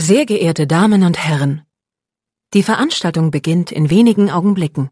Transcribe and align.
Sehr 0.00 0.26
geehrte 0.26 0.68
Damen 0.68 1.02
und 1.02 1.18
Herren, 1.18 1.62
die 2.54 2.62
Veranstaltung 2.62 3.32
beginnt 3.32 3.72
in 3.72 3.90
wenigen 3.90 4.30
Augenblicken. 4.30 4.90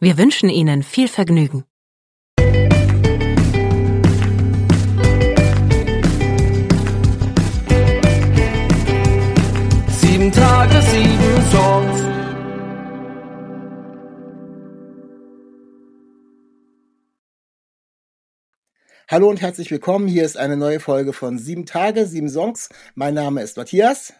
Wir 0.00 0.18
wünschen 0.18 0.50
Ihnen 0.50 0.82
viel 0.82 1.08
Vergnügen. 1.08 1.64
Hallo 19.12 19.28
und 19.28 19.42
herzlich 19.42 19.70
willkommen. 19.70 20.08
Hier 20.08 20.24
ist 20.24 20.38
eine 20.38 20.56
neue 20.56 20.80
Folge 20.80 21.12
von 21.12 21.38
Sieben 21.38 21.66
Tage, 21.66 22.06
sieben 22.06 22.30
Songs. 22.30 22.70
Mein 22.94 23.12
Name 23.12 23.42
ist 23.42 23.58
Matthias. 23.58 24.14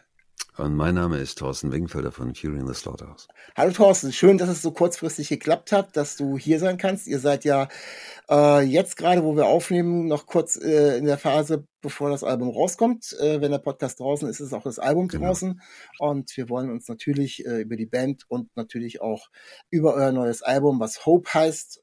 Und 0.55 0.75
mein 0.75 0.93
Name 0.93 1.17
ist 1.17 1.39
Thorsten 1.39 1.71
Wingfelder 1.71 2.11
von 2.11 2.35
Fury 2.35 2.59
in 2.59 2.67
the 2.67 2.75
Slaughterhouse. 2.75 3.27
Hallo 3.57 3.71
Thorsten, 3.71 4.13
schön, 4.13 4.37
dass 4.37 4.49
es 4.49 4.61
so 4.61 4.69
kurzfristig 4.69 5.29
geklappt 5.29 5.71
hat, 5.71 5.97
dass 5.97 6.15
du 6.15 6.37
hier 6.37 6.59
sein 6.59 6.77
kannst. 6.77 7.07
Ihr 7.07 7.17
seid 7.17 7.43
ja 7.43 7.69
äh, 8.29 8.61
jetzt 8.61 8.95
gerade, 8.95 9.23
wo 9.23 9.35
wir 9.35 9.47
aufnehmen, 9.47 10.07
noch 10.07 10.27
kurz 10.27 10.57
äh, 10.57 10.99
in 10.99 11.05
der 11.05 11.17
Phase, 11.17 11.65
bevor 11.81 12.11
das 12.11 12.23
Album 12.23 12.49
rauskommt. 12.49 13.17
Äh, 13.19 13.41
wenn 13.41 13.49
der 13.49 13.57
Podcast 13.57 13.99
draußen 13.99 14.29
ist, 14.29 14.41
ist 14.41 14.53
auch 14.53 14.61
das 14.61 14.77
Album 14.77 15.07
genau. 15.07 15.25
draußen. 15.25 15.59
Und 15.97 16.37
wir 16.37 16.49
wollen 16.49 16.69
uns 16.69 16.87
natürlich 16.87 17.43
äh, 17.47 17.61
über 17.61 17.77
die 17.77 17.87
Band 17.87 18.25
und 18.27 18.55
natürlich 18.55 19.01
auch 19.01 19.29
über 19.71 19.95
euer 19.95 20.11
neues 20.11 20.43
Album, 20.43 20.79
was 20.79 21.07
Hope 21.07 21.33
heißt, 21.33 21.81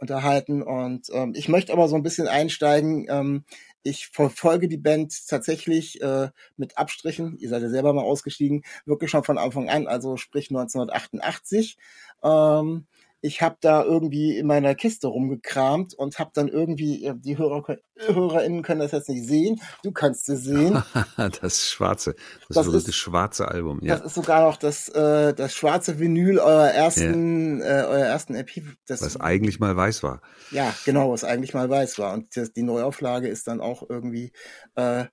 unterhalten. 0.00 0.62
Und 0.62 1.08
ähm, 1.12 1.32
ich 1.36 1.48
möchte 1.48 1.72
aber 1.72 1.88
so 1.88 1.96
ein 1.96 2.02
bisschen 2.02 2.28
einsteigen. 2.28 3.06
Ähm, 3.08 3.44
ich 3.82 4.08
verfolge 4.08 4.68
die 4.68 4.76
Band 4.76 5.14
tatsächlich 5.28 6.00
äh, 6.02 6.28
mit 6.56 6.76
Abstrichen. 6.76 7.36
Ihr 7.38 7.48
seid 7.48 7.62
ja 7.62 7.68
selber 7.68 7.92
mal 7.92 8.02
ausgestiegen, 8.02 8.62
wirklich 8.84 9.10
schon 9.10 9.24
von 9.24 9.38
Anfang 9.38 9.68
an, 9.68 9.86
also 9.86 10.16
sprich 10.16 10.50
1988. 10.50 11.76
Ähm, 12.22 12.86
ich 13.22 13.42
habe 13.42 13.56
da 13.60 13.84
irgendwie 13.84 14.36
in 14.36 14.46
meiner 14.46 14.74
Kiste 14.74 15.08
rumgekramt 15.08 15.94
und 15.94 16.18
habe 16.18 16.30
dann 16.34 16.48
irgendwie, 16.48 17.12
die 17.16 17.36
Hörer, 17.36 17.76
HörerInnen 17.96 18.62
können 18.62 18.80
das 18.80 18.92
jetzt 18.92 19.08
nicht 19.08 19.26
sehen, 19.26 19.60
du 19.82 19.92
kannst 19.92 20.28
es 20.28 20.44
sehen. 20.44 20.82
das 21.40 21.68
schwarze, 21.68 22.14
das, 22.48 22.56
das 22.56 22.66
berühmte 22.66 22.92
schwarze 22.92 23.48
Album. 23.48 23.80
Ja. 23.82 23.96
Das 23.96 24.06
ist 24.06 24.14
sogar 24.14 24.42
noch 24.42 24.56
das, 24.56 24.88
äh, 24.88 25.34
das 25.34 25.54
schwarze 25.54 25.98
Vinyl 25.98 26.38
eurer 26.38 26.70
ersten, 26.70 27.60
ja. 27.60 27.66
äh, 27.66 27.84
eurer 27.84 28.06
ersten 28.06 28.34
EP. 28.34 28.50
Das, 28.86 29.02
was 29.02 29.20
eigentlich 29.20 29.60
mal 29.60 29.76
weiß 29.76 30.02
war. 30.02 30.22
Ja, 30.50 30.74
genau, 30.84 31.12
was 31.12 31.24
eigentlich 31.24 31.54
mal 31.54 31.68
weiß 31.68 31.98
war. 31.98 32.14
Und 32.14 32.36
das, 32.36 32.52
die 32.52 32.62
Neuauflage 32.62 33.28
ist 33.28 33.48
dann 33.48 33.60
auch 33.60 33.88
irgendwie 33.88 34.32
äh, 34.76 35.04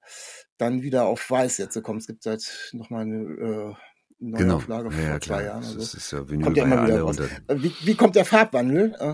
dann 0.57 0.81
wieder 0.81 1.05
auf 1.05 1.29
weiß 1.29 1.57
jetzt 1.57 1.73
gekommen. 1.73 1.99
Es 1.99 2.07
gibt 2.07 2.23
seit 2.23 2.71
nochmal 2.71 3.01
eine 3.03 3.17
äh, 3.17 3.75
Neuauflage 4.19 4.89
genau. 4.89 5.01
ja, 5.01 5.11
vor 5.11 5.21
zwei 5.21 5.43
Jahren. 5.43 5.63
Also 5.63 5.79
das 5.79 5.93
ist 5.93 6.11
ja 6.11 6.27
Vinyl 6.29 6.43
kommt 6.43 6.57
ja 6.57 6.63
immer 6.63 6.87
wieder 6.87 7.01
raus. 7.01 7.17
Wie, 7.53 7.73
wie 7.83 7.95
kommt 7.95 8.15
der 8.15 8.25
Farbwandel? 8.25 8.95
Äh, 8.99 9.13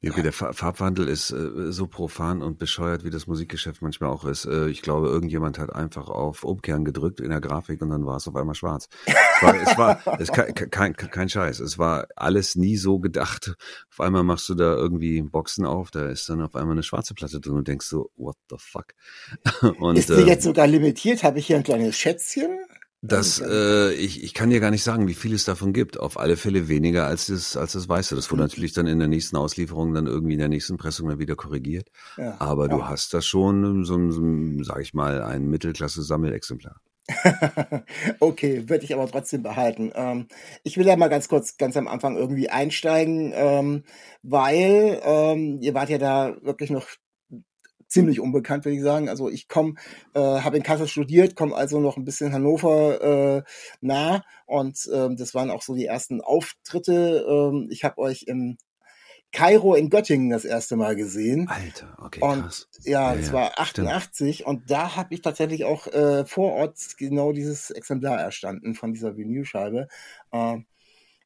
ja, 0.00 0.12
okay, 0.12 0.22
der 0.22 0.32
Farbwandel 0.32 1.08
ist 1.08 1.32
äh, 1.32 1.72
so 1.72 1.88
profan 1.88 2.40
und 2.40 2.60
bescheuert, 2.60 3.02
wie 3.02 3.10
das 3.10 3.26
Musikgeschäft 3.26 3.82
manchmal 3.82 4.10
auch 4.10 4.24
ist. 4.24 4.44
Äh, 4.44 4.68
ich 4.68 4.80
glaube, 4.80 5.08
irgendjemand 5.08 5.58
hat 5.58 5.74
einfach 5.74 6.08
auf 6.08 6.44
Umkehren 6.44 6.84
gedrückt 6.84 7.18
in 7.18 7.30
der 7.30 7.40
Grafik 7.40 7.82
und 7.82 7.90
dann 7.90 8.06
war 8.06 8.16
es 8.16 8.28
auf 8.28 8.36
einmal 8.36 8.54
schwarz. 8.54 8.88
Es 9.06 9.42
war, 9.42 9.56
es 9.56 9.76
war 9.76 10.20
es 10.20 10.28
kein, 10.28 10.54
kein, 10.54 10.94
kein 10.94 11.28
Scheiß. 11.28 11.58
Es 11.58 11.78
war 11.78 12.06
alles 12.14 12.54
nie 12.54 12.76
so 12.76 13.00
gedacht. 13.00 13.56
Auf 13.90 14.00
einmal 14.00 14.22
machst 14.22 14.48
du 14.48 14.54
da 14.54 14.72
irgendwie 14.72 15.20
Boxen 15.20 15.66
auf, 15.66 15.90
da 15.90 16.08
ist 16.08 16.28
dann 16.28 16.42
auf 16.42 16.54
einmal 16.54 16.76
eine 16.76 16.84
schwarze 16.84 17.14
Platte 17.14 17.40
drin 17.40 17.54
und 17.54 17.66
denkst 17.66 17.86
so, 17.86 18.12
what 18.14 18.36
the 18.50 18.56
fuck? 18.56 18.94
Und, 19.80 19.98
ist 19.98 20.10
die 20.10 20.14
äh, 20.14 20.26
jetzt 20.26 20.44
sogar 20.44 20.68
limitiert? 20.68 21.24
Habe 21.24 21.40
ich 21.40 21.48
hier 21.48 21.56
ein 21.56 21.64
kleines 21.64 21.96
Schätzchen? 21.96 22.56
Das, 23.00 23.40
äh, 23.40 23.92
ich, 23.92 24.24
ich 24.24 24.34
kann 24.34 24.50
dir 24.50 24.58
gar 24.58 24.72
nicht 24.72 24.82
sagen, 24.82 25.06
wie 25.06 25.14
viel 25.14 25.32
es 25.32 25.44
davon 25.44 25.72
gibt. 25.72 26.00
Auf 26.00 26.18
alle 26.18 26.36
Fälle 26.36 26.68
weniger 26.68 27.06
als 27.06 27.26
das, 27.26 27.56
als 27.56 27.72
das 27.72 27.88
Weiße. 27.88 28.16
Das 28.16 28.30
wurde 28.30 28.42
mhm. 28.42 28.48
natürlich 28.48 28.72
dann 28.72 28.88
in 28.88 28.98
der 28.98 29.06
nächsten 29.06 29.36
Auslieferung 29.36 29.94
dann 29.94 30.06
irgendwie 30.06 30.32
in 30.32 30.40
der 30.40 30.48
nächsten 30.48 30.78
Pressung 30.78 31.08
dann 31.08 31.20
wieder 31.20 31.36
korrigiert. 31.36 31.90
Ja, 32.16 32.36
Aber 32.40 32.68
ja. 32.68 32.76
du 32.76 32.86
hast 32.86 33.14
da 33.14 33.22
schon 33.22 33.84
so 33.84 33.96
ein, 33.96 34.10
so, 34.10 34.64
sag 34.64 34.80
ich 34.80 34.94
mal, 34.94 35.22
ein 35.22 35.48
Mittelklasse-Sammelexemplar. 35.48 36.80
okay, 38.20 38.68
würde 38.68 38.84
ich 38.84 38.92
aber 38.92 39.06
trotzdem 39.08 39.42
behalten. 39.42 39.92
Ähm, 39.94 40.26
ich 40.64 40.76
will 40.76 40.84
da 40.84 40.96
mal 40.96 41.08
ganz 41.08 41.28
kurz, 41.28 41.56
ganz 41.56 41.76
am 41.76 41.88
Anfang 41.88 42.16
irgendwie 42.16 42.50
einsteigen, 42.50 43.32
ähm, 43.34 43.84
weil 44.22 45.00
ähm, 45.04 45.58
ihr 45.60 45.74
wart 45.74 45.88
ja 45.88 45.98
da 45.98 46.36
wirklich 46.42 46.70
noch 46.70 46.86
ziemlich 47.88 48.20
unbekannt, 48.20 48.64
würde 48.64 48.76
ich 48.76 48.82
sagen. 48.82 49.08
Also 49.08 49.28
ich 49.28 49.48
komme, 49.48 49.74
äh, 50.14 50.20
habe 50.20 50.56
in 50.56 50.62
Kassel 50.62 50.86
studiert, 50.86 51.34
komme 51.34 51.56
also 51.56 51.80
noch 51.80 51.96
ein 51.96 52.04
bisschen 52.04 52.32
Hannover 52.32 53.38
äh, 53.38 53.42
nah 53.80 54.24
und 54.46 54.88
ähm, 54.92 55.16
das 55.16 55.34
waren 55.34 55.50
auch 55.50 55.62
so 55.62 55.74
die 55.74 55.86
ersten 55.86 56.20
Auftritte. 56.20 57.26
Ähm, 57.28 57.68
ich 57.70 57.84
habe 57.84 57.98
euch 57.98 58.24
im 58.26 58.58
Kairo 59.30 59.74
in 59.74 59.90
Göttingen 59.90 60.30
das 60.30 60.44
erste 60.44 60.76
Mal 60.76 60.96
gesehen. 60.96 61.48
Alter, 61.48 61.96
okay, 61.98 62.20
und, 62.22 62.42
krass. 62.42 62.68
Ja, 62.84 63.14
das 63.14 63.28
ja, 63.28 63.32
war 63.34 63.58
88 63.58 64.36
stimmt. 64.36 64.48
und 64.48 64.70
da 64.70 64.96
habe 64.96 65.14
ich 65.14 65.20
tatsächlich 65.20 65.64
auch 65.64 65.86
äh, 65.88 66.24
vor 66.24 66.52
Ort 66.54 66.78
genau 66.96 67.32
dieses 67.32 67.70
Exemplar 67.70 68.18
erstanden 68.18 68.74
von 68.74 68.92
dieser 68.94 69.16
Vinylscheibe. 69.16 69.88
Äh, 70.32 70.58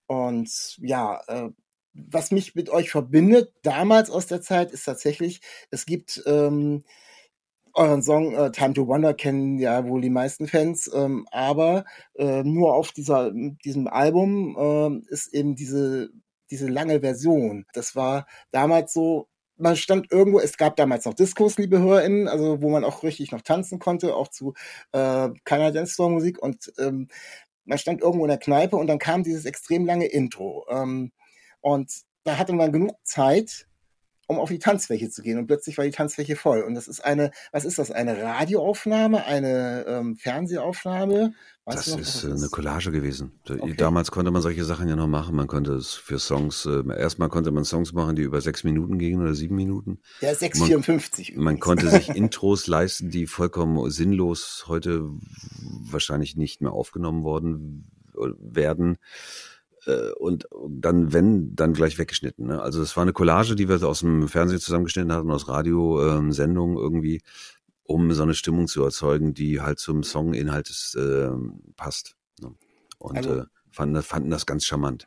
und 0.06 0.76
ja, 0.78 1.20
äh, 1.28 1.50
was 1.94 2.30
mich 2.30 2.54
mit 2.54 2.70
euch 2.70 2.90
verbindet, 2.90 3.52
damals 3.62 4.10
aus 4.10 4.26
der 4.26 4.40
Zeit, 4.40 4.72
ist 4.72 4.84
tatsächlich, 4.84 5.40
es 5.70 5.86
gibt 5.86 6.22
ähm, 6.26 6.84
euren 7.74 8.02
Song 8.02 8.34
äh, 8.34 8.50
Time 8.52 8.74
to 8.74 8.86
Wonder 8.86 9.14
kennen 9.14 9.58
ja 9.58 9.86
wohl 9.86 10.00
die 10.00 10.10
meisten 10.10 10.46
Fans, 10.46 10.90
ähm, 10.94 11.26
aber 11.30 11.84
äh, 12.14 12.42
nur 12.42 12.74
auf 12.74 12.92
dieser, 12.92 13.30
diesem 13.32 13.88
Album 13.88 15.02
äh, 15.08 15.12
ist 15.12 15.32
eben 15.34 15.54
diese, 15.56 16.10
diese 16.50 16.68
lange 16.68 17.00
Version. 17.00 17.64
Das 17.72 17.96
war 17.96 18.26
damals 18.50 18.92
so, 18.92 19.28
man 19.56 19.76
stand 19.76 20.10
irgendwo, 20.12 20.40
es 20.40 20.56
gab 20.56 20.76
damals 20.76 21.04
noch 21.04 21.14
Diskos, 21.14 21.56
liebe 21.56 21.78
HörerInnen, 21.78 22.28
also 22.28 22.60
wo 22.62 22.68
man 22.70 22.84
auch 22.84 23.02
richtig 23.02 23.32
noch 23.32 23.42
tanzen 23.42 23.78
konnte, 23.78 24.14
auch 24.16 24.28
zu 24.28 24.54
äh, 24.92 25.30
keiner 25.44 25.72
Dance-Store-Musik 25.72 26.42
und 26.42 26.72
ähm, 26.78 27.08
man 27.64 27.78
stand 27.78 28.00
irgendwo 28.02 28.24
in 28.24 28.30
der 28.30 28.38
Kneipe 28.38 28.76
und 28.76 28.88
dann 28.88 28.98
kam 28.98 29.22
dieses 29.22 29.44
extrem 29.44 29.86
lange 29.86 30.06
Intro. 30.06 30.66
Ähm, 30.68 31.12
und 31.62 31.90
da 32.24 32.38
hatte 32.38 32.52
man 32.52 32.72
genug 32.72 32.96
Zeit, 33.04 33.66
um 34.26 34.38
auf 34.38 34.48
die 34.48 34.58
Tanzfläche 34.58 35.10
zu 35.10 35.22
gehen. 35.22 35.38
Und 35.38 35.46
plötzlich 35.46 35.78
war 35.78 35.84
die 35.84 35.90
Tanzfläche 35.90 36.36
voll. 36.36 36.62
Und 36.62 36.74
das 36.74 36.88
ist 36.88 37.04
eine, 37.04 37.30
was 37.50 37.64
ist 37.64 37.78
das? 37.78 37.90
Eine 37.90 38.22
Radioaufnahme, 38.22 39.24
eine 39.24 39.84
ähm, 39.86 40.16
Fernsehaufnahme? 40.16 41.34
Weißt 41.64 41.78
das 41.78 41.88
noch, 41.88 41.98
ist 42.00 42.24
eine 42.24 42.48
Collage 42.48 42.90
gewesen. 42.90 43.40
Okay. 43.48 43.74
Damals 43.76 44.10
konnte 44.10 44.30
man 44.30 44.42
solche 44.42 44.64
Sachen 44.64 44.88
ja 44.88 44.96
noch 44.96 45.06
machen. 45.06 45.36
Man 45.36 45.46
konnte 45.46 45.74
es 45.74 45.94
für 45.94 46.18
Songs, 46.18 46.66
äh, 46.66 46.82
erstmal 46.96 47.28
konnte 47.28 47.50
man 47.50 47.64
Songs 47.64 47.92
machen, 47.92 48.16
die 48.16 48.22
über 48.22 48.40
sechs 48.40 48.64
Minuten 48.64 48.98
gingen 48.98 49.20
oder 49.22 49.34
sieben 49.34 49.54
Minuten. 49.54 50.00
Ja, 50.20 50.30
6,54. 50.30 51.34
Man, 51.34 51.44
man 51.44 51.60
konnte 51.60 51.88
sich 51.88 52.08
Intros 52.16 52.66
leisten, 52.66 53.10
die 53.10 53.26
vollkommen 53.26 53.90
sinnlos 53.90 54.64
heute 54.66 55.08
wahrscheinlich 55.90 56.36
nicht 56.36 56.62
mehr 56.62 56.72
aufgenommen 56.72 57.22
worden 57.22 57.90
werden 58.14 58.94
äh, 58.94 59.51
und 60.18 60.46
dann, 60.68 61.12
wenn, 61.12 61.54
dann 61.54 61.72
gleich 61.72 61.98
weggeschnitten. 61.98 62.46
Ne? 62.46 62.62
Also 62.62 62.82
es 62.82 62.96
war 62.96 63.02
eine 63.02 63.12
Collage, 63.12 63.56
die 63.56 63.68
wir 63.68 63.82
aus 63.82 64.00
dem 64.00 64.28
Fernsehen 64.28 64.60
zusammengeschnitten 64.60 65.12
hatten, 65.12 65.30
aus 65.30 65.48
Radiosendungen 65.48 66.76
ähm, 66.76 66.82
irgendwie, 66.82 67.22
um 67.82 68.12
so 68.12 68.22
eine 68.22 68.34
Stimmung 68.34 68.68
zu 68.68 68.84
erzeugen, 68.84 69.34
die 69.34 69.60
halt 69.60 69.78
zum 69.78 70.02
Songinhalt 70.02 70.70
äh, 70.96 71.28
passt. 71.76 72.16
Ne? 72.40 72.54
Und 72.98 73.16
also, 73.16 73.40
äh, 73.40 73.44
fanden, 73.70 74.02
fanden 74.02 74.30
das 74.30 74.46
ganz 74.46 74.64
charmant 74.64 75.06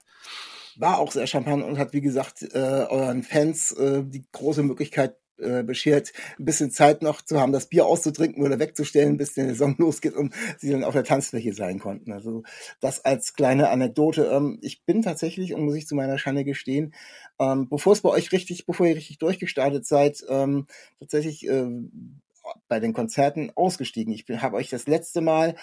war 0.78 1.00
auch 1.00 1.12
sehr 1.12 1.28
charmant 1.28 1.64
und 1.64 1.78
hat, 1.78 1.94
wie 1.94 2.02
gesagt, 2.02 2.42
äh, 2.42 2.58
euren 2.90 3.24
Fans 3.24 3.72
äh, 3.72 4.04
die 4.04 4.26
große 4.32 4.64
Möglichkeit 4.64 5.16
äh, 5.38 5.64
beschert, 5.64 6.14
ein 6.40 6.46
bisschen 6.46 6.72
Zeit 6.72 7.02
noch 7.02 7.22
zu 7.22 7.40
haben, 7.40 7.52
das 7.52 7.68
Bier 7.68 7.86
auszutrinken 7.86 8.44
oder 8.44 8.60
wegzustellen, 8.60 9.18
bis 9.18 9.34
der 9.34 9.48
Saison 9.50 9.76
losgeht 9.80 10.14
und 10.14 10.34
sie 10.58 10.72
dann 10.72 10.84
auf 10.84 10.94
der 10.94 11.04
Tanzfläche 11.04 11.54
sein 11.54 11.80
konnten. 11.80 12.12
Also 12.12 12.44
das 12.80 13.04
als 13.04 13.34
kleine 13.34 13.70
Anekdote. 13.70 14.26
Ähm, 14.26 14.60
ich 14.62 14.84
bin 14.86 15.02
tatsächlich, 15.02 15.54
und 15.54 15.66
muss 15.66 15.76
ich 15.76 15.88
zu 15.88 15.96
meiner 15.96 16.18
Schande 16.18 16.44
gestehen, 16.44 16.94
ähm, 17.40 17.68
bevor 17.70 17.94
es 17.94 18.02
bei 18.02 18.10
euch 18.10 18.32
richtig, 18.32 18.66
bevor 18.66 18.86
ihr 18.88 18.96
richtig 18.96 19.18
durchgestartet 19.18 19.86
seid, 19.86 20.24
ähm, 20.30 20.68
tatsächlich 21.00 21.48
äh, 21.48 21.68
bei 22.68 22.80
den 22.80 22.94
Konzerten 22.94 23.52
ausgestiegen. 23.56 24.14
Ich 24.14 24.26
habe 24.42 24.58
euch 24.58 24.70
das 24.70 24.88
letzte 24.88 25.22
Mal 25.22 25.56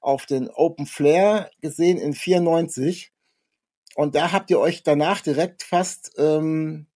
auf 0.00 0.26
den 0.26 0.48
Open 0.48 0.86
Flair 0.86 1.50
gesehen 1.60 1.98
in 1.98 2.12
94 2.12 3.12
und 3.94 4.14
da 4.14 4.32
habt 4.32 4.50
ihr 4.50 4.58
euch 4.58 4.82
danach 4.82 5.20
direkt 5.20 5.62
fast 5.62 6.12
ähm, 6.18 6.86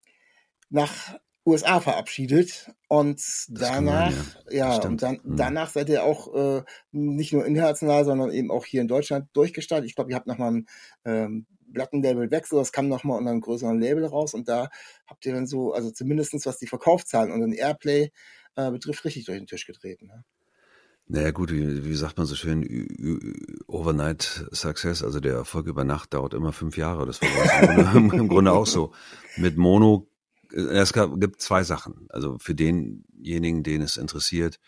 nach 0.69 1.19
USA 1.49 1.81
verabschiedet 1.81 2.71
und 2.89 3.21
danach, 3.49 4.11
man, 4.11 4.27
ja, 4.51 4.77
ja 4.77 4.87
und 4.87 5.03
dann, 5.03 5.21
mhm. 5.23 5.37
danach 5.37 5.71
seid 5.71 5.89
ihr 5.89 6.05
auch 6.05 6.35
äh, 6.35 6.63
nicht 6.93 7.33
nur 7.33 7.47
international, 7.47 8.05
sondern 8.05 8.31
eben 8.31 8.51
auch 8.51 8.65
hier 8.65 8.81
in 8.81 8.89
Deutschland 8.89 9.29
durchgestartet. 9.33 9.87
Ich 9.87 9.95
glaube, 9.95 10.11
ihr 10.11 10.17
habt 10.17 10.27
nochmal 10.27 10.53
ein 10.53 10.67
ähm, 11.05 11.47
Plattenlabel-Wechsel, 11.73 12.59
das 12.59 12.73
kam 12.73 12.89
nochmal 12.89 13.19
unter 13.19 13.31
einem 13.31 13.41
größeren 13.41 13.81
Label 13.81 14.05
raus 14.05 14.35
und 14.35 14.49
da 14.49 14.69
habt 15.07 15.25
ihr 15.27 15.33
dann 15.33 15.47
so, 15.47 15.73
also 15.73 15.91
zumindestens 15.91 16.47
was 16.47 16.59
die 16.59 16.67
Verkaufszahlen 16.67 17.33
und 17.33 17.41
den 17.41 17.53
Airplay 17.53 18.11
äh, 18.57 18.71
betrifft, 18.71 19.05
richtig 19.05 19.25
durch 19.25 19.39
den 19.39 19.47
Tisch 19.47 19.67
getreten. 19.67 20.07
Ne? 20.07 20.25
Naja 21.11 21.31
gut, 21.31 21.51
wie, 21.51 21.87
wie 21.87 21.95
sagt 21.95 22.19
man 22.19 22.27
so 22.27 22.35
schön, 22.35 22.87
Overnight 23.67 24.47
Success, 24.53 25.03
also 25.03 25.21
der 25.21 25.35
Erfolg 25.35 25.67
über 25.67 25.85
Nacht 25.85 26.13
dauert 26.13 26.35
immer 26.35 26.53
fünf 26.53 26.77
Jahre. 26.77 27.07
Das 27.07 27.23
war 27.23 27.97
im, 27.97 28.11
im 28.13 28.29
Grunde 28.29 28.53
auch 28.53 28.67
so. 28.67 28.93
Mit 29.39 29.57
Mono, 29.57 30.07
es 30.53 30.93
gab, 30.93 31.19
gibt 31.21 31.41
zwei 31.41 31.65
Sachen. 31.65 32.07
Also 32.11 32.39
für 32.39 32.55
denjenigen, 32.55 33.63
den 33.63 33.83
es 33.83 33.97
interessiert, 33.97 34.59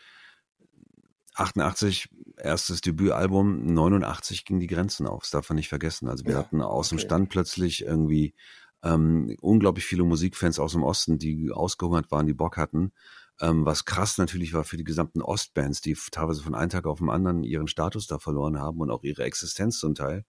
88, 1.35 2.09
erstes 2.37 2.81
Debütalbum, 2.81 3.73
89 3.73 4.45
ging 4.45 4.61
die 4.61 4.67
Grenzen 4.67 5.07
auf, 5.07 5.23
das 5.23 5.31
darf 5.31 5.49
man 5.49 5.57
nicht 5.57 5.69
vergessen. 5.69 6.09
Also 6.09 6.25
wir 6.25 6.33
ja, 6.33 6.39
hatten 6.39 6.61
aus 6.61 6.89
okay. 6.89 6.97
dem 6.97 6.99
Stand 6.99 7.29
plötzlich 7.31 7.83
irgendwie 7.83 8.35
ähm, 8.83 9.37
unglaublich 9.41 9.85
viele 9.85 10.05
Musikfans 10.05 10.59
aus 10.59 10.73
dem 10.73 10.83
Osten, 10.83 11.19
die 11.19 11.51
ausgehungert 11.51 12.11
waren, 12.11 12.27
die 12.27 12.35
Bock 12.35 12.57
hatten. 12.57 12.93
Ähm, 13.41 13.65
was 13.65 13.85
krass 13.85 14.19
natürlich 14.19 14.53
war 14.53 14.65
für 14.65 14.77
die 14.77 14.85
gesamten 14.85 15.23
Ostbands, 15.23 15.81
die 15.81 15.97
teilweise 16.11 16.43
von 16.43 16.55
einem 16.55 16.71
Tag 16.71 16.87
auf 16.87 16.99
den 16.99 17.09
anderen 17.09 17.43
ihren 17.43 17.69
Status 17.69 18.07
da 18.07 18.19
verloren 18.19 18.59
haben 18.59 18.81
und 18.81 18.91
auch 18.91 19.03
ihre 19.03 19.25
Existenz 19.25 19.79
zum 19.79 19.95
Teil. 19.95 20.25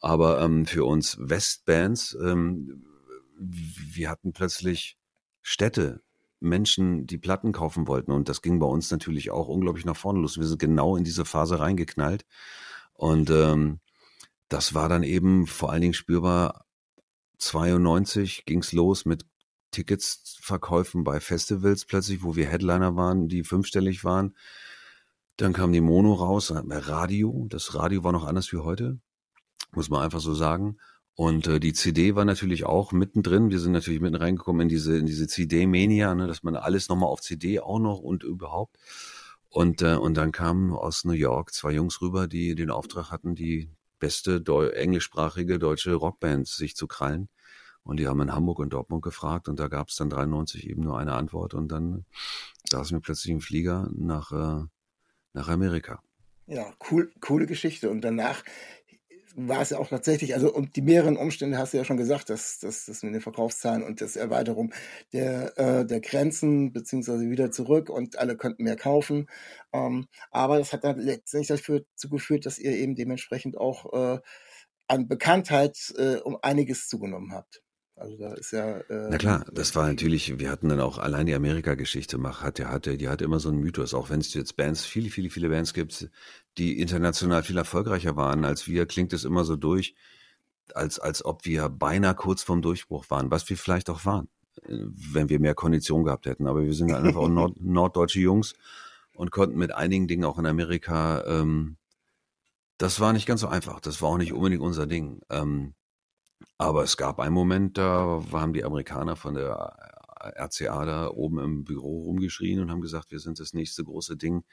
Aber 0.00 0.40
ähm, 0.40 0.66
für 0.66 0.84
uns 0.84 1.16
Westbands, 1.20 2.16
ähm, 2.20 2.84
wir 3.40 4.10
hatten 4.10 4.32
plötzlich 4.32 4.98
Städte, 5.42 6.02
Menschen, 6.40 7.06
die 7.06 7.18
Platten 7.18 7.52
kaufen 7.52 7.86
wollten. 7.86 8.12
Und 8.12 8.28
das 8.28 8.42
ging 8.42 8.58
bei 8.58 8.66
uns 8.66 8.90
natürlich 8.90 9.30
auch 9.30 9.48
unglaublich 9.48 9.84
nach 9.84 9.96
vorne 9.96 10.20
los. 10.20 10.38
Wir 10.38 10.46
sind 10.46 10.58
genau 10.58 10.96
in 10.96 11.04
diese 11.04 11.24
Phase 11.24 11.58
reingeknallt. 11.58 12.26
Und 12.92 13.30
ähm, 13.30 13.80
das 14.48 14.74
war 14.74 14.88
dann 14.88 15.02
eben 15.02 15.46
vor 15.46 15.70
allen 15.70 15.82
Dingen 15.82 15.94
spürbar. 15.94 16.66
92 17.38 18.44
ging's 18.44 18.72
los 18.72 19.06
mit 19.06 19.24
Ticketsverkäufen 19.70 21.04
bei 21.04 21.20
Festivals 21.20 21.86
plötzlich, 21.86 22.22
wo 22.22 22.36
wir 22.36 22.46
Headliner 22.46 22.96
waren, 22.96 23.28
die 23.28 23.44
fünfstellig 23.44 24.04
waren. 24.04 24.36
Dann 25.36 25.54
kam 25.54 25.72
die 25.72 25.80
Mono 25.80 26.12
raus, 26.12 26.50
wir 26.50 26.88
Radio. 26.88 27.46
Das 27.48 27.74
Radio 27.74 28.04
war 28.04 28.12
noch 28.12 28.26
anders 28.26 28.52
wie 28.52 28.58
heute, 28.58 28.98
muss 29.72 29.88
man 29.88 30.02
einfach 30.02 30.20
so 30.20 30.34
sagen. 30.34 30.76
Und 31.20 31.48
äh, 31.48 31.60
die 31.60 31.74
CD 31.74 32.14
war 32.14 32.24
natürlich 32.24 32.64
auch 32.64 32.92
mittendrin. 32.92 33.50
Wir 33.50 33.60
sind 33.60 33.72
natürlich 33.72 34.00
mitten 34.00 34.16
reingekommen 34.16 34.62
in 34.62 34.68
diese, 34.70 34.96
in 34.96 35.04
diese 35.04 35.26
CD-Mania, 35.26 36.14
ne, 36.14 36.26
dass 36.26 36.42
man 36.42 36.56
alles 36.56 36.88
nochmal 36.88 37.10
auf 37.10 37.20
CD 37.20 37.60
auch 37.60 37.78
noch 37.78 37.98
und 37.98 38.22
überhaupt. 38.22 38.78
Und, 39.50 39.82
äh, 39.82 39.96
und 39.96 40.16
dann 40.16 40.32
kamen 40.32 40.72
aus 40.72 41.04
New 41.04 41.12
York 41.12 41.52
zwei 41.52 41.72
Jungs 41.72 42.00
rüber, 42.00 42.26
die 42.26 42.54
den 42.54 42.70
Auftrag 42.70 43.10
hatten, 43.10 43.34
die 43.34 43.68
beste 43.98 44.40
Deu 44.40 44.68
englischsprachige 44.68 45.58
deutsche 45.58 45.92
Rockband 45.92 46.48
sich 46.48 46.74
zu 46.74 46.86
krallen. 46.86 47.28
Und 47.82 48.00
die 48.00 48.08
haben 48.08 48.22
in 48.22 48.32
Hamburg 48.32 48.58
und 48.58 48.72
Dortmund 48.72 49.02
gefragt 49.02 49.46
und 49.50 49.60
da 49.60 49.68
gab 49.68 49.88
es 49.88 49.96
dann 49.96 50.08
93 50.08 50.70
eben 50.70 50.84
nur 50.84 50.98
eine 50.98 51.12
Antwort 51.12 51.52
und 51.52 51.68
dann 51.68 52.06
saßen 52.70 52.96
wir 52.96 53.02
plötzlich 53.02 53.32
im 53.32 53.42
Flieger 53.42 53.90
nach, 53.94 54.32
äh, 54.32 54.64
nach 55.34 55.48
Amerika. 55.48 56.02
Ja, 56.50 56.72
cool, 56.90 57.12
coole 57.20 57.46
Geschichte. 57.46 57.90
Und 57.90 58.00
danach 58.00 58.42
war 59.36 59.62
es 59.62 59.70
ja 59.70 59.78
auch 59.78 59.88
tatsächlich, 59.88 60.34
also 60.34 60.52
und 60.52 60.76
die 60.76 60.82
mehreren 60.82 61.16
Umstände 61.16 61.58
hast 61.58 61.72
du 61.72 61.78
ja 61.78 61.84
schon 61.84 61.96
gesagt, 61.96 62.30
dass 62.30 62.58
dass 62.58 62.86
das 62.86 63.02
mit 63.02 63.14
den 63.14 63.20
Verkaufszahlen 63.20 63.82
und 63.82 64.00
das 64.00 64.16
Erweiterung 64.16 64.72
der, 65.12 65.58
äh, 65.58 65.86
der 65.86 66.00
Grenzen 66.00 66.72
beziehungsweise 66.72 67.30
wieder 67.30 67.50
zurück 67.50 67.90
und 67.90 68.18
alle 68.18 68.36
könnten 68.36 68.64
mehr 68.64 68.76
kaufen. 68.76 69.26
Ähm, 69.72 70.06
aber 70.30 70.58
das 70.58 70.72
hat 70.72 70.84
dann 70.84 70.98
letztendlich 70.98 71.48
dafür 71.48 71.84
zugeführt, 71.96 72.46
dass 72.46 72.58
ihr 72.58 72.72
eben 72.72 72.94
dementsprechend 72.94 73.56
auch 73.56 73.92
äh, 73.92 74.20
an 74.88 75.08
Bekanntheit 75.08 75.94
äh, 75.96 76.16
um 76.16 76.38
einiges 76.42 76.88
zugenommen 76.88 77.32
habt. 77.32 77.62
Also 78.00 78.16
da 78.16 78.32
ist 78.32 78.52
ja. 78.52 78.78
Äh, 78.78 79.08
Na 79.10 79.18
klar, 79.18 79.44
das 79.52 79.76
war 79.76 79.86
natürlich, 79.86 80.38
wir 80.38 80.50
hatten 80.50 80.70
dann 80.70 80.80
auch 80.80 80.96
allein 80.96 81.26
die 81.26 81.34
Amerika-Geschichte 81.34 82.16
macht, 82.16 82.42
hatte, 82.42 82.68
hatte, 82.68 82.96
die 82.96 83.10
hatte 83.10 83.24
immer 83.24 83.40
so 83.40 83.50
einen 83.50 83.60
Mythos, 83.60 83.92
auch 83.92 84.08
wenn 84.08 84.20
es 84.20 84.32
jetzt 84.32 84.56
Bands, 84.56 84.86
viele, 84.86 85.10
viele, 85.10 85.28
viele 85.28 85.50
Bands 85.50 85.74
gibt, 85.74 86.08
die 86.56 86.80
international 86.80 87.42
viel 87.42 87.58
erfolgreicher 87.58 88.16
waren 88.16 88.46
als 88.46 88.66
wir, 88.66 88.86
klingt 88.86 89.12
es 89.12 89.24
immer 89.24 89.44
so 89.44 89.54
durch, 89.56 89.94
als, 90.74 90.98
als 90.98 91.22
ob 91.22 91.44
wir 91.44 91.68
beinahe 91.68 92.14
kurz 92.14 92.42
vorm 92.42 92.62
Durchbruch 92.62 93.04
waren, 93.10 93.30
was 93.30 93.48
wir 93.50 93.58
vielleicht 93.58 93.90
auch 93.90 94.06
waren, 94.06 94.28
äh, 94.62 94.78
wenn 95.12 95.28
wir 95.28 95.38
mehr 95.38 95.54
Kondition 95.54 96.04
gehabt 96.04 96.24
hätten. 96.24 96.46
Aber 96.46 96.62
wir 96.62 96.72
sind 96.72 96.90
einfach 96.92 97.28
Nord, 97.28 97.60
norddeutsche 97.60 98.20
Jungs 98.20 98.54
und 99.14 99.30
konnten 99.30 99.58
mit 99.58 99.72
einigen 99.72 100.08
Dingen 100.08 100.24
auch 100.24 100.38
in 100.38 100.46
Amerika, 100.46 101.22
ähm, 101.26 101.76
das 102.78 102.98
war 102.98 103.12
nicht 103.12 103.26
ganz 103.26 103.42
so 103.42 103.48
einfach. 103.48 103.78
Das 103.80 104.00
war 104.00 104.08
auch 104.08 104.16
nicht 104.16 104.32
unbedingt 104.32 104.62
unser 104.62 104.86
Ding. 104.86 105.20
Ähm, 105.28 105.74
aber 106.58 106.82
es 106.82 106.96
gab 106.96 107.20
einen 107.20 107.34
Moment, 107.34 107.78
da 107.78 108.22
haben 108.32 108.52
die 108.52 108.64
Amerikaner 108.64 109.16
von 109.16 109.34
der 109.34 109.74
RCA 110.20 110.84
da 110.84 111.08
oben 111.08 111.38
im 111.38 111.64
Büro 111.64 112.04
rumgeschrien 112.04 112.60
und 112.60 112.70
haben 112.70 112.80
gesagt, 112.80 113.10
wir 113.10 113.20
sind 113.20 113.40
das 113.40 113.52
nächste 113.52 113.84
große 113.84 114.16
Ding 114.16 114.44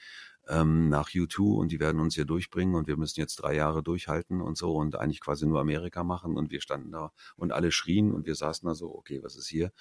ähm, 0.50 0.90
nach 0.90 1.10
U2 1.10 1.58
und 1.58 1.72
die 1.72 1.80
werden 1.80 2.00
uns 2.00 2.16
hier 2.16 2.26
durchbringen 2.26 2.76
und 2.76 2.88
wir 2.88 2.98
müssen 2.98 3.20
jetzt 3.20 3.36
drei 3.38 3.56
Jahre 3.56 3.84
durchhalten 3.84 4.42
und 4.42 4.58
so 4.58 4.76
und 4.76 4.96
eigentlich 4.96 5.20
quasi 5.20 5.46
nur 5.46 5.60
Amerika 5.60 6.04
machen 6.04 6.38
und 6.38 6.52
wir 6.52 6.62
standen 6.62 6.92
da 6.92 7.12
und 7.36 7.52
alle 7.52 7.72
schrien 7.72 8.14
und 8.14 8.26
wir 8.26 8.36
saßen 8.36 8.68
da 8.68 8.76
so, 8.76 8.94
okay, 8.94 9.20
was 9.24 9.36
ist 9.36 9.48
hier? 9.48 9.72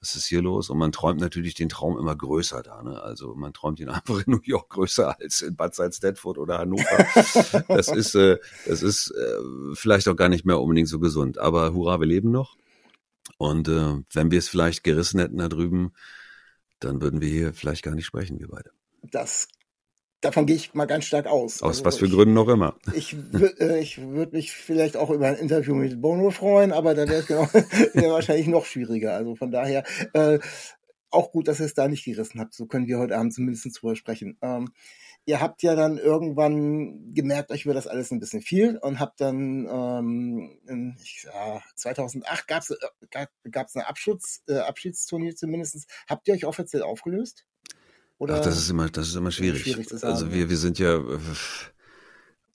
Was 0.00 0.14
ist 0.14 0.26
hier 0.26 0.42
los? 0.42 0.70
Und 0.70 0.78
man 0.78 0.92
träumt 0.92 1.20
natürlich 1.20 1.54
den 1.54 1.68
Traum 1.68 1.98
immer 1.98 2.14
größer 2.14 2.62
da, 2.62 2.82
ne? 2.82 3.02
Also 3.02 3.34
man 3.34 3.52
träumt 3.52 3.80
ihn 3.80 3.88
einfach 3.88 4.24
in 4.26 4.32
New 4.32 4.40
York 4.44 4.70
größer 4.70 5.18
als 5.20 5.40
in 5.42 5.56
Bad 5.56 5.74
Salzdetford 5.74 6.38
oder 6.38 6.58
Hannover. 6.58 7.64
das 7.68 7.88
ist, 7.88 8.14
äh, 8.14 8.38
das 8.66 8.82
ist 8.82 9.10
äh, 9.10 9.74
vielleicht 9.74 10.08
auch 10.08 10.16
gar 10.16 10.28
nicht 10.28 10.44
mehr 10.44 10.60
unbedingt 10.60 10.88
so 10.88 10.98
gesund. 10.98 11.38
Aber 11.38 11.72
hurra, 11.72 12.00
wir 12.00 12.06
leben 12.06 12.30
noch. 12.30 12.56
Und 13.42 13.66
äh, 13.66 14.04
wenn 14.12 14.30
wir 14.30 14.38
es 14.38 14.48
vielleicht 14.48 14.84
gerissen 14.84 15.18
hätten 15.18 15.38
da 15.38 15.48
drüben, 15.48 15.94
dann 16.78 17.02
würden 17.02 17.20
wir 17.20 17.28
hier 17.28 17.52
vielleicht 17.52 17.82
gar 17.82 17.96
nicht 17.96 18.06
sprechen, 18.06 18.38
wir 18.38 18.46
beide. 18.46 18.70
Das 19.02 19.48
davon 20.20 20.46
gehe 20.46 20.54
ich 20.54 20.74
mal 20.74 20.84
ganz 20.84 21.06
stark 21.06 21.26
aus. 21.26 21.60
Aus 21.60 21.78
also 21.78 21.84
was 21.86 21.96
für 21.96 22.06
ich, 22.06 22.12
Gründen 22.12 22.34
noch 22.34 22.46
immer. 22.46 22.76
Ich, 22.94 23.16
äh, 23.58 23.80
ich 23.80 24.00
würde 24.00 24.36
mich 24.36 24.52
vielleicht 24.52 24.96
auch 24.96 25.10
über 25.10 25.26
ein 25.26 25.34
Interview 25.34 25.74
mit 25.74 26.00
Bono 26.00 26.30
freuen, 26.30 26.70
aber 26.70 26.94
dann 26.94 27.08
wäre 27.08 27.22
es 27.22 27.26
genau, 27.26 27.48
wär 27.94 28.12
wahrscheinlich 28.12 28.46
noch 28.46 28.64
schwieriger. 28.64 29.16
Also 29.16 29.34
von 29.34 29.50
daher 29.50 29.82
äh, 30.12 30.38
auch 31.10 31.32
gut, 31.32 31.48
dass 31.48 31.58
ihr 31.58 31.66
es 31.66 31.74
da 31.74 31.88
nicht 31.88 32.04
gerissen 32.04 32.38
habt. 32.38 32.54
So 32.54 32.66
können 32.66 32.86
wir 32.86 33.00
heute 33.00 33.18
Abend 33.18 33.34
zumindest 33.34 33.66
drüber 33.82 33.96
sprechen. 33.96 34.38
Ähm, 34.40 34.68
ihr 35.24 35.40
habt 35.40 35.62
ja 35.62 35.74
dann 35.74 35.98
irgendwann 35.98 37.14
gemerkt, 37.14 37.50
euch 37.50 37.66
wird 37.66 37.76
das 37.76 37.86
alles 37.86 38.10
ein 38.10 38.20
bisschen 38.20 38.40
viel 38.40 38.76
und 38.78 38.98
habt 38.98 39.20
dann 39.20 39.66
ähm, 39.70 40.58
in, 40.66 40.96
ich, 41.02 41.24
ja, 41.24 41.60
2008 41.76 42.48
gab 42.48 42.62
es 42.62 42.70
äh, 42.70 43.26
gab, 43.50 43.68
eine 43.74 43.86
Abschutz, 43.86 44.42
äh, 44.48 44.58
Abschiedsturnier 44.58 45.36
zumindest. 45.36 45.88
Habt 46.08 46.26
ihr 46.26 46.34
euch 46.34 46.44
offiziell 46.44 46.82
aufgelöst? 46.82 47.44
Oder 48.18 48.36
Ach, 48.36 48.44
das 48.44 48.56
ist 48.56 48.70
immer, 48.70 48.88
das 48.88 49.08
ist 49.08 49.16
immer 49.16 49.30
schwierig. 49.30 49.62
schwierig 49.62 50.04
also 50.04 50.32
wir, 50.32 50.48
wir 50.48 50.56
sind 50.56 50.78
ja, 50.78 51.00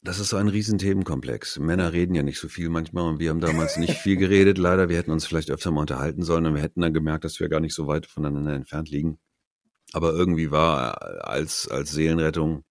das 0.01 0.20
ist 0.20 0.30
so 0.30 0.38
ein 0.38 0.48
riesen 0.48 0.77
Themenkomplex. 0.77 1.60
Männer 1.60 1.91
reden 1.91 2.15
ja 2.15 2.24
nicht 2.24 2.39
so 2.39 2.48
viel 2.48 2.70
manchmal 2.70 3.03
und 3.06 3.20
wir 3.20 3.30
haben 3.30 3.41
damals 3.41 3.77
nicht 3.77 3.94
viel 3.98 4.18
geredet, 4.18 4.58
leider. 4.58 4.89
Wir 4.89 4.98
hätten 4.98 5.12
uns 5.12 5.25
vielleicht 5.25 5.51
öfter 5.51 5.72
mal 5.72 5.82
unterhalten 5.82 6.24
sollen 6.24 6.46
und 6.46 6.56
wir 6.56 6.62
hätten 6.62 6.82
dann 6.82 6.94
gemerkt, 6.94 7.24
dass 7.24 7.39
wir 7.39 7.50
gar 7.50 7.60
nicht 7.60 7.74
so 7.74 7.88
weit 7.88 8.06
voneinander 8.06 8.53
entfernt 8.53 8.89
liegen. 8.89 9.20
Aber 9.94 10.12
irgendwie 10.13 10.51
war 10.51 11.27
als, 11.27 11.68
als 11.68 11.91
Seelenrettung 11.91 12.63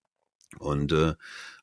und 0.58 0.92
äh, 0.92 1.14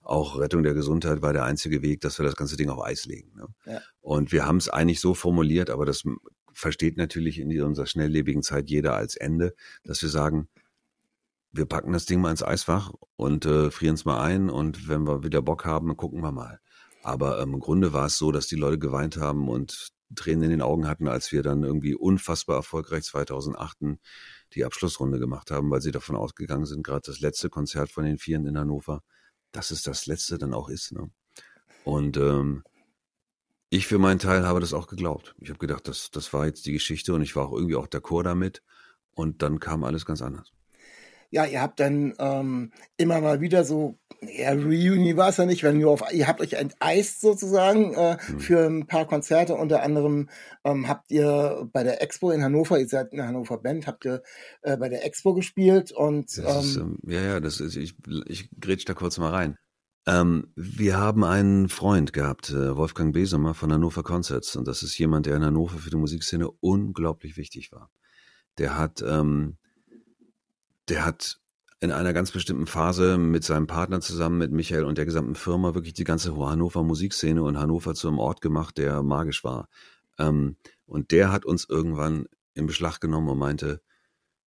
auch 0.02 0.38
Rettung 0.38 0.64
der 0.64 0.74
Gesundheit 0.74 1.22
war 1.22 1.34
der 1.34 1.46
einzige 1.46 1.82
Weg, 1.82 2.02
dass 2.02 2.20
wir 2.20 2.26
das 2.26 2.36
ganze 2.36 2.58
Ding 2.58 2.70
auf 2.70 2.84
Eis 2.84 3.06
legen. 3.06 3.32
Ne? 3.36 3.48
Ja. 3.66 3.82
Und 4.02 4.32
wir 4.32 4.46
haben 4.46 4.58
es 4.58 4.70
eigentlich 4.70 5.00
so 5.00 5.14
formuliert, 5.14 5.70
aber 5.70 5.86
das 5.86 6.04
versteht 6.54 6.98
natürlich 6.98 7.40
in 7.40 7.62
unserer 7.62 7.88
schnelllebigen 7.88 8.44
Zeit 8.44 8.70
jeder 8.70 8.96
als 8.96 9.16
Ende, 9.16 9.56
dass 9.84 10.02
wir 10.02 10.10
sagen, 10.10 10.50
wir 11.52 11.66
packen 11.66 11.94
das 11.94 12.06
Ding 12.06 12.20
mal 12.20 12.32
ins 12.32 12.44
Eisfach 12.44 12.92
und 13.16 13.46
äh, 13.46 13.72
frieren 13.72 13.96
es 13.96 14.06
mal 14.06 14.22
ein 14.22 14.50
und 14.50 14.88
wenn 14.88 15.08
wir 15.08 15.24
wieder 15.24 15.42
Bock 15.42 15.66
haben, 15.66 15.96
gucken 15.96 16.22
wir 16.22 16.32
mal. 16.32 16.60
Aber 17.04 17.40
ähm, 17.42 17.54
im 17.54 17.60
Grunde 17.60 17.94
war 17.94 18.08
es 18.08 18.18
so, 18.18 18.32
dass 18.32 18.48
die 18.48 18.56
Leute 18.56 18.80
geweint 18.80 19.18
haben 19.18 19.48
und 19.48 19.90
Tränen 20.16 20.44
in 20.44 20.50
den 20.52 20.62
Augen 20.62 20.88
hatten, 20.88 21.08
als 21.08 21.32
wir 21.32 21.44
dann 21.44 21.64
irgendwie 21.64 21.96
unfassbar 21.96 22.58
erfolgreich 22.58 23.04
2008 23.04 23.98
die 24.56 24.66
Abschlussrunde 24.66 25.20
gemacht 25.20 25.52
haben, 25.52 25.70
weil 25.72 25.82
sie 25.82 25.92
davon 25.92 26.16
ausgegangen 26.16 26.66
sind, 26.66 26.84
gerade 26.84 27.02
das 27.06 27.20
letzte 27.20 27.50
Konzert 27.50 27.92
von 27.92 28.06
den 28.06 28.18
Vieren 28.18 28.46
in 28.46 28.58
Hannover, 28.58 29.04
dass 29.52 29.72
es 29.72 29.84
das 29.84 30.06
letzte 30.06 30.38
dann 30.38 30.54
auch 30.54 30.70
ist. 30.70 30.92
Ne? 30.92 31.10
Und 31.84 32.18
ähm, 32.18 32.64
ich 33.70 33.88
für 33.88 34.00
meinen 34.00 34.20
Teil 34.20 34.48
habe 34.48 34.60
das 34.60 34.74
auch 34.74 34.88
geglaubt. 34.88 35.36
Ich 35.40 35.50
habe 35.50 35.60
gedacht, 35.60 35.88
das, 35.88 36.12
das 36.12 36.32
war 36.34 36.46
jetzt 36.46 36.66
die 36.66 36.74
Geschichte 36.74 37.14
und 37.14 37.22
ich 37.22 37.36
war 37.36 37.48
auch 37.48 37.54
irgendwie 37.54 37.76
auch 37.76 37.88
d'accord 37.88 38.24
damit. 38.24 38.62
Und 39.16 39.42
dann 39.42 39.60
kam 39.60 39.84
alles 39.84 40.06
ganz 40.06 40.22
anders 40.22 40.54
ja, 41.34 41.46
ihr 41.48 41.64
habt 41.64 41.80
dann 41.80 42.14
ähm, 42.20 42.72
immer 42.96 43.20
mal 43.20 43.42
wieder 43.42 43.64
so, 43.64 43.98
ja, 44.22 44.52
Reunion 44.52 45.18
war 45.18 45.30
es 45.30 45.38
ja 45.38 45.48
nicht, 45.48 45.64
wenn 45.64 45.80
ihr 45.80 45.90
auf, 45.90 46.04
ihr 46.14 46.28
habt 46.28 46.42
euch 46.42 46.54
enteist 46.54 47.22
sozusagen 47.22 47.96
äh, 47.96 48.18
mhm. 48.28 48.40
für 48.40 48.68
ein 48.68 48.86
paar 48.86 49.08
Konzerte. 49.08 49.56
Unter 49.56 49.82
anderem 49.82 50.30
ähm, 50.64 50.88
habt 50.88 51.10
ihr 51.10 51.68
bei 51.74 51.82
der 51.82 52.04
Expo 52.04 52.30
in 52.30 52.44
Hannover, 52.44 52.80
ihr 52.80 52.88
seid 52.88 53.14
in 53.14 53.24
Hannover 53.24 53.58
Band, 53.58 53.88
habt 53.88 54.06
ihr 54.06 54.22
äh, 54.62 54.78
bei 54.78 54.90
der 54.90 55.04
Expo 55.06 55.34
gespielt 55.34 55.92
und 55.92 56.38
ähm, 56.38 56.60
ist, 56.60 56.76
ähm, 56.76 57.00
ja, 57.08 57.22
ja, 57.22 57.40
das 57.40 57.60
ist, 57.60 57.78
ich, 57.78 57.96
ich 58.28 58.52
grätsch 58.60 58.86
da 58.86 58.94
kurz 58.94 59.18
mal 59.18 59.32
rein. 59.32 59.58
Ähm, 60.06 60.54
wir 60.56 61.00
haben 61.00 61.24
einen 61.24 61.68
Freund 61.68 62.14
gehabt, 62.14 62.52
äh, 62.52 62.78
Wolfgang 62.78 63.12
Besumer 63.12 63.56
von 63.56 63.74
Hannover 63.74 64.04
Concerts, 64.04 64.56
und 64.56 64.68
das 64.68 64.84
ist 64.84 64.96
jemand, 65.00 65.26
der 65.26 65.36
in 65.38 65.44
Hannover 65.44 65.80
für 65.80 65.90
die 65.90 65.98
Musikszene 65.98 66.52
unglaublich 66.60 67.38
wichtig 67.38 67.72
war. 67.72 67.90
Der 68.60 68.78
hat 68.78 69.02
ähm, 69.02 69.58
der 70.90 71.06
hat 71.06 71.40
in 71.84 71.92
einer 71.92 72.14
ganz 72.14 72.32
bestimmten 72.32 72.66
Phase 72.66 73.18
mit 73.18 73.44
seinem 73.44 73.68
Partner 73.68 74.00
zusammen, 74.00 74.38
mit 74.38 74.54
Michael 74.54 74.86
und 74.86 74.98
der 74.98 75.04
gesamten 75.04 75.36
Firma 75.36 75.76
wirklich 75.76 75.94
die 75.94 76.06
ganze 76.06 76.34
Hannover 76.34 76.82
Musikszene 76.82 77.44
und 77.44 77.60
Hannover 77.60 77.94
zu 77.94 78.08
einem 78.08 78.20
Ort 78.20 78.40
gemacht, 78.40 78.78
der 78.78 79.04
magisch 79.04 79.44
war. 79.44 79.68
Ähm, 80.18 80.56
und 80.86 81.12
der 81.12 81.34
hat 81.34 81.44
uns 81.44 81.68
irgendwann 81.68 82.28
in 82.54 82.68
Beschlag 82.68 83.02
genommen 83.02 83.28
und 83.28 83.38
meinte, 83.38 83.82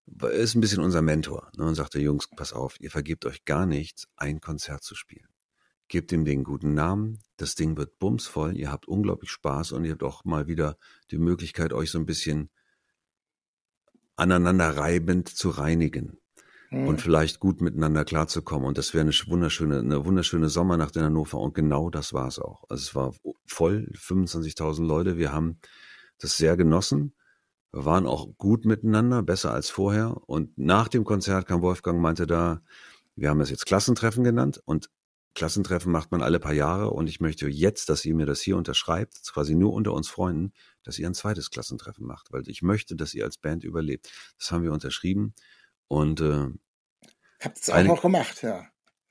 ist 0.07 0.55
ein 0.55 0.63
bisschen 0.63 0.83
unser 0.83 1.03
Mentor 1.03 1.51
ne, 1.59 1.67
und 1.67 1.75
sagte, 1.75 1.99
Jungs, 1.99 2.27
pass 2.35 2.55
auf, 2.55 2.81
ihr 2.81 2.91
vergebt 2.91 3.27
euch 3.27 3.45
gar 3.45 3.67
nichts, 3.67 4.09
ein 4.17 4.41
Konzert 4.41 4.83
zu 4.83 4.95
spielen. 4.95 5.29
Gebt 5.89 6.13
ihm 6.13 6.25
den 6.25 6.43
guten 6.43 6.73
Namen, 6.73 7.19
das 7.37 7.55
Ding 7.55 7.77
wird 7.77 7.99
bumsvoll, 7.99 8.57
ihr 8.57 8.73
habt 8.73 8.89
unglaublich 8.89 9.31
Spaß 9.31 9.73
und 9.73 9.85
ihr 9.85 9.93
habt 9.93 10.03
auch 10.03 10.25
mal 10.25 10.47
wieder 10.47 10.79
die 11.11 11.19
Möglichkeit, 11.19 11.75
euch 11.75 11.91
so 11.91 11.99
ein 11.99 12.07
bisschen 12.07 12.49
aneinander 14.17 14.75
reibend 14.75 15.29
zu 15.29 15.51
reinigen 15.51 16.19
mhm. 16.71 16.89
und 16.89 17.01
vielleicht 17.01 17.41
gut 17.41 17.61
miteinander 17.61 18.05
klarzukommen. 18.05 18.67
Und 18.67 18.79
das 18.79 18.95
wäre 18.95 19.03
eine 19.03 19.13
wunderschöne, 19.13 19.79
eine 19.79 20.05
wunderschöne 20.05 20.49
Sommernacht 20.49 20.97
in 20.97 21.03
Hannover. 21.03 21.39
Und 21.39 21.55
genau 21.55 21.91
das 21.91 22.13
war 22.13 22.29
es 22.29 22.39
auch. 22.39 22.65
Also 22.69 22.83
es 22.83 22.95
war 22.95 23.15
voll, 23.47 23.91
25.000 23.95 24.85
Leute. 24.85 25.17
Wir 25.17 25.33
haben 25.33 25.59
das 26.19 26.37
sehr 26.37 26.57
genossen. 26.57 27.15
Wir 27.73 27.85
waren 27.85 28.07
auch 28.07 28.29
gut 28.39 28.65
miteinander, 28.65 29.23
besser 29.23 29.53
als 29.53 29.71
vorher. 29.71 30.17
Und 30.27 30.57
nach 30.57 30.89
dem 30.89 31.05
Konzert 31.05 31.47
kam 31.47 31.63
Wolfgang, 31.63 32.01
meinte 32.01 32.27
da, 32.27 32.63
wir 33.17 33.31
haben 33.31 33.39
das 33.39 33.51
jetzt 33.51 33.67
Klassentreffen 33.67 34.25
genannt 34.25 34.61
und 34.65 34.91
Klassentreffen 35.35 35.93
macht 35.93 36.13
man 36.13 36.23
alle 36.23 36.41
paar 36.41 36.55
Jahre 36.55 36.91
und 36.91 37.09
ich 37.09 37.21
möchte 37.21 37.47
jetzt, 37.47 37.91
dass 37.91 38.07
ihr 38.07 38.15
mir 38.15 38.25
das 38.25 38.41
hier 38.41 38.57
unterschreibt, 38.57 39.21
quasi 39.31 39.55
nur 39.55 39.75
unter 39.75 39.93
uns 39.93 40.09
Freunden, 40.09 40.55
dass 40.83 40.99
ihr 40.99 41.07
ein 41.07 41.13
zweites 41.13 41.51
Klassentreffen 41.51 42.07
macht, 42.07 42.33
weil 42.33 42.49
ich 42.49 42.63
möchte, 42.63 42.97
dass 42.97 43.13
ihr 43.13 43.25
als 43.25 43.37
Band 43.37 43.63
überlebt. 43.63 44.11
Das 44.39 44.51
haben 44.51 44.63
wir 44.63 44.73
unterschrieben 44.73 45.35
und 45.89 46.21
äh, 46.21 46.49
habt 47.41 47.59
es 47.59 47.71
auch 47.71 47.83
noch 47.83 48.03
gemacht, 48.03 48.43
ja. 48.43 48.67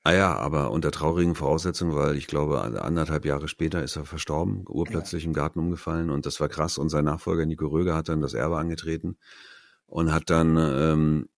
Ah 0.06 0.12
ja, 0.12 0.36
aber 0.36 0.70
unter 0.70 0.92
traurigen 0.92 1.34
Voraussetzungen, 1.34 1.96
weil 1.96 2.16
ich 2.16 2.28
glaube, 2.28 2.60
anderthalb 2.60 3.24
Jahre 3.24 3.48
später 3.48 3.82
ist 3.82 3.96
er 3.96 4.04
verstorben, 4.04 4.64
urplötzlich 4.68 5.24
ja. 5.24 5.26
im 5.26 5.34
Garten 5.34 5.58
umgefallen 5.58 6.10
und 6.10 6.26
das 6.26 6.38
war 6.38 6.48
krass. 6.48 6.78
Und 6.78 6.90
sein 6.90 7.04
Nachfolger 7.04 7.44
Nico 7.44 7.66
Röger 7.66 7.96
hat 7.96 8.08
dann 8.08 8.20
das 8.20 8.32
Erbe 8.32 8.56
angetreten 8.56 9.16
und 9.86 10.12
hat 10.12 10.30
dann 10.30 10.56
ähm, 10.56 11.28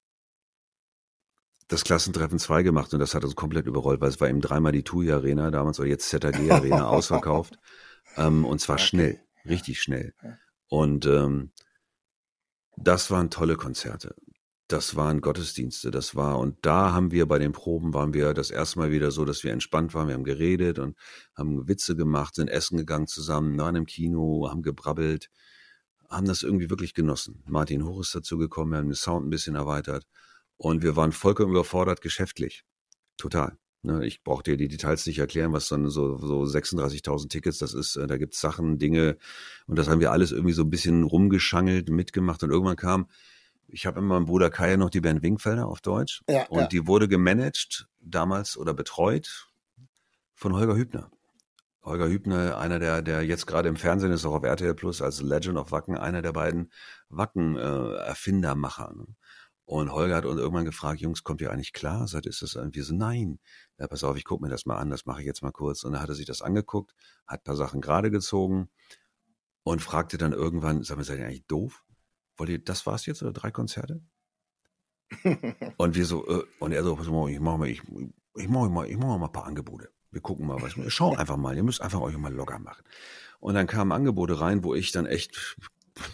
das 1.68 1.82
Klassentreffen 1.84 2.38
2 2.38 2.62
gemacht 2.62 2.92
und 2.92 3.00
das 3.00 3.14
hat 3.14 3.24
uns 3.24 3.36
komplett 3.36 3.66
überrollt, 3.66 4.02
weil 4.02 4.10
es 4.10 4.20
war 4.20 4.28
eben 4.28 4.42
dreimal 4.42 4.72
die 4.72 4.82
TUI 4.82 5.12
Arena 5.12 5.50
damals 5.50 5.80
oder 5.80 5.88
jetzt 5.88 6.10
ZAG 6.10 6.34
Arena 6.50 6.86
ausverkauft 6.88 7.58
ähm, 8.16 8.44
und 8.44 8.60
zwar 8.60 8.76
okay. 8.76 8.84
schnell, 8.84 9.20
richtig 9.46 9.80
schnell. 9.80 10.12
Und 10.68 11.06
ähm, 11.06 11.52
das 12.76 13.10
waren 13.10 13.30
tolle 13.30 13.56
Konzerte. 13.56 14.14
Das 14.68 14.96
waren 14.96 15.22
Gottesdienste, 15.22 15.90
das 15.90 16.14
war, 16.14 16.38
und 16.38 16.58
da 16.60 16.92
haben 16.92 17.10
wir 17.10 17.26
bei 17.26 17.38
den 17.38 17.52
Proben, 17.52 17.94
waren 17.94 18.12
wir 18.12 18.34
das 18.34 18.50
erste 18.50 18.78
Mal 18.78 18.90
wieder 18.90 19.10
so, 19.10 19.24
dass 19.24 19.42
wir 19.42 19.50
entspannt 19.50 19.94
waren, 19.94 20.08
wir 20.08 20.14
haben 20.14 20.24
geredet 20.24 20.78
und 20.78 20.94
haben 21.34 21.66
Witze 21.68 21.96
gemacht, 21.96 22.34
sind 22.34 22.48
essen 22.48 22.76
gegangen 22.76 23.06
zusammen, 23.06 23.58
waren 23.58 23.76
im 23.76 23.86
Kino, 23.86 24.46
haben 24.50 24.60
gebrabbelt, 24.60 25.30
haben 26.10 26.26
das 26.26 26.42
irgendwie 26.42 26.68
wirklich 26.68 26.92
genossen. 26.92 27.42
Martin 27.46 27.82
Hoch 27.82 28.00
ist 28.02 28.14
dazu 28.14 28.36
gekommen, 28.36 28.72
wir 28.72 28.78
haben 28.78 28.88
den 28.88 28.94
Sound 28.94 29.26
ein 29.26 29.30
bisschen 29.30 29.54
erweitert 29.54 30.06
und 30.58 30.82
wir 30.82 30.96
waren 30.96 31.12
vollkommen 31.12 31.52
überfordert 31.52 32.02
geschäftlich. 32.02 32.64
Total. 33.16 33.56
Ne, 33.82 34.04
ich 34.04 34.22
brauche 34.22 34.42
dir 34.42 34.58
die 34.58 34.68
Details 34.68 35.06
nicht 35.06 35.18
erklären, 35.18 35.54
was 35.54 35.68
dann 35.68 35.88
so, 35.88 36.18
so 36.18 36.42
36.000 36.42 37.30
Tickets, 37.30 37.58
das 37.58 37.72
ist, 37.72 37.96
äh, 37.96 38.06
da 38.06 38.18
gibt's 38.18 38.40
Sachen, 38.40 38.78
Dinge 38.78 39.16
und 39.66 39.78
das 39.78 39.88
haben 39.88 40.00
wir 40.00 40.12
alles 40.12 40.32
irgendwie 40.32 40.52
so 40.52 40.62
ein 40.62 40.70
bisschen 40.70 41.04
rumgeschangelt, 41.04 41.88
mitgemacht 41.88 42.42
und 42.42 42.50
irgendwann 42.50 42.76
kam 42.76 43.06
ich 43.68 43.86
habe 43.86 43.98
immer 43.98 44.14
meinem 44.14 44.26
Bruder 44.26 44.50
Kai 44.50 44.76
noch 44.76 44.90
die 44.90 45.00
Band 45.00 45.22
Wingfelder 45.22 45.66
auf 45.66 45.80
Deutsch. 45.80 46.22
Ja, 46.28 46.46
und 46.48 46.60
ja. 46.60 46.66
die 46.66 46.86
wurde 46.86 47.08
gemanagt 47.08 47.88
damals 48.00 48.56
oder 48.56 48.74
betreut 48.74 49.48
von 50.34 50.54
Holger 50.54 50.76
Hübner. 50.76 51.10
Holger 51.82 52.08
Hübner, 52.08 52.58
einer 52.58 52.78
der, 52.78 53.02
der 53.02 53.22
jetzt 53.22 53.46
gerade 53.46 53.68
im 53.68 53.76
Fernsehen 53.76 54.12
ist, 54.12 54.24
auch 54.24 54.34
auf 54.34 54.44
RTL 54.44 54.74
Plus 54.74 55.00
als 55.00 55.22
Legend 55.22 55.58
of 55.58 55.72
Wacken, 55.72 55.96
einer 55.96 56.22
der 56.22 56.32
beiden 56.32 56.72
Wacken-Erfindermacher. 57.08 58.94
Äh? 58.94 59.12
Und 59.64 59.92
Holger 59.92 60.16
hat 60.16 60.24
uns 60.24 60.40
irgendwann 60.40 60.64
gefragt, 60.64 61.00
Jungs, 61.00 61.24
kommt 61.24 61.40
ihr 61.40 61.52
eigentlich 61.52 61.72
klar? 61.72 62.08
Seid 62.08 62.26
ist 62.26 62.42
das 62.42 62.54
irgendwie 62.54 62.80
so, 62.80 62.94
nein. 62.94 63.38
Ja, 63.78 63.86
pass 63.86 64.02
auf, 64.04 64.16
ich 64.16 64.24
gucke 64.24 64.42
mir 64.42 64.50
das 64.50 64.66
mal 64.66 64.76
an, 64.76 64.90
das 64.90 65.06
mache 65.06 65.20
ich 65.20 65.26
jetzt 65.26 65.42
mal 65.42 65.52
kurz. 65.52 65.84
Und 65.84 65.92
dann 65.92 66.02
hat 66.02 66.08
er 66.08 66.14
sich 66.14 66.26
das 66.26 66.42
angeguckt, 66.42 66.94
hat 67.26 67.40
ein 67.40 67.44
paar 67.44 67.56
Sachen 67.56 67.80
gerade 67.80 68.10
gezogen 68.10 68.70
und 69.62 69.82
fragte 69.82 70.18
dann 70.18 70.32
irgendwann, 70.32 70.82
sag 70.82 70.96
mal, 70.96 71.04
seid 71.04 71.18
ihr 71.18 71.26
eigentlich 71.26 71.46
doof? 71.46 71.84
Wollt 72.38 72.50
ihr, 72.50 72.58
das 72.58 72.86
war's 72.86 73.06
jetzt 73.06 73.22
oder 73.22 73.32
drei 73.32 73.50
Konzerte? 73.50 74.00
und 75.76 75.94
wir 75.94 76.04
so, 76.04 76.26
äh, 76.26 76.44
und 76.60 76.72
er 76.72 76.84
so, 76.84 76.96
pass 76.96 77.08
mal, 77.08 77.30
ich 77.30 77.40
mache 77.40 77.58
mal, 77.58 77.68
ich, 77.68 77.82
ich 78.36 78.48
mache 78.48 78.68
mal, 78.68 78.88
ich 78.88 78.96
mache 78.96 79.18
mal 79.18 79.26
ein 79.26 79.32
paar 79.32 79.46
Angebote. 79.46 79.90
Wir 80.10 80.20
gucken 80.20 80.46
mal, 80.46 80.60
was, 80.62 80.74
schau 80.88 81.14
einfach 81.14 81.36
mal, 81.36 81.56
ihr 81.56 81.62
müsst 81.62 81.82
einfach 81.82 82.00
euch 82.00 82.16
mal 82.16 82.32
locker 82.32 82.58
machen. 82.58 82.82
Und 83.40 83.54
dann 83.54 83.66
kamen 83.66 83.92
Angebote 83.92 84.40
rein, 84.40 84.64
wo 84.64 84.74
ich 84.74 84.92
dann 84.92 85.06
echt 85.06 85.56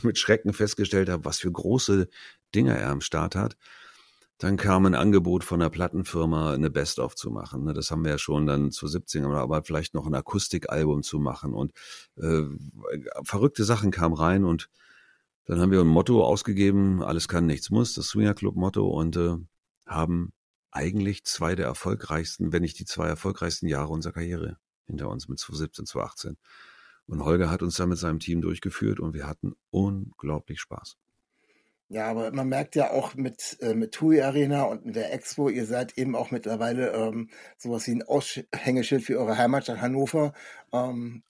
mit 0.02 0.18
Schrecken 0.18 0.52
festgestellt 0.52 1.08
habe, 1.08 1.24
was 1.24 1.38
für 1.38 1.50
große 1.50 2.08
Dinger 2.54 2.76
er 2.76 2.90
am 2.90 3.00
Start 3.00 3.36
hat. 3.36 3.56
Dann 4.38 4.56
kam 4.56 4.84
ein 4.84 4.96
Angebot 4.96 5.44
von 5.44 5.62
einer 5.62 5.70
Plattenfirma, 5.70 6.52
eine 6.52 6.70
Best-of 6.70 7.14
zu 7.14 7.30
machen. 7.30 7.64
Ne? 7.64 7.72
Das 7.72 7.90
haben 7.90 8.04
wir 8.04 8.10
ja 8.10 8.18
schon 8.18 8.46
dann 8.46 8.72
zu 8.72 8.88
17, 8.88 9.24
aber 9.24 9.62
vielleicht 9.62 9.94
noch 9.94 10.06
ein 10.06 10.14
Akustikalbum 10.14 11.02
zu 11.02 11.20
machen. 11.20 11.54
Und 11.54 11.72
äh, 12.16 12.42
verrückte 13.22 13.64
Sachen 13.64 13.92
kamen 13.92 14.14
rein 14.14 14.44
und 14.44 14.70
dann 15.46 15.60
haben 15.60 15.70
wir 15.70 15.80
ein 15.80 15.86
Motto 15.86 16.24
ausgegeben, 16.24 17.02
alles 17.02 17.28
kann, 17.28 17.46
nichts 17.46 17.70
muss, 17.70 17.94
das 17.94 18.08
Swinger 18.08 18.34
Club 18.34 18.56
Motto 18.56 18.86
und 18.88 19.16
äh, 19.16 19.36
haben 19.86 20.32
eigentlich 20.70 21.24
zwei 21.24 21.54
der 21.54 21.66
erfolgreichsten, 21.66 22.52
wenn 22.52 22.62
nicht 22.62 22.78
die 22.78 22.86
zwei 22.86 23.06
erfolgreichsten 23.06 23.68
Jahre 23.68 23.92
unserer 23.92 24.14
Karriere 24.14 24.58
hinter 24.86 25.08
uns 25.08 25.28
mit 25.28 25.38
2017, 25.38 25.86
2018. 25.86 26.36
Und 27.06 27.24
Holger 27.24 27.50
hat 27.50 27.62
uns 27.62 27.76
da 27.76 27.86
mit 27.86 27.98
seinem 27.98 28.18
Team 28.18 28.40
durchgeführt 28.40 28.98
und 28.98 29.14
wir 29.14 29.26
hatten 29.26 29.54
unglaublich 29.70 30.60
Spaß. 30.60 30.96
Ja, 31.88 32.10
aber 32.10 32.32
man 32.32 32.48
merkt 32.48 32.76
ja 32.76 32.90
auch 32.90 33.14
mit, 33.14 33.58
äh, 33.60 33.74
mit 33.74 33.92
TUI 33.92 34.22
Arena 34.22 34.62
und 34.64 34.86
mit 34.86 34.96
der 34.96 35.12
Expo, 35.12 35.50
ihr 35.50 35.66
seid 35.66 35.98
eben 35.98 36.16
auch 36.16 36.30
mittlerweile 36.30 36.92
ähm, 36.92 37.28
sowas 37.58 37.86
wie 37.86 37.92
ein 37.92 38.02
Aushängeschild 38.02 39.04
für 39.04 39.18
eure 39.18 39.36
Heimatstadt 39.36 39.82
Hannover. 39.82 40.32
Ähm, 40.72 41.22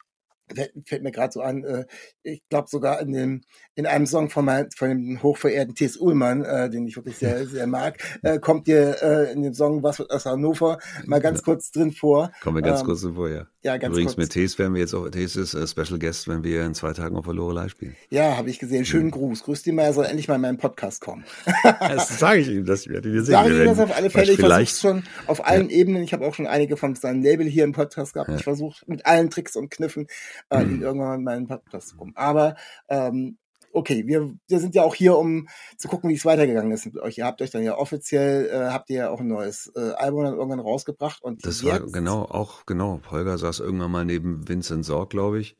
fällt 0.86 1.02
mir 1.02 1.12
gerade 1.12 1.32
so 1.32 1.40
an, 1.40 1.64
äh, 1.64 1.84
ich 2.22 2.42
glaube 2.48 2.68
sogar 2.68 3.00
in 3.00 3.12
dem 3.12 3.40
in 3.74 3.86
einem 3.86 4.06
Song 4.06 4.30
von, 4.30 4.44
mein, 4.44 4.70
von 4.76 4.88
dem 4.88 5.22
hochverehrten 5.22 5.74
T.S. 5.74 5.96
Ullmann, 5.96 6.44
äh, 6.44 6.70
den 6.70 6.86
ich 6.86 6.96
wirklich 6.96 7.16
sehr 7.16 7.46
sehr 7.46 7.66
mag, 7.66 7.98
äh, 8.22 8.38
kommt 8.38 8.66
dir 8.66 9.02
äh, 9.02 9.32
in 9.32 9.42
dem 9.42 9.54
Song 9.54 9.82
Was 9.82 9.98
wird 9.98 10.10
aus 10.10 10.26
Hannover 10.26 10.78
mal 11.06 11.20
ganz 11.20 11.40
ja. 11.40 11.44
kurz 11.44 11.70
drin 11.70 11.92
vor. 11.92 12.30
Kommen 12.42 12.56
wir 12.56 12.62
ganz 12.62 12.80
ähm, 12.80 12.86
kurz 12.86 13.02
drin 13.02 13.14
vor, 13.14 13.28
ja. 13.28 13.46
Ja, 13.64 13.78
ganz 13.78 13.92
Übrigens 13.92 14.16
kurz. 14.16 14.26
mit 14.26 14.32
T.S. 14.32 14.58
werden 14.58 14.74
wir 14.74 14.82
jetzt 14.82 14.94
auch 14.94 15.08
T.S. 15.08 15.36
ist 15.36 15.54
äh, 15.54 15.66
Special 15.66 15.98
Guest, 15.98 16.28
wenn 16.28 16.44
wir 16.44 16.66
in 16.66 16.74
zwei 16.74 16.92
Tagen 16.92 17.16
auf 17.16 17.24
der 17.24 17.32
Lorelei 17.32 17.68
spielen. 17.68 17.96
Ja, 18.10 18.36
habe 18.36 18.50
ich 18.50 18.58
gesehen. 18.58 18.84
Schönen 18.84 19.06
mhm. 19.06 19.12
Gruß. 19.12 19.42
Grüß 19.44 19.62
die 19.62 19.72
mal, 19.72 19.84
er 19.84 19.94
soll 19.94 20.04
endlich 20.04 20.28
mal 20.28 20.34
in 20.34 20.42
meinen 20.42 20.58
Podcast 20.58 21.00
kommen. 21.00 21.24
das 21.80 22.18
sage 22.18 22.40
ich 22.40 22.48
ihm, 22.48 22.66
das 22.66 22.86
werde 22.88 23.08
ich 23.08 23.14
sehen. 23.24 23.32
Sage 23.32 23.54
ich 23.54 23.60
ihm 23.60 23.64
das 23.64 23.78
auf 23.78 23.96
alle 23.96 24.10
Fälle. 24.10 24.32
Ich 24.32 24.38
versuche 24.38 24.66
schon 24.66 25.02
auf 25.26 25.46
allen 25.46 25.70
ja. 25.70 25.76
Ebenen. 25.76 26.02
Ich 26.02 26.12
habe 26.12 26.26
auch 26.26 26.34
schon 26.34 26.46
einige 26.46 26.76
von 26.76 26.94
seinem 26.94 27.22
Label 27.22 27.46
hier 27.46 27.64
im 27.64 27.72
Podcast 27.72 28.12
gehabt. 28.12 28.28
Ja. 28.28 28.36
Ich 28.36 28.44
versuche 28.44 28.84
mit 28.86 29.06
allen 29.06 29.30
Tricks 29.30 29.56
und 29.56 29.70
Kniffen 29.70 30.08
äh, 30.50 30.64
mhm. 30.64 30.82
irgendwann 30.82 31.18
in 31.18 31.24
meinen 31.24 31.46
Podcast 31.46 31.96
kommen. 31.96 32.12
Aber 32.14 32.56
ähm, 32.88 33.38
okay, 33.74 34.06
wir, 34.06 34.32
wir 34.48 34.60
sind 34.60 34.74
ja 34.74 34.82
auch 34.82 34.94
hier, 34.94 35.18
um 35.18 35.48
zu 35.76 35.88
gucken, 35.88 36.08
wie 36.08 36.14
es 36.14 36.24
weitergegangen 36.24 36.72
ist 36.72 36.86
mit 36.86 36.96
euch. 36.98 37.18
Ihr 37.18 37.26
habt 37.26 37.42
euch 37.42 37.50
dann 37.50 37.62
ja 37.62 37.76
offiziell, 37.76 38.46
äh, 38.46 38.70
habt 38.70 38.88
ihr 38.90 38.96
ja 38.96 39.10
auch 39.10 39.20
ein 39.20 39.28
neues 39.28 39.70
äh, 39.74 39.90
Album 39.92 40.24
dann 40.24 40.34
irgendwann 40.34 40.60
rausgebracht. 40.60 41.22
Und 41.22 41.44
das 41.44 41.64
war 41.64 41.80
genau, 41.80 42.22
auch 42.22 42.66
genau. 42.66 43.00
Holger 43.10 43.36
saß 43.36 43.60
irgendwann 43.60 43.90
mal 43.90 44.04
neben 44.04 44.48
Vincent 44.48 44.84
Sorg, 44.84 45.10
glaube 45.10 45.40
ich. 45.40 45.56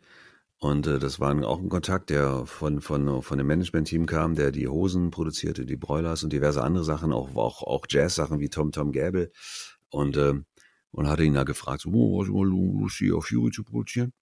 Und 0.59 0.87
äh, 0.87 0.99
das 0.99 1.21
war 1.21 1.37
auch 1.45 1.61
ein 1.61 1.69
Kontakt, 1.69 2.11
der 2.11 2.47
von, 2.47 2.81
von, 2.81 3.23
von 3.23 3.39
dem 3.39 3.47
Management-Team 3.47 4.07
kam, 4.07 4.35
der 4.35 4.51
die 4.51 4.69
Hosen 4.69 5.11
produzierte, 5.11 5.67
die 5.67 5.77
Broilers 5.77 6.23
und 6.25 6.33
diverse 6.33 6.63
andere 6.63 6.85
Sachen, 6.85 7.13
auch, 7.13 7.35
auch, 7.35 7.63
auch 7.63 7.85
Jazz-Sachen 7.89 8.41
wie 8.41 8.49
Tom 8.49 8.73
Tom 8.73 8.93
Gable. 8.93 9.31
Und, 9.91 10.17
äh, 10.17 10.35
und 10.93 11.09
hatte 11.09 11.25
ihn 11.25 11.35
da 11.35 11.43
gefragt, 11.43 11.83
so, 11.83 11.91
oh, 11.91 12.21
was 12.21 12.29
mal 12.29 12.47
Lust, 12.47 12.97
hier 12.99 13.17
auf 13.17 13.27
Fury 13.27 13.51
zu 13.51 13.65
produzieren? 13.65 14.13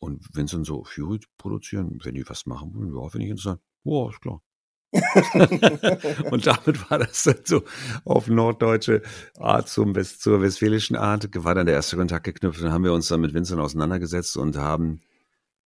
Und 0.00 0.26
wenn 0.32 0.46
sie 0.46 0.56
dann 0.56 0.64
so 0.64 0.84
Fury 0.84 1.20
produzieren, 1.38 1.98
wenn 2.02 2.14
die 2.14 2.28
was 2.28 2.46
machen 2.46 2.74
wollen, 2.74 2.94
ja, 2.94 3.08
finde 3.08 3.26
ich 3.26 3.30
interessant. 3.30 3.60
Ja, 3.84 4.08
ist 4.08 4.20
klar. 4.20 4.42
und 6.32 6.46
damit 6.46 6.90
war 6.90 6.98
das 6.98 7.22
dann 7.22 7.36
so 7.44 7.62
auf 8.04 8.26
norddeutsche 8.26 9.02
Art 9.38 9.68
zum 9.68 9.94
West, 9.94 10.20
zur 10.20 10.42
westfälischen 10.42 10.96
Art, 10.96 11.28
war 11.44 11.54
dann 11.54 11.66
der 11.66 11.76
erste 11.76 11.96
Kontakt 11.96 12.24
geknüpft. 12.24 12.60
Dann 12.60 12.72
haben 12.72 12.82
wir 12.82 12.92
uns 12.92 13.06
dann 13.06 13.20
mit 13.20 13.32
Vincent 13.32 13.60
auseinandergesetzt 13.60 14.36
und 14.36 14.56
haben 14.56 15.00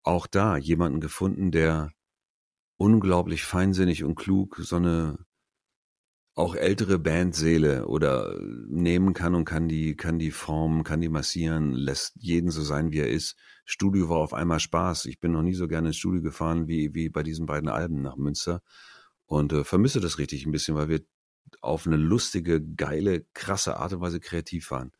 auch 0.02 0.26
da 0.26 0.58
jemanden 0.58 1.00
gefunden, 1.00 1.50
der 1.52 1.92
unglaublich 2.76 3.44
feinsinnig 3.44 4.04
und 4.04 4.16
klug 4.16 4.56
so 4.60 4.76
eine 4.76 5.18
auch 6.34 6.56
ältere 6.56 6.98
Bandseele 6.98 7.86
oder 7.86 8.36
nehmen 8.68 9.14
kann 9.14 9.34
und 9.34 9.44
kann 9.44 9.68
die, 9.68 9.96
kann 9.96 10.18
die 10.18 10.32
formen, 10.32 10.82
kann 10.82 11.00
die 11.00 11.08
massieren, 11.08 11.72
lässt 11.72 12.14
jeden 12.16 12.50
so 12.50 12.62
sein, 12.62 12.90
wie 12.90 12.98
er 12.98 13.08
ist. 13.08 13.36
Studio 13.64 14.08
war 14.08 14.18
auf 14.18 14.34
einmal 14.34 14.58
Spaß. 14.58 15.04
Ich 15.06 15.20
bin 15.20 15.32
noch 15.32 15.42
nie 15.42 15.54
so 15.54 15.68
gerne 15.68 15.88
ins 15.88 15.96
Studio 15.96 16.22
gefahren 16.22 16.66
wie, 16.66 16.92
wie 16.94 17.08
bei 17.08 17.22
diesen 17.22 17.46
beiden 17.46 17.68
Alben 17.68 18.02
nach 18.02 18.16
Münster 18.16 18.62
und 19.26 19.52
äh, 19.52 19.64
vermisse 19.64 20.00
das 20.00 20.18
richtig 20.18 20.44
ein 20.44 20.52
bisschen, 20.52 20.74
weil 20.74 20.88
wir 20.88 21.00
auf 21.60 21.86
eine 21.86 21.96
lustige, 21.96 22.60
geile, 22.60 23.24
krasse 23.32 23.76
Art 23.76 23.92
und 23.92 24.00
Weise 24.00 24.18
kreativ 24.18 24.70
waren. 24.72 24.90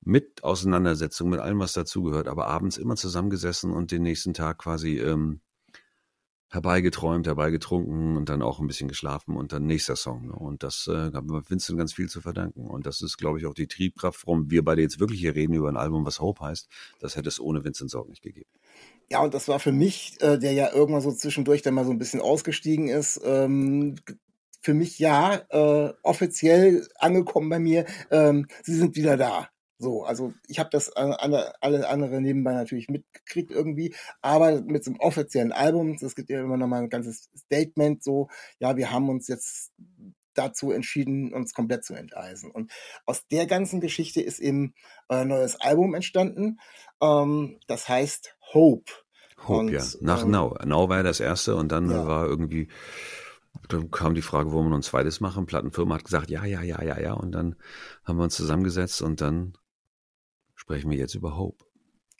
Mit 0.00 0.42
Auseinandersetzung, 0.42 1.28
mit 1.28 1.40
allem, 1.40 1.60
was 1.60 1.74
dazugehört, 1.74 2.28
aber 2.28 2.46
abends 2.46 2.78
immer 2.78 2.96
zusammengesessen 2.96 3.70
und 3.72 3.92
den 3.92 4.02
nächsten 4.02 4.32
Tag 4.34 4.58
quasi 4.58 4.98
ähm, 4.98 5.42
herbeigeträumt, 6.52 7.26
herbeigetrunken 7.26 8.18
und 8.18 8.28
dann 8.28 8.42
auch 8.42 8.60
ein 8.60 8.66
bisschen 8.66 8.86
geschlafen 8.86 9.36
und 9.36 9.54
dann 9.54 9.66
nächster 9.66 9.96
Song. 9.96 10.26
Ne? 10.26 10.34
Und 10.34 10.62
das 10.62 10.86
äh, 10.86 11.10
haben 11.14 11.28
Vincent 11.48 11.78
ganz 11.78 11.94
viel 11.94 12.10
zu 12.10 12.20
verdanken. 12.20 12.66
Und 12.66 12.84
das 12.84 13.00
ist, 13.00 13.16
glaube 13.16 13.38
ich, 13.38 13.46
auch 13.46 13.54
die 13.54 13.66
Triebkraft, 13.66 14.26
warum 14.26 14.50
wir 14.50 14.62
beide 14.62 14.82
jetzt 14.82 15.00
wirklich 15.00 15.20
hier 15.20 15.34
reden 15.34 15.54
über 15.54 15.70
ein 15.70 15.78
Album, 15.78 16.04
was 16.04 16.20
Hope 16.20 16.44
heißt. 16.44 16.68
Das 17.00 17.16
hätte 17.16 17.30
es 17.30 17.40
ohne 17.40 17.64
Vincent 17.64 17.90
Sorg 17.90 18.10
nicht 18.10 18.20
gegeben. 18.20 18.50
Ja, 19.08 19.22
und 19.22 19.32
das 19.32 19.48
war 19.48 19.60
für 19.60 19.72
mich, 19.72 20.18
äh, 20.20 20.38
der 20.38 20.52
ja 20.52 20.72
irgendwann 20.74 21.00
so 21.00 21.10
zwischendurch 21.10 21.62
dann 21.62 21.72
mal 21.72 21.86
so 21.86 21.90
ein 21.90 21.98
bisschen 21.98 22.20
ausgestiegen 22.20 22.88
ist, 22.88 23.18
ähm, 23.24 23.94
für 24.60 24.74
mich 24.74 24.98
ja 24.98 25.40
äh, 25.48 25.94
offiziell 26.02 26.86
angekommen 26.96 27.48
bei 27.48 27.60
mir. 27.60 27.86
Ähm, 28.10 28.46
sie 28.62 28.74
sind 28.74 28.94
wieder 28.94 29.16
da. 29.16 29.48
So, 29.82 30.04
also 30.04 30.32
ich 30.46 30.60
habe 30.60 30.70
das 30.70 30.90
alle, 30.92 31.60
alle 31.60 31.88
andere 31.88 32.20
nebenbei 32.20 32.52
natürlich 32.52 32.88
mitgekriegt 32.88 33.50
irgendwie, 33.50 33.94
aber 34.20 34.60
mit 34.62 34.84
so 34.84 34.92
einem 34.92 35.00
offiziellen 35.00 35.50
Album, 35.50 35.98
das 36.00 36.14
gibt 36.14 36.30
ja 36.30 36.40
immer 36.40 36.56
noch 36.56 36.68
mal 36.68 36.82
ein 36.82 36.88
ganzes 36.88 37.28
Statement, 37.36 38.04
so, 38.04 38.28
ja, 38.60 38.76
wir 38.76 38.92
haben 38.92 39.08
uns 39.08 39.26
jetzt 39.26 39.72
dazu 40.34 40.70
entschieden, 40.70 41.34
uns 41.34 41.52
komplett 41.52 41.84
zu 41.84 41.94
enteisen. 41.94 42.52
Und 42.52 42.70
aus 43.06 43.26
der 43.26 43.46
ganzen 43.46 43.80
Geschichte 43.80 44.22
ist 44.22 44.38
eben 44.38 44.72
ein 45.08 45.26
neues 45.26 45.60
Album 45.60 45.94
entstanden, 45.94 46.60
ähm, 47.02 47.58
das 47.66 47.88
heißt 47.88 48.36
Hope. 48.54 48.92
Hope, 49.48 49.58
und, 49.58 49.68
ja. 49.70 49.82
Nach 50.00 50.22
ähm, 50.22 50.30
Now. 50.30 50.56
Now 50.64 50.88
war 50.88 50.98
ja 50.98 51.02
das 51.02 51.18
erste 51.18 51.56
und 51.56 51.72
dann 51.72 51.90
ja. 51.90 52.06
war 52.06 52.26
irgendwie 52.26 52.68
dann 53.68 53.90
kam 53.90 54.14
die 54.14 54.22
Frage, 54.22 54.52
wollen 54.52 54.66
wir 54.66 54.70
noch 54.70 54.78
ein 54.78 54.82
zweites 54.82 55.20
machen? 55.20 55.46
Plattenfirma 55.46 55.96
hat 55.96 56.04
gesagt, 56.04 56.30
ja, 56.30 56.44
ja, 56.44 56.62
ja, 56.62 56.82
ja, 56.82 56.98
ja. 56.98 57.12
Und 57.12 57.32
dann 57.32 57.56
haben 58.04 58.16
wir 58.16 58.24
uns 58.24 58.34
zusammengesetzt 58.34 59.02
und 59.02 59.20
dann 59.20 59.54
sprechen 60.72 60.90
wir 60.90 60.96
jetzt 60.96 61.14
über 61.14 61.36
Hope. 61.36 61.66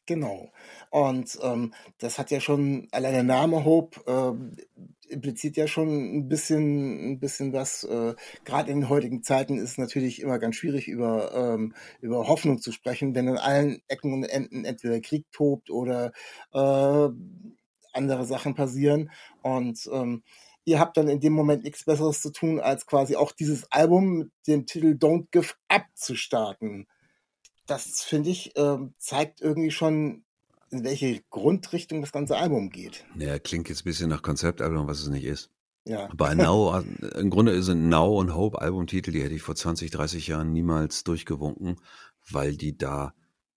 Genau. 0.04 0.52
Und 0.90 1.38
ähm, 1.42 1.72
das 1.98 2.18
hat 2.18 2.30
ja 2.30 2.38
schon, 2.38 2.86
allein 2.90 3.14
der 3.14 3.22
Name 3.22 3.64
Hope 3.64 3.98
äh, 4.06 5.10
impliziert 5.10 5.56
ja 5.56 5.66
schon 5.66 5.88
ein 5.88 6.28
bisschen, 6.28 7.12
ein 7.12 7.18
bisschen 7.18 7.54
was. 7.54 7.84
Äh, 7.84 8.14
Gerade 8.44 8.70
in 8.70 8.80
den 8.80 8.88
heutigen 8.90 9.22
Zeiten 9.22 9.56
ist 9.56 9.70
es 9.70 9.78
natürlich 9.78 10.20
immer 10.20 10.38
ganz 10.38 10.56
schwierig, 10.56 10.86
über, 10.86 11.32
ähm, 11.34 11.74
über 12.02 12.28
Hoffnung 12.28 12.60
zu 12.60 12.72
sprechen, 12.72 13.14
wenn 13.14 13.28
an 13.28 13.38
allen 13.38 13.80
Ecken 13.88 14.12
und 14.12 14.24
Enden 14.24 14.66
entweder 14.66 15.00
Krieg 15.00 15.24
tobt 15.32 15.70
oder 15.70 16.12
äh, 16.52 17.08
andere 17.94 18.26
Sachen 18.26 18.54
passieren. 18.54 19.10
Und 19.40 19.88
ähm, 19.90 20.24
ihr 20.66 20.78
habt 20.78 20.98
dann 20.98 21.08
in 21.08 21.20
dem 21.20 21.32
Moment 21.32 21.64
nichts 21.64 21.84
Besseres 21.84 22.20
zu 22.20 22.32
tun, 22.32 22.60
als 22.60 22.84
quasi 22.84 23.16
auch 23.16 23.32
dieses 23.32 23.72
Album 23.72 24.18
mit 24.18 24.30
dem 24.46 24.66
Titel 24.66 24.88
Don't 24.88 25.28
Give 25.30 25.54
Up 25.68 25.86
zu 25.94 26.16
starten 26.16 26.86
das 27.66 28.02
finde 28.02 28.30
ich, 28.30 28.56
äh, 28.56 28.78
zeigt 28.98 29.40
irgendwie 29.40 29.70
schon, 29.70 30.24
in 30.70 30.84
welche 30.84 31.22
Grundrichtung 31.30 32.00
das 32.00 32.12
ganze 32.12 32.36
Album 32.36 32.70
geht. 32.70 33.04
Ja, 33.18 33.38
klingt 33.38 33.68
jetzt 33.68 33.82
ein 33.82 33.84
bisschen 33.84 34.08
nach 34.08 34.22
Konzeptalbum, 34.22 34.88
was 34.88 35.00
es 35.00 35.08
nicht 35.08 35.24
ist. 35.24 35.50
Ja. 35.84 36.08
Bei 36.14 36.34
Now, 36.34 36.82
im 37.16 37.30
Grunde 37.30 37.62
sind 37.62 37.88
Now 37.88 38.18
und 38.18 38.34
Hope 38.34 38.60
Albumtitel, 38.60 39.10
die 39.10 39.22
hätte 39.22 39.34
ich 39.34 39.42
vor 39.42 39.54
20, 39.54 39.90
30 39.90 40.28
Jahren 40.28 40.52
niemals 40.52 41.04
durchgewunken, 41.04 41.76
weil 42.30 42.56
die 42.56 42.76
da 42.76 43.14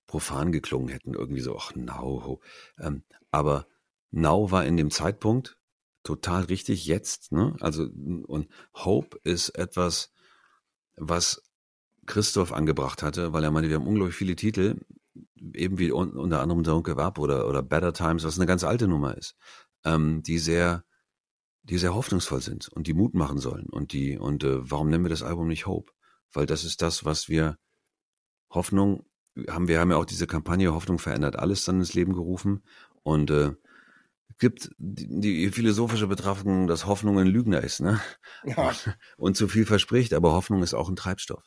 profan 0.08 0.52
geklungen 0.52 0.90
hätten. 0.90 1.14
Irgendwie 1.14 1.42
so, 1.42 1.56
ach, 1.58 1.76
Now, 1.76 2.24
Hope. 2.26 2.46
Ähm, 2.80 3.04
aber 3.32 3.68
Now 4.12 4.52
war 4.52 4.66
in 4.66 4.76
dem 4.76 4.92
Zeitpunkt 4.92 5.58
total 6.04 6.46
richtig 6.46 6.86
jetzt, 6.86 7.32
ne? 7.32 7.56
Also, 7.60 7.84
und 7.84 8.48
Hope 8.74 9.20
ist 9.24 9.50
etwas, 9.50 10.12
was 10.96 11.44
Christoph 12.06 12.52
angebracht 12.52 13.04
hatte, 13.04 13.34
weil 13.34 13.44
er 13.44 13.52
meinte, 13.52 13.70
wir 13.70 13.78
haben 13.78 13.88
unglaublich 13.88 14.16
viele 14.16 14.36
Titel, 14.36 14.80
eben 15.53 15.79
wie 15.79 15.92
un 15.92 16.12
unter 16.12 16.42
anderem 16.42 16.64
Don't 16.64 16.84
Give 16.84 17.01
Up 17.01 17.20
oder, 17.20 17.48
oder 17.48 17.64
Better 17.64 17.94
Times, 17.94 18.24
was 18.24 18.38
eine 18.38 18.48
ganz 18.48 18.64
alte 18.64 18.88
Nummer 18.88 19.18
ist, 19.18 19.36
ähm, 19.84 20.24
die 20.24 20.40
sehr, 20.40 20.84
die 21.64 21.77
sehr 21.77 21.96
hoffnungsvoll 21.96 22.42
sind 22.42 22.68
und 22.70 22.88
die 22.88 22.94
Mut 22.94 23.14
machen 23.14 23.40
sollen. 23.40 23.68
Und 23.68 23.94
die, 23.94 24.18
und 24.18 24.44
äh, 24.44 24.70
warum 24.70 24.90
nennen 24.90 25.06
wir 25.06 25.10
das 25.10 25.24
Album 25.24 25.48
nicht 25.48 25.66
Hope? 25.66 25.92
Weil 26.34 26.46
das 26.46 26.64
ist 26.64 26.82
das, 26.82 27.06
was 27.06 27.29
wir 27.29 27.58
Hoffnung 28.50 29.06
haben 29.50 29.68
wir 29.68 29.79
haben 29.79 29.92
ja 29.92 29.98
auch 29.98 30.06
diese 30.06 30.27
Kampagne 30.27 30.74
Hoffnung 30.74 31.00
verändert 31.00 31.38
alles 31.38 31.66
dann 31.66 31.79
ins 31.79 31.94
Leben 31.94 32.14
gerufen 32.14 32.64
und 33.03 33.29
äh, 33.32 33.51
gibt 34.40 34.72
die, 34.77 35.20
die 35.20 35.50
philosophische 35.50 36.08
Betrachtung, 36.08 36.68
dass 36.68 36.86
Hoffnung 36.86 37.20
ein 37.20 37.27
Lügner 37.27 37.62
ist, 37.62 37.79
ne? 37.79 38.01
Ja. 38.44 38.74
Und 39.18 39.38
zu 39.38 39.48
viel 39.48 39.66
verspricht, 39.66 40.14
aber 40.14 40.34
Hoffnung 40.34 40.62
ist 40.62 40.74
auch 40.74 40.90
ein 40.90 40.96
Treibstoff. 40.96 41.44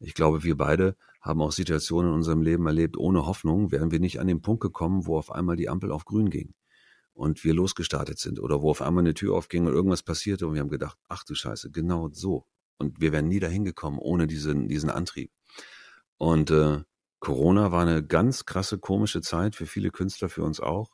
Ich 0.00 0.14
glaube, 0.14 0.44
wir 0.44 0.56
beide 0.56 0.96
haben 1.20 1.42
auch 1.42 1.52
Situationen 1.52 2.10
in 2.10 2.16
unserem 2.16 2.42
Leben 2.42 2.66
erlebt, 2.66 2.96
ohne 2.96 3.26
Hoffnung 3.26 3.72
wären 3.72 3.90
wir 3.90 4.00
nicht 4.00 4.20
an 4.20 4.26
den 4.26 4.40
Punkt 4.40 4.62
gekommen, 4.62 5.06
wo 5.06 5.18
auf 5.18 5.32
einmal 5.32 5.56
die 5.56 5.68
Ampel 5.68 5.90
auf 5.90 6.04
grün 6.04 6.30
ging 6.30 6.54
und 7.18 7.42
wir 7.42 7.52
losgestartet 7.52 8.18
sind 8.18 8.38
oder 8.38 8.62
wo 8.62 8.70
auf 8.70 8.80
einmal 8.80 9.02
eine 9.02 9.12
Tür 9.12 9.34
aufging 9.34 9.66
und 9.66 9.72
irgendwas 9.72 10.04
passierte 10.04 10.46
und 10.46 10.54
wir 10.54 10.60
haben 10.60 10.68
gedacht, 10.68 10.96
ach 11.08 11.24
du 11.24 11.34
Scheiße, 11.34 11.70
genau 11.70 12.08
so. 12.12 12.46
Und 12.78 13.00
wir 13.00 13.10
wären 13.10 13.26
nie 13.26 13.40
dahin 13.40 13.64
gekommen 13.64 13.98
ohne 13.98 14.28
diesen, 14.28 14.68
diesen 14.68 14.88
Antrieb. 14.88 15.32
Und 16.16 16.52
äh, 16.52 16.82
Corona 17.18 17.72
war 17.72 17.82
eine 17.82 18.04
ganz 18.04 18.44
krasse, 18.44 18.78
komische 18.78 19.20
Zeit 19.20 19.56
für 19.56 19.66
viele 19.66 19.90
Künstler, 19.90 20.28
für 20.28 20.44
uns 20.44 20.60
auch 20.60 20.90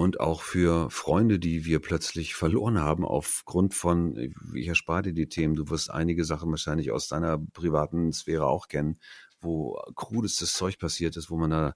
und 0.00 0.18
auch 0.18 0.40
für 0.40 0.88
Freunde, 0.88 1.38
die 1.38 1.66
wir 1.66 1.78
plötzlich 1.78 2.34
verloren 2.34 2.78
haben 2.78 3.04
aufgrund 3.04 3.74
von, 3.74 4.16
ich 4.54 4.66
erspare 4.66 5.02
dir 5.02 5.12
die 5.12 5.28
Themen, 5.28 5.54
du 5.54 5.68
wirst 5.68 5.90
einige 5.90 6.24
Sachen 6.24 6.48
wahrscheinlich 6.50 6.90
aus 6.90 7.06
deiner 7.06 7.36
privaten 7.36 8.10
Sphäre 8.10 8.46
auch 8.46 8.68
kennen, 8.68 8.98
wo 9.42 9.78
krudestes 9.96 10.54
Zeug 10.54 10.78
passiert 10.78 11.18
ist, 11.18 11.28
wo 11.28 11.36
man 11.36 11.50
da 11.50 11.74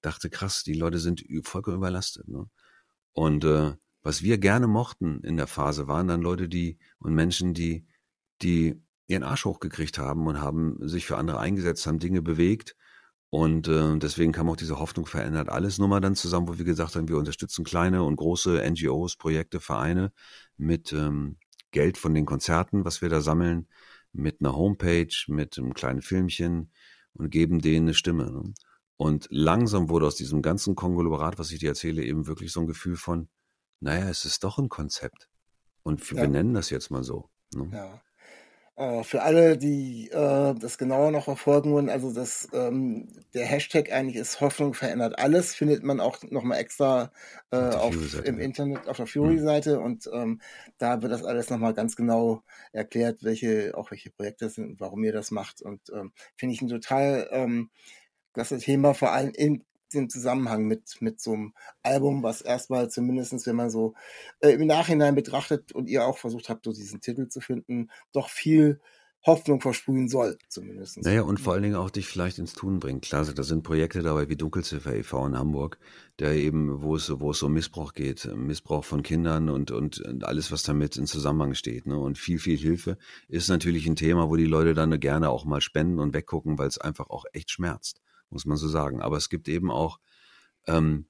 dachte, 0.00 0.30
krass, 0.30 0.62
die 0.62 0.74
Leute 0.74 1.00
sind 1.00 1.24
vollkommen 1.42 1.78
überlastet. 1.78 2.28
Ne? 2.28 2.48
Und 3.14 3.44
äh, 3.44 3.72
was 4.00 4.22
wir 4.22 4.38
gerne 4.38 4.68
mochten 4.68 5.24
in 5.24 5.36
der 5.36 5.48
Phase, 5.48 5.88
waren 5.88 6.06
dann 6.06 6.22
Leute, 6.22 6.48
die 6.48 6.78
und 7.00 7.14
Menschen, 7.16 7.52
die, 7.52 7.84
die 8.42 8.80
ihren 9.08 9.24
Arsch 9.24 9.44
hochgekriegt 9.44 9.98
haben 9.98 10.28
und 10.28 10.40
haben 10.40 10.76
sich 10.86 11.04
für 11.04 11.16
andere 11.16 11.40
eingesetzt, 11.40 11.84
haben 11.88 11.98
Dinge 11.98 12.22
bewegt 12.22 12.76
und 13.30 13.68
äh, 13.68 13.98
deswegen 13.98 14.32
kam 14.32 14.48
auch 14.48 14.56
diese 14.56 14.78
Hoffnung 14.78 15.06
verändert 15.06 15.48
alles 15.48 15.78
Nummer 15.78 16.00
dann 16.00 16.14
zusammen, 16.14 16.48
wo 16.48 16.58
wir 16.58 16.64
gesagt 16.64 16.94
haben, 16.94 17.08
wir 17.08 17.18
unterstützen 17.18 17.64
kleine 17.64 18.02
und 18.04 18.16
große 18.16 18.62
NGOs, 18.70 19.16
Projekte, 19.16 19.60
Vereine 19.60 20.12
mit 20.56 20.92
ähm, 20.92 21.36
Geld 21.72 21.98
von 21.98 22.14
den 22.14 22.24
Konzerten, 22.24 22.84
was 22.84 23.02
wir 23.02 23.08
da 23.08 23.20
sammeln, 23.20 23.68
mit 24.12 24.40
einer 24.40 24.54
Homepage, 24.54 25.14
mit 25.26 25.58
einem 25.58 25.74
kleinen 25.74 26.02
Filmchen 26.02 26.70
und 27.14 27.30
geben 27.30 27.60
denen 27.60 27.86
eine 27.86 27.94
Stimme. 27.94 28.30
Ne? 28.30 28.54
Und 28.96 29.26
langsam 29.30 29.90
wurde 29.90 30.06
aus 30.06 30.16
diesem 30.16 30.40
ganzen 30.40 30.74
Konglomerat, 30.74 31.38
was 31.38 31.50
ich 31.50 31.58
dir 31.58 31.70
erzähle, 31.70 32.02
eben 32.02 32.26
wirklich 32.26 32.52
so 32.52 32.60
ein 32.60 32.66
Gefühl 32.66 32.96
von, 32.96 33.28
naja, 33.80 34.08
es 34.08 34.24
ist 34.24 34.42
doch 34.44 34.58
ein 34.58 34.68
Konzept. 34.68 35.28
Und 35.82 36.08
wir 36.10 36.18
ja. 36.18 36.24
benennen 36.24 36.54
das 36.54 36.70
jetzt 36.70 36.90
mal 36.90 37.04
so. 37.04 37.28
Ne? 37.54 37.68
Ja. 37.72 38.02
Äh, 38.76 39.04
für 39.04 39.22
alle, 39.22 39.56
die 39.56 40.10
äh, 40.10 40.54
das 40.54 40.76
genauer 40.76 41.10
noch 41.10 41.24
verfolgen 41.24 41.72
wollen, 41.72 41.88
also 41.88 42.12
das, 42.12 42.46
ähm, 42.52 43.08
der 43.32 43.46
Hashtag 43.46 43.90
eigentlich 43.90 44.16
ist 44.16 44.42
Hoffnung 44.42 44.74
verändert 44.74 45.18
alles, 45.18 45.54
findet 45.54 45.82
man 45.82 45.98
auch 45.98 46.22
nochmal 46.24 46.58
extra 46.58 47.10
äh, 47.50 47.56
auf, 47.56 47.94
im 48.24 48.38
Internet 48.38 48.86
auf 48.86 48.98
der 48.98 49.06
Fury-Seite 49.06 49.78
mhm. 49.78 49.84
und 49.84 50.10
ähm, 50.12 50.40
da 50.76 51.00
wird 51.00 51.10
das 51.10 51.24
alles 51.24 51.48
nochmal 51.48 51.72
ganz 51.72 51.96
genau 51.96 52.42
erklärt, 52.72 53.24
welche, 53.24 53.72
auch 53.74 53.90
welche 53.90 54.10
Projekte 54.10 54.44
das 54.44 54.56
sind 54.56 54.66
und 54.66 54.80
warum 54.80 55.02
ihr 55.04 55.12
das 55.12 55.30
macht 55.30 55.62
und 55.62 55.80
ähm, 55.94 56.12
finde 56.36 56.54
ich 56.54 56.60
ein 56.60 56.68
total 56.68 57.28
ähm, 57.30 57.70
klasse 58.34 58.58
Thema, 58.58 58.92
vor 58.92 59.12
allem 59.12 59.30
in, 59.34 59.64
den 59.94 60.08
Zusammenhang 60.10 60.66
mit, 60.66 61.00
mit 61.00 61.20
so 61.20 61.32
einem 61.32 61.54
Album, 61.82 62.22
was 62.22 62.40
erstmal 62.40 62.90
zumindestens, 62.90 63.46
wenn 63.46 63.56
man 63.56 63.70
so 63.70 63.94
äh, 64.40 64.50
im 64.50 64.66
Nachhinein 64.66 65.14
betrachtet 65.14 65.72
und 65.72 65.88
ihr 65.88 66.04
auch 66.06 66.18
versucht 66.18 66.48
habt, 66.48 66.64
so 66.64 66.72
diesen 66.72 67.00
Titel 67.00 67.28
zu 67.28 67.40
finden, 67.40 67.90
doch 68.12 68.28
viel 68.28 68.80
Hoffnung 69.26 69.60
versprühen 69.60 70.08
soll, 70.08 70.38
zumindest. 70.48 71.02
Naja, 71.02 71.22
und 71.22 71.40
vor 71.40 71.54
allen 71.54 71.64
Dingen 71.64 71.74
auch 71.74 71.90
dich 71.90 72.06
vielleicht 72.06 72.38
ins 72.38 72.52
Tun 72.52 72.78
bringt. 72.78 73.02
Klar, 73.04 73.24
da 73.24 73.42
sind 73.42 73.64
Projekte 73.64 74.02
dabei 74.02 74.28
wie 74.28 74.36
Dunkelziffer 74.36 74.94
e.V. 74.94 75.26
in 75.26 75.36
Hamburg, 75.36 75.78
der 76.20 76.34
eben, 76.36 76.80
wo 76.80 76.94
es, 76.94 77.10
wo 77.10 77.32
es 77.32 77.42
um 77.42 77.52
Missbrauch 77.52 77.92
geht, 77.92 78.24
Missbrauch 78.36 78.84
von 78.84 79.02
Kindern 79.02 79.48
und, 79.48 79.72
und, 79.72 80.00
und 80.00 80.24
alles, 80.24 80.52
was 80.52 80.62
damit 80.62 80.96
in 80.96 81.06
Zusammenhang 81.06 81.54
steht. 81.54 81.86
Ne? 81.86 81.98
Und 81.98 82.18
viel, 82.18 82.38
viel 82.38 82.56
Hilfe 82.56 82.98
ist 83.26 83.48
natürlich 83.48 83.88
ein 83.88 83.96
Thema, 83.96 84.30
wo 84.30 84.36
die 84.36 84.44
Leute 84.44 84.74
dann 84.74 84.98
gerne 85.00 85.28
auch 85.28 85.44
mal 85.44 85.60
spenden 85.60 85.98
und 85.98 86.14
weggucken, 86.14 86.56
weil 86.56 86.68
es 86.68 86.78
einfach 86.78 87.10
auch 87.10 87.24
echt 87.32 87.50
schmerzt 87.50 88.00
muss 88.30 88.46
man 88.46 88.56
so 88.56 88.68
sagen. 88.68 89.00
Aber 89.00 89.16
es 89.16 89.28
gibt 89.28 89.48
eben 89.48 89.70
auch 89.70 89.98
ähm, 90.66 91.06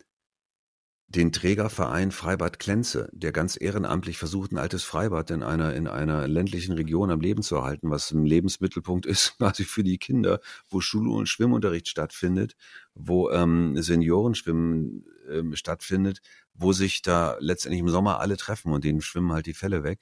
den 1.09 1.31
Trägerverein 1.31 2.11
Freibad 2.11 2.59
Klenze, 2.59 3.09
der 3.13 3.31
ganz 3.31 3.57
ehrenamtlich 3.61 4.19
versucht, 4.19 4.51
ein 4.51 4.59
altes 4.59 4.83
Freibad 4.83 5.31
in 5.31 5.45
einer, 5.45 5.73
in 5.75 5.87
einer 5.87 6.27
ländlichen 6.27 6.73
Region 6.73 7.11
am 7.11 7.21
Leben 7.21 7.43
zu 7.43 7.57
erhalten, 7.57 7.91
was 7.91 8.11
ein 8.11 8.27
Lebensmittelpunkt 8.27 9.07
ist, 9.07 9.37
quasi 9.39 9.65
für 9.65 9.85
die 9.85 9.99
Kinder, 9.99 10.41
wo 10.69 10.81
Schul- 10.81 11.09
und 11.09 11.29
Schwimmunterricht 11.29 11.89
stattfindet, 11.89 12.57
wo 12.95 13.31
ähm, 13.31 13.81
Seniorenschwimmen 13.81 15.05
ähm, 15.31 15.55
stattfindet, 15.55 16.21
wo 16.55 16.73
sich 16.73 17.03
da 17.03 17.37
letztendlich 17.39 17.81
im 17.81 17.89
Sommer 17.89 18.19
alle 18.21 18.37
treffen 18.37 18.73
und 18.73 18.85
denen 18.85 19.01
schwimmen 19.01 19.33
halt 19.33 19.47
die 19.47 19.55
Fälle 19.55 19.85
weg. 19.85 20.01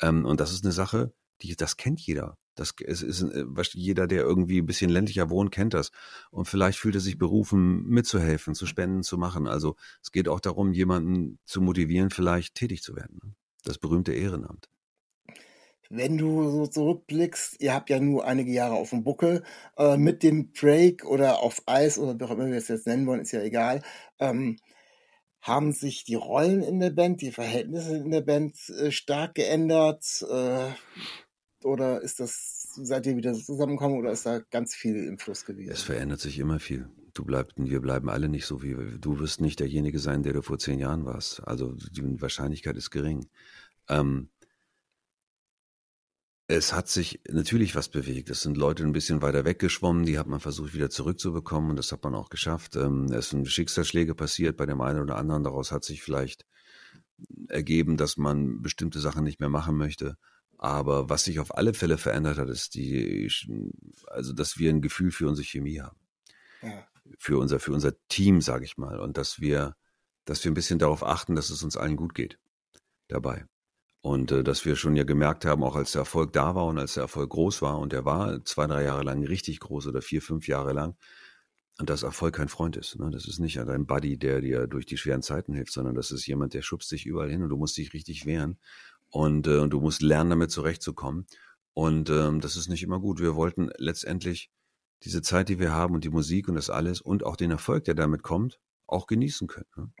Ähm, 0.00 0.24
und 0.24 0.38
das 0.38 0.52
ist 0.52 0.64
eine 0.64 0.72
Sache, 0.72 1.12
die, 1.42 1.56
das 1.56 1.76
kennt 1.76 2.00
jeder. 2.00 2.36
Das 2.54 2.74
es 2.84 3.02
ist 3.02 3.22
äh, 3.22 3.44
jeder, 3.72 4.06
der 4.06 4.22
irgendwie 4.22 4.58
ein 4.58 4.66
bisschen 4.66 4.90
ländlicher 4.90 5.30
wohnt, 5.30 5.50
kennt 5.50 5.74
das. 5.74 5.90
Und 6.30 6.46
vielleicht 6.46 6.78
fühlt 6.78 6.94
er 6.94 7.00
sich 7.00 7.18
berufen, 7.18 7.84
mitzuhelfen, 7.84 8.54
zu 8.54 8.66
spenden, 8.66 9.02
zu 9.02 9.18
machen. 9.18 9.46
Also 9.46 9.76
es 10.02 10.12
geht 10.12 10.28
auch 10.28 10.40
darum, 10.40 10.72
jemanden 10.72 11.38
zu 11.44 11.60
motivieren, 11.60 12.10
vielleicht 12.10 12.54
tätig 12.54 12.82
zu 12.82 12.96
werden. 12.96 13.20
Ne? 13.22 13.34
Das 13.64 13.78
berühmte 13.78 14.12
Ehrenamt. 14.12 14.68
Wenn 15.90 16.16
du 16.16 16.50
so 16.50 16.66
zurückblickst, 16.66 17.60
ihr 17.60 17.74
habt 17.74 17.90
ja 17.90 18.00
nur 18.00 18.24
einige 18.24 18.50
Jahre 18.50 18.74
auf 18.74 18.90
dem 18.90 19.04
Buckel, 19.04 19.44
äh, 19.76 19.96
mit 19.96 20.22
dem 20.22 20.50
Break 20.52 21.04
oder 21.04 21.40
auf 21.40 21.62
Eis 21.66 21.98
oder 21.98 22.18
wie 22.18 22.24
auch 22.24 22.30
immer 22.30 22.46
wir 22.46 22.56
es 22.56 22.68
jetzt 22.68 22.86
nennen 22.86 23.06
wollen, 23.06 23.20
ist 23.20 23.32
ja 23.32 23.42
egal. 23.42 23.82
Ähm, 24.18 24.56
haben 25.44 25.72
sich 25.72 26.04
die 26.04 26.14
Rollen 26.14 26.62
in 26.62 26.80
der 26.80 26.90
Band, 26.90 27.20
die 27.20 27.30
Verhältnisse 27.30 27.98
in 27.98 28.10
der 28.10 28.22
Band 28.22 28.56
äh, 28.70 28.90
stark 28.90 29.34
geändert? 29.34 30.24
Äh, 30.28 30.70
oder 31.64 32.02
ist 32.02 32.20
das, 32.20 32.68
seid 32.74 33.06
ihr 33.06 33.16
wieder 33.16 33.34
zusammengekommen 33.34 33.98
oder 33.98 34.12
ist 34.12 34.26
da 34.26 34.38
ganz 34.38 34.74
viel 34.74 34.96
im 35.04 35.18
Fluss 35.18 35.44
gewesen? 35.44 35.70
Es 35.70 35.82
verändert 35.82 36.20
sich 36.20 36.38
immer 36.38 36.60
viel. 36.60 36.88
Du 37.14 37.24
bleibst, 37.24 37.54
wir 37.56 37.80
bleiben 37.80 38.08
alle 38.08 38.28
nicht 38.28 38.46
so 38.46 38.62
wie, 38.62 38.76
du 38.98 39.18
wirst 39.18 39.40
nicht 39.40 39.60
derjenige 39.60 39.98
sein, 39.98 40.22
der 40.22 40.32
du 40.32 40.42
vor 40.42 40.58
zehn 40.58 40.78
Jahren 40.78 41.04
warst. 41.04 41.46
Also 41.46 41.72
die 41.72 42.20
Wahrscheinlichkeit 42.20 42.76
ist 42.76 42.90
gering. 42.90 43.28
Ähm, 43.88 44.28
es 46.46 46.74
hat 46.74 46.88
sich 46.88 47.20
natürlich 47.30 47.74
was 47.74 47.88
bewegt. 47.88 48.28
Es 48.28 48.42
sind 48.42 48.58
Leute 48.58 48.82
ein 48.84 48.92
bisschen 48.92 49.22
weiter 49.22 49.46
weggeschwommen, 49.46 50.04
die 50.04 50.18
hat 50.18 50.26
man 50.26 50.40
versucht 50.40 50.74
wieder 50.74 50.90
zurückzubekommen 50.90 51.70
und 51.70 51.76
das 51.76 51.90
hat 51.90 52.04
man 52.04 52.14
auch 52.14 52.28
geschafft. 52.28 52.76
Ähm, 52.76 53.06
es 53.06 53.30
sind 53.30 53.48
Schicksalsschläge 53.48 54.14
passiert 54.14 54.56
bei 54.58 54.66
dem 54.66 54.80
einen 54.82 55.00
oder 55.00 55.16
anderen. 55.16 55.44
Daraus 55.44 55.72
hat 55.72 55.84
sich 55.84 56.02
vielleicht 56.02 56.44
ergeben, 57.48 57.96
dass 57.96 58.18
man 58.18 58.60
bestimmte 58.60 59.00
Sachen 59.00 59.24
nicht 59.24 59.40
mehr 59.40 59.48
machen 59.48 59.76
möchte. 59.76 60.18
Aber 60.64 61.10
was 61.10 61.24
sich 61.24 61.40
auf 61.40 61.58
alle 61.58 61.74
Fälle 61.74 61.98
verändert 61.98 62.38
hat, 62.38 62.48
ist 62.48 62.74
die, 62.74 63.30
also 64.06 64.32
dass 64.32 64.56
wir 64.56 64.70
ein 64.70 64.80
Gefühl 64.80 65.10
für 65.10 65.28
unsere 65.28 65.44
Chemie 65.44 65.78
haben. 65.78 65.98
Ja. 66.62 66.88
Für 67.18 67.36
unser, 67.36 67.60
für 67.60 67.72
unser 67.72 67.92
Team, 68.08 68.40
sage 68.40 68.64
ich 68.64 68.78
mal. 68.78 68.98
Und 68.98 69.18
dass 69.18 69.40
wir, 69.40 69.76
dass 70.24 70.42
wir 70.42 70.50
ein 70.50 70.54
bisschen 70.54 70.78
darauf 70.78 71.04
achten, 71.04 71.34
dass 71.34 71.50
es 71.50 71.62
uns 71.62 71.76
allen 71.76 71.96
gut 71.96 72.14
geht 72.14 72.38
dabei. 73.08 73.44
Und 74.00 74.32
äh, 74.32 74.42
dass 74.42 74.64
wir 74.64 74.74
schon 74.74 74.96
ja 74.96 75.04
gemerkt 75.04 75.44
haben, 75.44 75.62
auch 75.62 75.76
als 75.76 75.92
der 75.92 76.00
Erfolg 76.00 76.32
da 76.32 76.54
war 76.54 76.64
und 76.64 76.78
als 76.78 76.94
der 76.94 77.02
Erfolg 77.02 77.28
groß 77.28 77.60
war, 77.60 77.78
und 77.78 77.92
der 77.92 78.06
war 78.06 78.42
zwei, 78.46 78.66
drei 78.66 78.84
Jahre 78.84 79.02
lang 79.02 79.22
richtig 79.22 79.60
groß 79.60 79.88
oder 79.88 80.00
vier, 80.00 80.22
fünf 80.22 80.48
Jahre 80.48 80.72
lang, 80.72 80.96
und 81.78 81.90
dass 81.90 82.04
Erfolg 82.04 82.36
kein 82.36 82.48
Freund 82.48 82.78
ist. 82.78 82.98
Ne? 82.98 83.10
Das 83.10 83.26
ist 83.26 83.38
nicht 83.38 83.58
dein 83.58 83.84
Buddy, 83.84 84.16
der 84.16 84.40
dir 84.40 84.66
durch 84.66 84.86
die 84.86 84.96
schweren 84.96 85.20
Zeiten 85.20 85.52
hilft, 85.52 85.74
sondern 85.74 85.94
das 85.94 86.10
ist 86.10 86.26
jemand, 86.26 86.54
der 86.54 86.62
schubst 86.62 86.90
dich 86.90 87.04
überall 87.04 87.30
hin 87.30 87.42
und 87.42 87.50
du 87.50 87.58
musst 87.58 87.76
dich 87.76 87.92
richtig 87.92 88.24
wehren 88.24 88.58
und, 89.14 89.46
äh, 89.46 89.68
du 89.68 89.80
musst 89.80 90.02
lernen, 90.02 90.30
damit 90.30 90.50
zurechtzukommen. 90.50 91.26
Und 91.72 92.10
ähm, 92.10 92.40
das 92.40 92.56
ist 92.56 92.68
nicht 92.68 92.82
immer 92.82 92.98
gut. 92.98 93.20
Wir 93.20 93.36
wollten 93.36 93.70
letztendlich 93.78 94.50
diese 95.04 95.22
Zeit, 95.22 95.48
die 95.48 95.60
wir 95.60 95.72
haben 95.72 95.94
und 95.94 96.02
die 96.02 96.10
Musik 96.10 96.48
und 96.48 96.56
das 96.56 96.68
alles 96.68 97.00
und 97.00 97.24
auch 97.24 97.36
den 97.36 97.52
Erfolg, 97.52 97.84
der 97.84 97.94
damit 97.94 98.24
kommt, 98.24 98.58
auch 98.88 99.06
genießen 99.06 99.46
können. 99.46 99.68
Ne? 99.76 99.92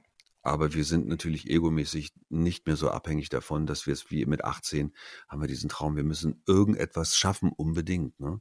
Aber 0.42 0.74
wir 0.74 0.84
sind 0.84 1.06
natürlich 1.06 1.48
egomäßig 1.48 2.12
nicht 2.28 2.66
mehr 2.66 2.74
so 2.74 2.90
abhängig 2.90 3.28
davon, 3.28 3.66
dass 3.66 3.86
wir 3.86 3.92
es 3.92 4.10
wie 4.10 4.26
mit 4.26 4.42
18 4.42 4.92
haben 5.28 5.40
wir 5.40 5.48
diesen 5.48 5.68
Traum, 5.68 5.94
wir 5.94 6.02
müssen 6.02 6.42
irgendetwas 6.48 7.16
schaffen, 7.16 7.52
unbedingt. 7.52 8.18
Ne? 8.18 8.40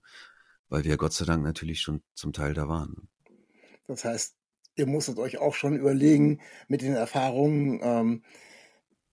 Weil 0.69 0.85
wir 0.85 0.97
Gott 0.97 1.13
sei 1.13 1.25
Dank 1.25 1.43
natürlich 1.43 1.81
schon 1.81 2.01
zum 2.15 2.33
Teil 2.33 2.55
da 2.55 2.67
waren. 2.67 2.95
Ne? 2.97 3.37
Das 3.85 4.05
heißt, 4.05 4.35
ihr 4.75 4.87
musstet 4.87 5.19
euch 5.19 5.37
auch 5.37 5.53
schon 5.53 5.75
überlegen 5.75 6.41
mit 6.67 6.81
den 6.81 6.95
Erfahrungen, 6.95 7.79
ähm, 7.83 8.23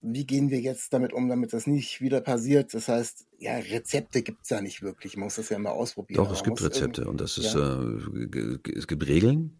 wie 0.01 0.25
gehen 0.25 0.49
wir 0.49 0.59
jetzt 0.59 0.93
damit 0.93 1.13
um, 1.13 1.29
damit 1.29 1.53
das 1.53 1.67
nicht 1.67 2.01
wieder 2.01 2.21
passiert? 2.21 2.73
Das 2.73 2.87
heißt, 2.87 3.27
ja, 3.37 3.55
Rezepte 3.57 4.23
gibt 4.23 4.43
es 4.43 4.49
ja 4.49 4.61
nicht 4.61 4.81
wirklich. 4.81 5.15
Man 5.15 5.25
muss 5.25 5.35
das 5.35 5.49
ja 5.49 5.59
mal 5.59 5.71
ausprobieren. 5.71 6.23
Doch, 6.23 6.31
es 6.31 6.43
gibt 6.43 6.61
Rezepte 6.61 7.07
und 7.07 7.21
das 7.21 7.37
ist, 7.37 7.53
ja. 7.53 7.81
äh, 7.81 8.57
es 8.75 8.87
gibt 8.87 9.07
Regeln. 9.07 9.59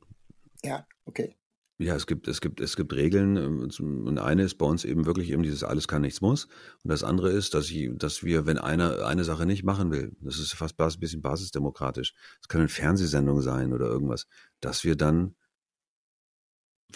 Ja, 0.63 0.85
okay. 1.05 1.35
Ja, 1.77 1.95
es 1.95 2.05
gibt, 2.05 2.27
es 2.27 2.41
gibt, 2.41 2.61
es 2.61 2.75
gibt 2.75 2.93
Regeln. 2.93 3.37
Und 3.37 4.19
eine 4.19 4.43
ist 4.43 4.59
bei 4.59 4.67
uns 4.67 4.85
eben 4.85 5.07
wirklich 5.07 5.31
eben 5.31 5.41
dieses 5.41 5.63
alles 5.63 5.87
kann, 5.87 6.03
nichts 6.03 6.21
muss. 6.21 6.45
Und 6.83 6.89
das 6.91 7.03
andere 7.03 7.31
ist, 7.31 7.55
dass, 7.55 7.71
ich, 7.71 7.89
dass 7.95 8.23
wir, 8.23 8.45
wenn 8.45 8.59
einer 8.59 9.05
eine 9.05 9.23
Sache 9.23 9.47
nicht 9.47 9.63
machen 9.63 9.91
will, 9.91 10.15
das 10.21 10.37
ist 10.37 10.53
fast 10.53 10.79
ein 10.79 10.99
bisschen 10.99 11.23
basisdemokratisch. 11.23 12.13
Es 12.39 12.47
kann 12.47 12.61
eine 12.61 12.69
Fernsehsendung 12.69 13.41
sein 13.41 13.73
oder 13.73 13.87
irgendwas, 13.87 14.27
dass 14.59 14.83
wir 14.83 14.95
dann 14.95 15.33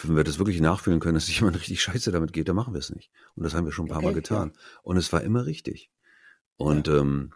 wenn 0.04 0.16
wir 0.16 0.24
das 0.24 0.38
wirklich 0.38 0.60
nachfühlen 0.60 1.00
können, 1.00 1.14
dass 1.14 1.26
sich 1.26 1.36
jemand 1.40 1.56
richtig 1.56 1.82
scheiße 1.82 2.12
damit 2.12 2.32
geht, 2.32 2.48
dann 2.48 2.56
machen 2.56 2.74
wir 2.74 2.78
es 2.80 2.94
nicht. 2.94 3.10
Und 3.34 3.44
das 3.44 3.54
haben 3.54 3.64
wir 3.64 3.72
schon 3.72 3.86
ein 3.86 3.88
paar 3.88 3.98
okay, 3.98 4.06
Mal 4.06 4.14
getan. 4.14 4.52
Ja. 4.54 4.60
Und 4.82 4.96
es 4.96 5.12
war 5.12 5.22
immer 5.22 5.46
richtig. 5.46 5.90
Und, 6.56 6.88
ja. 6.88 6.98
ähm, 6.98 7.32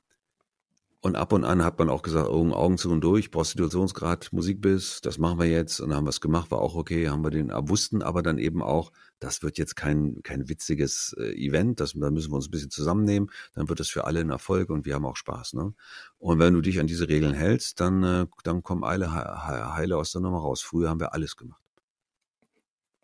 und 1.02 1.16
ab 1.16 1.32
und 1.32 1.44
an 1.44 1.64
hat 1.64 1.78
man 1.78 1.88
auch 1.88 2.02
gesagt, 2.02 2.28
Augen, 2.28 2.52
Augen 2.52 2.76
zu 2.76 2.90
und 2.90 3.00
durch, 3.00 3.30
Prostitutionsgrad, 3.30 4.34
Musikbiss, 4.34 5.00
das 5.00 5.16
machen 5.16 5.38
wir 5.38 5.46
jetzt. 5.46 5.80
Und 5.80 5.88
dann 5.88 5.96
haben 5.96 6.04
wir 6.04 6.10
es 6.10 6.20
gemacht, 6.20 6.50
war 6.50 6.60
auch 6.60 6.74
okay, 6.74 7.08
haben 7.08 7.24
wir 7.24 7.30
den, 7.30 7.50
wussten 7.50 8.02
aber 8.02 8.22
dann 8.22 8.36
eben 8.36 8.62
auch, 8.62 8.92
das 9.18 9.42
wird 9.42 9.56
jetzt 9.56 9.76
kein, 9.76 10.22
kein 10.22 10.50
witziges 10.50 11.14
äh, 11.18 11.32
Event, 11.32 11.80
das, 11.80 11.94
da 11.94 12.10
müssen 12.10 12.30
wir 12.30 12.36
uns 12.36 12.48
ein 12.48 12.50
bisschen 12.50 12.70
zusammennehmen, 12.70 13.30
dann 13.54 13.70
wird 13.70 13.80
das 13.80 13.88
für 13.88 14.04
alle 14.04 14.20
ein 14.20 14.28
Erfolg 14.28 14.68
und 14.68 14.84
wir 14.84 14.94
haben 14.94 15.06
auch 15.06 15.16
Spaß. 15.16 15.54
Ne? 15.54 15.72
Und 16.18 16.38
wenn 16.38 16.52
du 16.52 16.60
dich 16.60 16.80
an 16.80 16.86
diese 16.86 17.08
Regeln 17.08 17.32
hältst, 17.32 17.80
dann, 17.80 18.02
äh, 18.02 18.26
dann 18.44 18.62
kommen 18.62 18.84
alle 18.84 19.10
heile 19.12 19.96
aus 19.96 20.12
der 20.12 20.20
Nummer 20.20 20.40
raus. 20.40 20.60
Früher 20.60 20.90
haben 20.90 21.00
wir 21.00 21.14
alles 21.14 21.34
gemacht. 21.36 21.62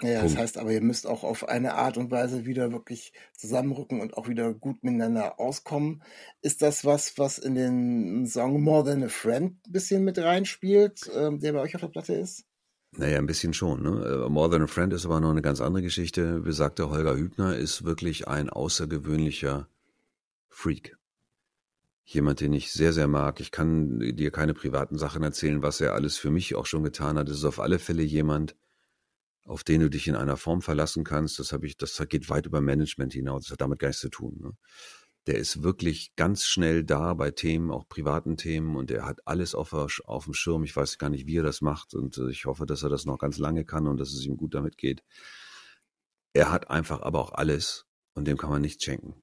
Ja, 0.02 0.22
das 0.22 0.36
heißt 0.36 0.58
aber, 0.58 0.72
ihr 0.72 0.82
müsst 0.82 1.06
auch 1.06 1.24
auf 1.24 1.48
eine 1.48 1.74
Art 1.74 1.96
und 1.96 2.10
Weise 2.10 2.44
wieder 2.44 2.70
wirklich 2.70 3.14
zusammenrücken 3.32 4.02
und 4.02 4.14
auch 4.18 4.28
wieder 4.28 4.52
gut 4.52 4.84
miteinander 4.84 5.40
auskommen. 5.40 6.02
Ist 6.42 6.60
das 6.60 6.84
was, 6.84 7.16
was 7.16 7.38
in 7.38 7.54
den 7.54 8.26
Song 8.26 8.62
More 8.62 8.84
Than 8.84 9.04
a 9.04 9.08
Friend 9.08 9.56
ein 9.66 9.72
bisschen 9.72 10.04
mit 10.04 10.18
reinspielt, 10.18 11.10
ähm, 11.14 11.40
der 11.40 11.54
bei 11.54 11.60
euch 11.60 11.74
auf 11.74 11.80
der 11.80 11.88
Platte 11.88 12.12
ist? 12.12 12.44
Naja, 12.92 13.16
ein 13.16 13.26
bisschen 13.26 13.54
schon. 13.54 13.82
Ne? 13.82 14.24
Äh, 14.26 14.28
More 14.28 14.50
Than 14.50 14.62
a 14.62 14.66
Friend 14.66 14.92
ist 14.92 15.06
aber 15.06 15.20
noch 15.20 15.30
eine 15.30 15.42
ganz 15.42 15.62
andere 15.62 15.82
Geschichte. 15.82 16.40
Besagter 16.40 16.90
Holger 16.90 17.16
Hübner 17.16 17.56
ist 17.56 17.84
wirklich 17.84 18.28
ein 18.28 18.50
außergewöhnlicher 18.50 19.66
Freak. 20.50 20.98
Jemand, 22.04 22.40
den 22.40 22.52
ich 22.52 22.70
sehr, 22.70 22.92
sehr 22.92 23.08
mag. 23.08 23.40
Ich 23.40 23.50
kann 23.50 23.98
dir 23.98 24.30
keine 24.30 24.52
privaten 24.52 24.98
Sachen 24.98 25.22
erzählen, 25.22 25.62
was 25.62 25.80
er 25.80 25.94
alles 25.94 26.18
für 26.18 26.30
mich 26.30 26.54
auch 26.54 26.66
schon 26.66 26.84
getan 26.84 27.16
hat. 27.18 27.30
Es 27.30 27.38
ist 27.38 27.44
auf 27.44 27.60
alle 27.60 27.78
Fälle 27.78 28.02
jemand, 28.02 28.54
auf 29.46 29.62
den 29.62 29.80
du 29.80 29.88
dich 29.88 30.08
in 30.08 30.16
einer 30.16 30.36
Form 30.36 30.60
verlassen 30.60 31.04
kannst. 31.04 31.38
Das 31.38 31.52
habe 31.52 31.66
ich, 31.66 31.76
das 31.76 32.02
geht 32.08 32.28
weit 32.28 32.46
über 32.46 32.60
Management 32.60 33.12
hinaus. 33.12 33.44
Das 33.44 33.52
hat 33.52 33.60
damit 33.60 33.78
gar 33.78 33.88
nichts 33.88 34.00
zu 34.00 34.10
tun. 34.10 34.36
Ne? 34.40 34.52
Der 35.26 35.36
ist 35.36 35.62
wirklich 35.62 36.14
ganz 36.16 36.44
schnell 36.44 36.84
da 36.84 37.14
bei 37.14 37.30
Themen, 37.30 37.70
auch 37.70 37.88
privaten 37.88 38.36
Themen, 38.36 38.76
und 38.76 38.90
er 38.90 39.04
hat 39.04 39.20
alles 39.26 39.54
auf, 39.54 39.72
auf 39.72 40.24
dem 40.24 40.34
Schirm. 40.34 40.64
Ich 40.64 40.74
weiß 40.74 40.98
gar 40.98 41.10
nicht, 41.10 41.26
wie 41.26 41.38
er 41.38 41.42
das 41.42 41.60
macht, 41.60 41.94
und 41.94 42.18
äh, 42.18 42.30
ich 42.30 42.44
hoffe, 42.44 42.66
dass 42.66 42.82
er 42.82 42.88
das 42.88 43.06
noch 43.06 43.18
ganz 43.18 43.38
lange 43.38 43.64
kann 43.64 43.86
und 43.86 43.98
dass 43.98 44.12
es 44.12 44.24
ihm 44.24 44.36
gut 44.36 44.54
damit 44.54 44.78
geht. 44.78 45.02
Er 46.32 46.52
hat 46.52 46.70
einfach 46.70 47.02
aber 47.02 47.20
auch 47.20 47.32
alles, 47.32 47.86
und 48.14 48.26
dem 48.26 48.36
kann 48.36 48.50
man 48.50 48.62
nichts 48.62 48.84
schenken. 48.84 49.20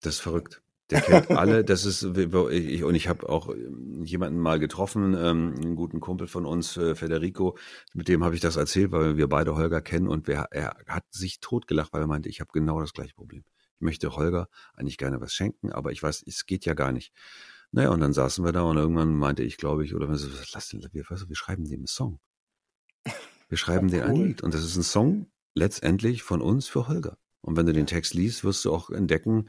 Das 0.00 0.14
ist 0.14 0.20
verrückt. 0.20 0.62
Der 0.90 1.00
kennt 1.00 1.30
alle. 1.30 1.64
Das 1.64 1.84
ist 1.84 2.02
ich, 2.02 2.84
und 2.84 2.94
ich 2.94 3.08
habe 3.08 3.28
auch 3.28 3.48
ähm, 3.48 4.04
jemanden 4.04 4.38
mal 4.38 4.58
getroffen, 4.58 5.14
ähm, 5.14 5.54
einen 5.56 5.76
guten 5.76 6.00
Kumpel 6.00 6.26
von 6.26 6.46
uns, 6.46 6.76
äh, 6.76 6.94
Federico. 6.94 7.56
Mit 7.94 8.08
dem 8.08 8.24
habe 8.24 8.34
ich 8.34 8.40
das 8.40 8.56
erzählt, 8.56 8.92
weil 8.92 9.16
wir 9.16 9.28
beide 9.28 9.56
Holger 9.56 9.80
kennen 9.80 10.08
und 10.08 10.26
wer, 10.26 10.48
er 10.50 10.76
hat 10.86 11.04
sich 11.10 11.40
totgelacht, 11.40 11.92
weil 11.92 12.02
er 12.02 12.06
meinte, 12.06 12.28
ich 12.28 12.40
habe 12.40 12.50
genau 12.52 12.80
das 12.80 12.92
gleiche 12.92 13.14
Problem. 13.14 13.44
Ich 13.76 13.80
möchte 13.80 14.14
Holger 14.14 14.48
eigentlich 14.74 14.98
gerne 14.98 15.20
was 15.20 15.32
schenken, 15.32 15.72
aber 15.72 15.92
ich 15.92 16.02
weiß, 16.02 16.24
es 16.26 16.46
geht 16.46 16.66
ja 16.66 16.74
gar 16.74 16.92
nicht. 16.92 17.12
Naja, 17.72 17.90
und 17.90 18.00
dann 18.00 18.12
saßen 18.12 18.44
wir 18.44 18.52
da 18.52 18.62
und 18.62 18.76
irgendwann 18.76 19.14
meinte 19.14 19.42
ich, 19.44 19.56
glaube 19.56 19.84
ich, 19.84 19.94
oder 19.94 20.08
was, 20.08 20.26
lass 20.52 20.68
den, 20.68 20.82
wir, 20.92 21.04
wir 21.08 21.36
schreiben 21.36 21.64
dem 21.64 21.80
einen 21.80 21.86
Song. 21.86 22.18
Wir 23.48 23.58
schreiben 23.58 23.88
ja, 23.88 23.98
cool. 23.98 24.06
den 24.06 24.10
ein 24.10 24.26
Lied 24.26 24.42
und 24.42 24.54
das 24.54 24.64
ist 24.64 24.76
ein 24.76 24.82
Song 24.82 25.30
letztendlich 25.54 26.22
von 26.22 26.40
uns 26.40 26.66
für 26.66 26.88
Holger. 26.88 27.16
Und 27.42 27.56
wenn 27.56 27.66
du 27.66 27.72
den 27.72 27.86
Text 27.86 28.14
liest, 28.14 28.44
wirst 28.44 28.64
du 28.64 28.72
auch 28.72 28.90
entdecken, 28.90 29.48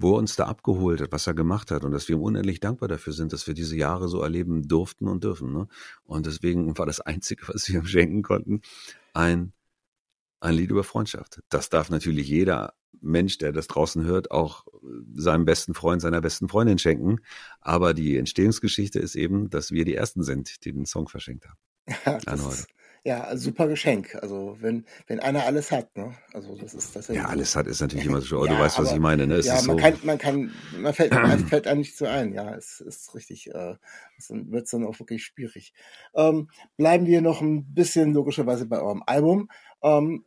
wo 0.00 0.14
er 0.14 0.18
uns 0.18 0.36
da 0.36 0.46
abgeholt 0.46 1.00
hat, 1.00 1.10
was 1.10 1.26
er 1.26 1.34
gemacht 1.34 1.72
hat 1.72 1.82
und 1.84 1.90
dass 1.90 2.08
wir 2.08 2.16
ihm 2.16 2.22
unendlich 2.22 2.60
dankbar 2.60 2.88
dafür 2.88 3.12
sind, 3.12 3.32
dass 3.32 3.48
wir 3.48 3.54
diese 3.54 3.76
Jahre 3.76 4.08
so 4.08 4.22
erleben 4.22 4.68
durften 4.68 5.08
und 5.08 5.24
dürfen. 5.24 5.52
Ne? 5.52 5.66
Und 6.04 6.26
deswegen 6.26 6.78
war 6.78 6.86
das 6.86 7.00
Einzige, 7.00 7.48
was 7.48 7.68
wir 7.68 7.80
ihm 7.80 7.86
schenken 7.86 8.22
konnten, 8.22 8.62
ein, 9.12 9.52
ein 10.38 10.54
Lied 10.54 10.70
über 10.70 10.84
Freundschaft. 10.84 11.42
Das 11.48 11.68
darf 11.68 11.90
natürlich 11.90 12.28
jeder 12.28 12.74
Mensch, 13.00 13.38
der 13.38 13.50
das 13.50 13.66
draußen 13.66 14.04
hört, 14.04 14.30
auch 14.30 14.66
seinem 15.14 15.44
besten 15.44 15.74
Freund, 15.74 16.00
seiner 16.00 16.20
besten 16.20 16.48
Freundin 16.48 16.78
schenken. 16.78 17.18
Aber 17.60 17.92
die 17.92 18.16
Entstehungsgeschichte 18.16 19.00
ist 19.00 19.16
eben, 19.16 19.50
dass 19.50 19.72
wir 19.72 19.84
die 19.84 19.96
Ersten 19.96 20.22
sind, 20.22 20.64
die 20.64 20.72
den 20.72 20.86
Song 20.86 21.08
verschenkt 21.08 21.46
haben. 21.46 21.58
Ja, 22.04 22.18
das, 22.18 22.46
ist, 22.60 22.68
ja, 23.08 23.24
also 23.24 23.44
super 23.44 23.68
Geschenk. 23.68 24.14
Also 24.20 24.58
wenn, 24.60 24.84
wenn 25.06 25.18
einer 25.18 25.46
alles 25.46 25.72
hat, 25.72 25.96
ne? 25.96 26.14
Also 26.34 26.54
das 26.56 26.74
ist 26.74 26.94
das 26.94 27.08
Ja, 27.08 27.24
alles 27.24 27.56
hat 27.56 27.66
ist 27.66 27.80
natürlich 27.80 28.04
immer 28.06 28.20
so, 28.20 28.38
oh, 28.38 28.44
ja, 28.44 28.52
du 28.52 28.58
weißt, 28.60 28.78
was 28.78 28.92
ich 28.92 28.98
meine, 28.98 29.26
ne? 29.26 29.36
Es 29.36 29.46
ja, 29.46 29.54
man 29.54 29.62
so. 29.62 29.76
kann, 29.76 29.94
man 30.02 30.18
kann, 30.18 30.52
man 30.76 30.92
fällt, 30.92 31.12
man 31.12 31.38
fällt 31.48 31.66
einem 31.66 31.80
nicht 31.80 31.96
so 31.96 32.04
ein, 32.04 32.34
ja, 32.34 32.54
es 32.54 32.80
ist 32.80 33.14
richtig, 33.14 33.48
äh, 33.54 33.76
es 34.18 34.28
wird 34.28 34.70
dann 34.70 34.84
auch 34.84 34.98
wirklich 34.98 35.24
schwierig. 35.24 35.72
Ähm, 36.14 36.50
bleiben 36.76 37.06
wir 37.06 37.22
noch 37.22 37.40
ein 37.40 37.72
bisschen 37.72 38.12
logischerweise 38.12 38.66
bei 38.66 38.78
eurem 38.78 39.02
Album. 39.06 39.48
Ähm, 39.82 40.26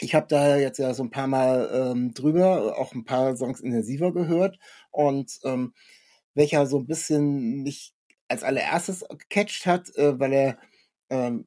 ich 0.00 0.16
habe 0.16 0.26
da 0.28 0.56
jetzt 0.56 0.78
ja 0.78 0.92
so 0.94 1.04
ein 1.04 1.10
paar 1.10 1.28
Mal 1.28 1.70
ähm, 1.72 2.12
drüber, 2.12 2.76
auch 2.76 2.92
ein 2.92 3.04
paar 3.04 3.36
Songs 3.36 3.60
intensiver 3.60 4.12
gehört 4.12 4.58
und 4.90 5.38
ähm, 5.44 5.74
welcher 6.34 6.66
so 6.66 6.80
ein 6.80 6.86
bisschen 6.86 7.62
mich 7.62 7.94
als 8.26 8.42
allererstes 8.42 9.04
gecatcht 9.08 9.64
hat, 9.64 9.94
äh, 9.96 10.18
weil 10.18 10.32
er 10.32 10.58
ähm, 11.08 11.46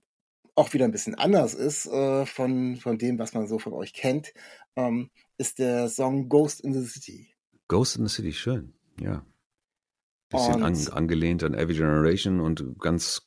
auch 0.60 0.74
wieder 0.74 0.86
ein 0.86 0.91
bisschen 0.91 1.15
anders 1.15 1.54
ist 1.54 1.88
äh, 1.88 2.26
von, 2.26 2.76
von 2.76 2.98
dem, 2.98 3.17
was 3.17 3.34
man 3.34 3.48
so 3.48 3.60
von 3.60 3.72
euch 3.72 3.93
kennt, 3.93 4.34
ähm, 4.76 5.10
ist 5.38 5.58
der 5.58 5.88
Song 5.88 6.28
Ghost 6.28 6.60
in 6.60 6.74
the 6.74 6.86
City. 6.86 7.34
Ghost 7.69 7.95
in 7.95 8.06
the 8.06 8.13
City, 8.13 8.34
schön, 8.34 8.74
ja. 9.00 9.26
Bisschen 10.28 10.62
an, 10.62 10.78
angelehnt 10.91 11.43
an 11.43 11.54
Every 11.54 11.76
Generation 11.76 12.41
und 12.41 12.78
ganz 12.78 13.26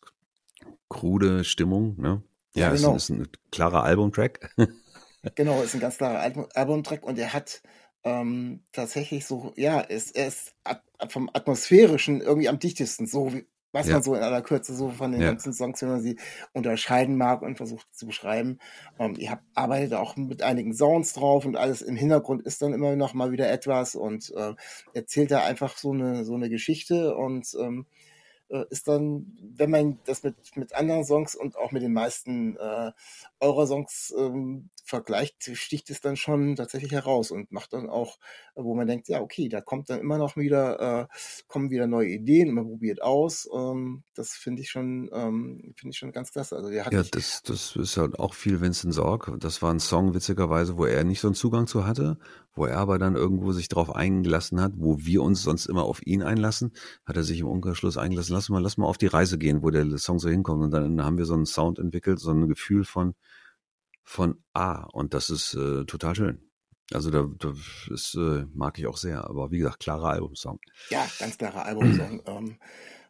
krude 0.88 1.42
Stimmung, 1.42 1.98
ne? 1.98 2.22
Ja, 2.54 2.68
ja 2.68 2.74
genau. 2.74 2.94
ist, 2.94 3.04
ist 3.04 3.10
ein 3.10 3.28
klarer 3.50 3.82
Albumtrack. 3.82 4.54
genau, 5.34 5.62
ist 5.62 5.74
ein 5.74 5.80
ganz 5.80 5.96
klarer 5.96 6.20
Album, 6.20 6.46
Albumtrack 6.54 7.02
und 7.02 7.18
er 7.18 7.32
hat 7.32 7.62
ähm, 8.04 8.62
tatsächlich 8.72 9.24
so, 9.24 9.54
ja, 9.56 9.80
ist, 9.80 10.14
er 10.14 10.28
ist 10.28 10.54
at 10.64 10.82
vom 11.08 11.30
Atmosphärischen 11.32 12.20
irgendwie 12.20 12.48
am 12.48 12.58
dichtesten, 12.58 13.06
so 13.06 13.32
wie, 13.32 13.46
was 13.72 13.86
ja. 13.86 13.94
man 13.94 14.02
so 14.02 14.14
in 14.14 14.22
aller 14.22 14.42
Kürze 14.42 14.74
so 14.74 14.90
von 14.90 15.12
den 15.12 15.20
ja. 15.20 15.28
ganzen 15.28 15.52
Songs, 15.52 15.82
wenn 15.82 15.88
man 15.88 16.02
sie 16.02 16.16
unterscheiden 16.52 17.16
mag 17.16 17.42
und 17.42 17.56
versucht 17.56 17.86
zu 17.94 18.06
beschreiben. 18.06 18.58
Ähm, 18.98 19.14
ihr 19.18 19.30
habt, 19.30 19.44
arbeitet 19.54 19.94
auch 19.94 20.16
mit 20.16 20.42
einigen 20.42 20.74
Sounds 20.74 21.14
drauf 21.14 21.44
und 21.44 21.56
alles 21.56 21.82
im 21.82 21.96
Hintergrund 21.96 22.42
ist 22.42 22.62
dann 22.62 22.72
immer 22.72 22.94
noch 22.96 23.14
mal 23.14 23.32
wieder 23.32 23.50
etwas 23.50 23.94
und 23.94 24.32
äh, 24.36 24.54
erzählt 24.94 25.30
da 25.30 25.44
einfach 25.44 25.76
so 25.76 25.92
eine, 25.92 26.24
so 26.24 26.34
eine 26.34 26.48
Geschichte 26.48 27.16
und 27.16 27.56
ähm, 27.58 27.86
äh, 28.52 28.64
ist 28.70 28.86
dann, 28.86 29.36
wenn 29.40 29.70
man 29.70 29.98
das 30.04 30.22
mit, 30.22 30.36
mit 30.56 30.74
anderen 30.74 31.04
Songs 31.04 31.34
und 31.34 31.56
auch 31.56 31.72
mit 31.72 31.82
den 31.82 31.92
meisten 31.92 32.56
äh, 32.56 32.92
eurer 33.40 33.66
Songs 33.66 34.14
ähm, 34.16 34.68
vergleicht, 34.84 35.50
sticht 35.54 35.90
es 35.90 36.00
dann 36.00 36.16
schon 36.16 36.56
tatsächlich 36.56 36.92
heraus 36.92 37.30
und 37.30 37.52
macht 37.52 37.72
dann 37.72 37.88
auch, 37.88 38.18
wo 38.54 38.74
man 38.74 38.86
denkt, 38.86 39.08
ja, 39.08 39.20
okay, 39.20 39.48
da 39.48 39.60
kommt 39.60 39.88
dann 39.88 40.00
immer 40.00 40.18
noch 40.18 40.36
wieder, 40.36 41.02
äh, 41.02 41.06
kommen 41.46 41.70
wieder 41.70 41.86
neue 41.86 42.08
Ideen, 42.08 42.52
man 42.52 42.66
probiert 42.66 43.00
aus. 43.00 43.48
Ähm, 43.54 44.02
das 44.14 44.32
finde 44.32 44.62
ich 44.62 44.70
schon, 44.70 45.08
ähm, 45.12 45.72
finde 45.76 45.92
ich 45.92 45.98
schon 45.98 46.12
ganz 46.12 46.32
klasse. 46.32 46.56
Also 46.56 46.70
der 46.70 46.84
hat 46.84 46.92
ja, 46.92 47.02
das, 47.02 47.42
das 47.42 47.76
ist 47.76 47.96
halt 47.96 48.18
auch 48.18 48.34
viel 48.34 48.60
Vincent 48.60 48.92
Sorg. 48.92 49.32
Das 49.38 49.62
war 49.62 49.72
ein 49.72 49.80
Song, 49.80 50.14
witzigerweise, 50.14 50.76
wo 50.76 50.84
er 50.84 51.04
nicht 51.04 51.20
so 51.20 51.28
einen 51.28 51.34
Zugang 51.34 51.66
zu 51.66 51.86
hatte, 51.86 52.18
wo 52.54 52.66
er 52.66 52.78
aber 52.78 52.98
dann 52.98 53.14
irgendwo 53.14 53.52
sich 53.52 53.68
drauf 53.68 53.94
eingelassen 53.94 54.60
hat, 54.60 54.72
wo 54.76 54.98
wir 54.98 55.22
uns 55.22 55.42
sonst 55.42 55.66
immer 55.66 55.84
auf 55.84 56.04
ihn 56.04 56.22
einlassen, 56.22 56.72
hat 57.06 57.16
er 57.16 57.22
sich 57.22 57.40
im 57.40 57.46
Umkehrschluss 57.46 57.96
eingelassen, 57.96 58.34
lass 58.34 58.48
mal, 58.48 58.60
lass 58.60 58.76
mal 58.76 58.86
auf 58.86 58.98
die 58.98 59.06
Reise 59.06 59.38
gehen, 59.38 59.62
wo 59.62 59.70
der 59.70 59.86
Song 59.98 60.18
so 60.18 60.28
hinkommt. 60.28 60.62
Und 60.62 60.70
dann 60.72 61.02
haben 61.04 61.18
wir 61.18 61.24
so 61.24 61.34
einen 61.34 61.46
Sound 61.46 61.78
entwickelt, 61.78 62.18
so 62.18 62.30
ein 62.30 62.48
Gefühl 62.48 62.84
von, 62.84 63.14
von 64.04 64.42
A. 64.52 64.84
Und 64.92 65.14
das 65.14 65.30
ist 65.30 65.54
äh, 65.54 65.84
total 65.84 66.14
schön. 66.14 66.48
Also 66.92 67.10
da, 67.10 67.26
da 67.38 67.54
ist, 67.92 68.14
äh, 68.14 68.44
mag 68.52 68.78
ich 68.78 68.86
auch 68.86 68.96
sehr. 68.96 69.24
Aber 69.24 69.50
wie 69.50 69.58
gesagt, 69.58 69.80
klarer 69.80 70.10
Albumsong. 70.10 70.60
Ja, 70.90 71.06
ganz 71.18 71.38
klarer 71.38 71.64
Albumsong. 71.64 72.22
ähm, 72.26 72.58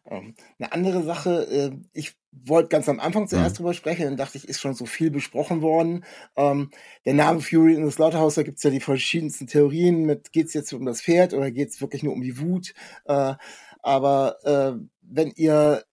ähm, 0.05 0.35
eine 0.59 0.73
andere 0.73 1.03
Sache, 1.03 1.47
äh, 1.49 1.71
ich 1.93 2.15
wollte 2.31 2.69
ganz 2.69 2.89
am 2.89 2.99
Anfang 2.99 3.27
zuerst 3.27 3.55
mhm. 3.55 3.57
drüber 3.57 3.73
sprechen, 3.73 4.03
dann 4.03 4.17
dachte 4.17 4.37
ich, 4.37 4.47
ist 4.47 4.59
schon 4.59 4.73
so 4.73 4.85
viel 4.85 5.11
besprochen 5.11 5.61
worden. 5.61 6.03
Ähm, 6.35 6.71
der 7.05 7.13
Name 7.13 7.41
Fury 7.41 7.75
in 7.75 7.85
the 7.85 7.91
Slaughterhouse, 7.91 8.35
da 8.35 8.43
gibt 8.43 8.57
es 8.57 8.63
ja 8.63 8.69
die 8.69 8.79
verschiedensten 8.79 9.47
Theorien 9.47 10.05
mit, 10.05 10.31
geht 10.31 10.47
es 10.47 10.53
jetzt 10.53 10.73
um 10.73 10.85
das 10.85 11.01
Pferd 11.01 11.33
oder 11.33 11.51
geht 11.51 11.69
es 11.69 11.79
wirklich 11.79 12.03
nur 12.03 12.13
um 12.13 12.21
die 12.21 12.39
Wut? 12.39 12.73
Äh, 13.05 13.35
aber 13.81 14.37
äh, 14.43 14.73
wenn 15.01 15.31
ihr 15.35 15.83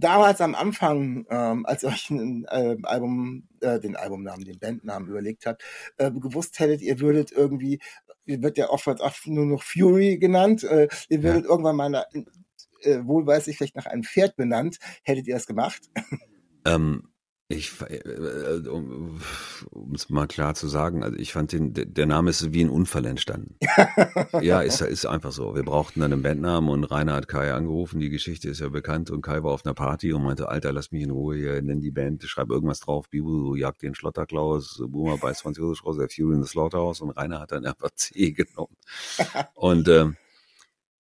damals 0.00 0.40
am 0.40 0.54
Anfang, 0.54 1.26
ähm, 1.30 1.66
als 1.66 1.82
ihr 1.82 1.90
euch 1.90 2.10
ein 2.10 2.44
äh, 2.46 2.76
Album, 2.82 3.48
äh, 3.60 3.78
den 3.78 3.96
Albumnamen, 3.96 4.44
den 4.44 4.58
Bandnamen 4.58 5.08
überlegt 5.08 5.46
habt, 5.46 5.62
äh, 5.98 6.10
gewusst 6.10 6.58
hättet, 6.58 6.82
ihr 6.82 7.00
würdet 7.00 7.32
irgendwie, 7.32 7.80
ihr 8.26 8.42
wird 8.42 8.58
ja 8.58 8.70
oft 8.70 8.86
nur 9.26 9.46
noch 9.46 9.62
Fury 9.62 10.18
genannt, 10.18 10.64
äh, 10.64 10.88
ihr 11.08 11.22
würdet 11.22 11.44
ja. 11.44 11.50
irgendwann 11.50 11.76
mal 11.76 12.06
äh, 12.82 13.00
wohlweislich 13.04 13.56
vielleicht 13.56 13.76
nach 13.76 13.86
einem 13.86 14.02
Pferd 14.02 14.36
benannt. 14.36 14.78
Hättet 15.02 15.26
ihr 15.26 15.34
das 15.34 15.46
gemacht? 15.46 15.82
Ähm, 16.66 17.09
ich, 17.50 17.72
äh, 17.82 17.96
äh, 17.96 18.68
um 18.68 19.20
es 19.92 20.08
mal 20.08 20.28
klar 20.28 20.54
zu 20.54 20.68
sagen, 20.68 21.02
also 21.02 21.16
ich 21.18 21.32
fand 21.32 21.50
den, 21.50 21.74
der 21.74 22.06
Name 22.06 22.30
ist 22.30 22.52
wie 22.52 22.62
ein 22.62 22.70
Unfall 22.70 23.04
entstanden. 23.06 23.56
ja, 24.40 24.60
ist, 24.60 24.80
ist 24.80 25.04
einfach 25.04 25.32
so. 25.32 25.56
Wir 25.56 25.64
brauchten 25.64 26.00
dann 26.00 26.12
einen 26.12 26.22
Bandnamen 26.22 26.70
und 26.70 26.84
Rainer 26.84 27.14
hat 27.14 27.26
Kai 27.26 27.52
angerufen. 27.52 27.98
Die 27.98 28.08
Geschichte 28.08 28.48
ist 28.48 28.60
ja 28.60 28.68
bekannt 28.68 29.10
und 29.10 29.22
Kai 29.22 29.42
war 29.42 29.50
auf 29.50 29.66
einer 29.66 29.74
Party 29.74 30.12
und 30.12 30.22
meinte, 30.22 30.48
Alter, 30.48 30.72
lass 30.72 30.92
mich 30.92 31.02
in 31.02 31.10
Ruhe 31.10 31.36
hier, 31.36 31.60
nenn 31.60 31.80
die 31.80 31.90
Band, 31.90 32.22
schreib 32.22 32.50
irgendwas 32.50 32.80
drauf, 32.80 33.10
Bibu 33.10 33.56
jagt 33.56 33.82
den 33.82 33.96
Schlotterklaus, 33.96 34.80
Boomer 34.86 35.18
bei 35.18 35.32
20 35.32 35.62
Uhr 35.62 35.74
der 35.98 36.08
Fury 36.08 36.36
in 36.36 36.44
the 36.44 36.48
Slaughterhouse 36.48 37.00
und 37.00 37.10
Rainer 37.10 37.40
hat 37.40 37.50
dann 37.50 37.66
einfach 37.66 37.90
C 37.96 38.30
genommen. 38.30 38.76
und 39.54 39.88
ähm, 39.88 40.16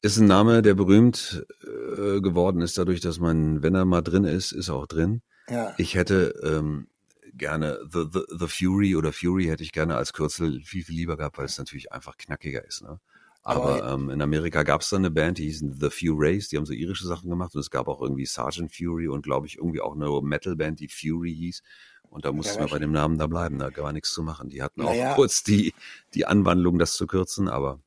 ist 0.02 0.18
ein 0.18 0.26
Name, 0.26 0.60
der 0.60 0.74
berühmt 0.74 1.46
äh, 1.62 2.20
geworden 2.20 2.60
ist, 2.60 2.76
dadurch, 2.76 3.00
dass 3.00 3.18
man, 3.18 3.62
wenn 3.62 3.74
er 3.74 3.86
mal 3.86 4.02
drin 4.02 4.24
ist, 4.24 4.52
ist 4.52 4.68
er 4.68 4.74
auch 4.74 4.86
drin. 4.86 5.22
Ja. 5.48 5.74
Ich 5.76 5.94
hätte 5.94 6.34
ähm, 6.42 6.88
gerne 7.34 7.80
The, 7.90 8.06
The, 8.12 8.20
The 8.38 8.48
Fury 8.48 8.96
oder 8.96 9.12
Fury 9.12 9.46
hätte 9.46 9.62
ich 9.62 9.72
gerne 9.72 9.96
als 9.96 10.12
Kürzel 10.12 10.62
viel, 10.62 10.84
viel 10.84 10.96
lieber 10.96 11.16
gehabt, 11.16 11.38
weil 11.38 11.46
es 11.46 11.58
natürlich 11.58 11.92
einfach 11.92 12.16
knackiger 12.16 12.64
ist. 12.64 12.82
Ne? 12.82 13.00
Aber, 13.42 13.82
Aber 13.82 13.92
ähm, 13.92 14.10
in 14.10 14.22
Amerika 14.22 14.62
gab 14.62 14.80
es 14.80 14.88
dann 14.88 15.02
eine 15.02 15.10
Band, 15.10 15.38
die 15.38 15.44
hießen 15.44 15.74
The 15.74 15.90
Few 15.90 16.14
Rays, 16.16 16.48
die 16.48 16.56
haben 16.56 16.64
so 16.64 16.72
irische 16.72 17.06
Sachen 17.06 17.28
gemacht 17.28 17.54
und 17.54 17.60
es 17.60 17.70
gab 17.70 17.88
auch 17.88 18.00
irgendwie 18.00 18.24
Sergeant 18.24 18.74
Fury 18.74 19.06
und 19.08 19.22
glaube 19.22 19.46
ich 19.46 19.58
irgendwie 19.58 19.82
auch 19.82 19.94
eine 19.94 20.08
Metal-Band, 20.22 20.80
die 20.80 20.88
Fury 20.88 21.34
hieß. 21.34 21.62
Und 22.08 22.24
da 22.24 22.32
mussten 22.32 22.60
ja, 22.60 22.66
wir 22.66 22.70
bei 22.70 22.78
dem 22.78 22.92
Namen 22.92 23.18
da 23.18 23.26
bleiben, 23.26 23.58
da 23.58 23.70
war 23.76 23.92
nichts 23.92 24.12
zu 24.12 24.22
machen. 24.22 24.48
Die 24.48 24.62
hatten 24.62 24.82
auch 24.82 24.94
ja. 24.94 25.14
kurz 25.14 25.42
die, 25.42 25.74
die 26.14 26.26
Anwandlung, 26.26 26.78
das 26.78 26.94
zu 26.94 27.06
kürzen, 27.06 27.48
aber 27.48 27.80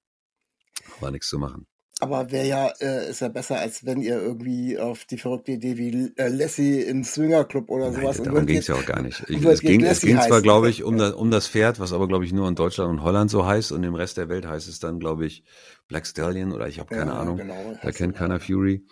war 0.99 1.11
nichts 1.11 1.29
zu 1.29 1.39
machen. 1.39 1.65
Aber 1.99 2.31
wäre 2.31 2.45
ja, 2.45 2.67
äh, 2.79 3.09
ist 3.09 3.21
ja 3.21 3.27
besser, 3.27 3.57
als 3.59 3.83
wenn 3.83 4.01
ihr 4.01 4.21
irgendwie 4.21 4.77
auf 4.77 5.05
die 5.05 5.17
verrückte 5.17 5.53
Idee 5.53 5.77
wie 5.77 6.13
äh, 6.15 6.27
Lassie 6.27 6.81
im 6.81 7.03
Swingerclub 7.03 7.71
oder 7.71 7.89
Nein, 7.89 8.01
sowas. 8.01 8.21
Darum 8.21 8.45
ging 8.45 8.57
es 8.57 8.67
ja 8.67 8.75
auch 8.75 8.85
gar 8.85 9.01
nicht. 9.01 9.23
Ich, 9.27 9.43
es, 9.43 9.61
ging, 9.61 9.83
es 9.83 10.01
ging 10.01 10.19
zwar, 10.21 10.43
glaube 10.43 10.69
ich, 10.69 10.83
um 10.83 10.97
das, 10.97 11.13
um 11.13 11.31
das 11.31 11.47
Pferd, 11.47 11.79
was 11.79 11.93
aber, 11.93 12.07
glaube 12.07 12.23
ich, 12.23 12.33
nur 12.33 12.47
in 12.47 12.53
Deutschland 12.53 12.91
und 12.91 13.01
Holland 13.01 13.31
so 13.31 13.47
heißt 13.47 13.71
und 13.71 13.83
im 13.83 13.95
Rest 13.95 14.17
der 14.17 14.29
Welt 14.29 14.45
heißt 14.45 14.67
es 14.67 14.79
dann, 14.79 14.99
glaube 14.99 15.25
ich, 15.25 15.43
Black 15.87 16.05
Stallion 16.05 16.51
oder 16.51 16.67
ich 16.67 16.79
habe 16.79 16.93
keine 16.93 17.11
ja, 17.11 17.17
Ahnung. 17.17 17.37
Genau, 17.37 17.77
da 17.81 17.91
kennt 17.91 18.15
keiner 18.15 18.39
Fury. 18.39 18.85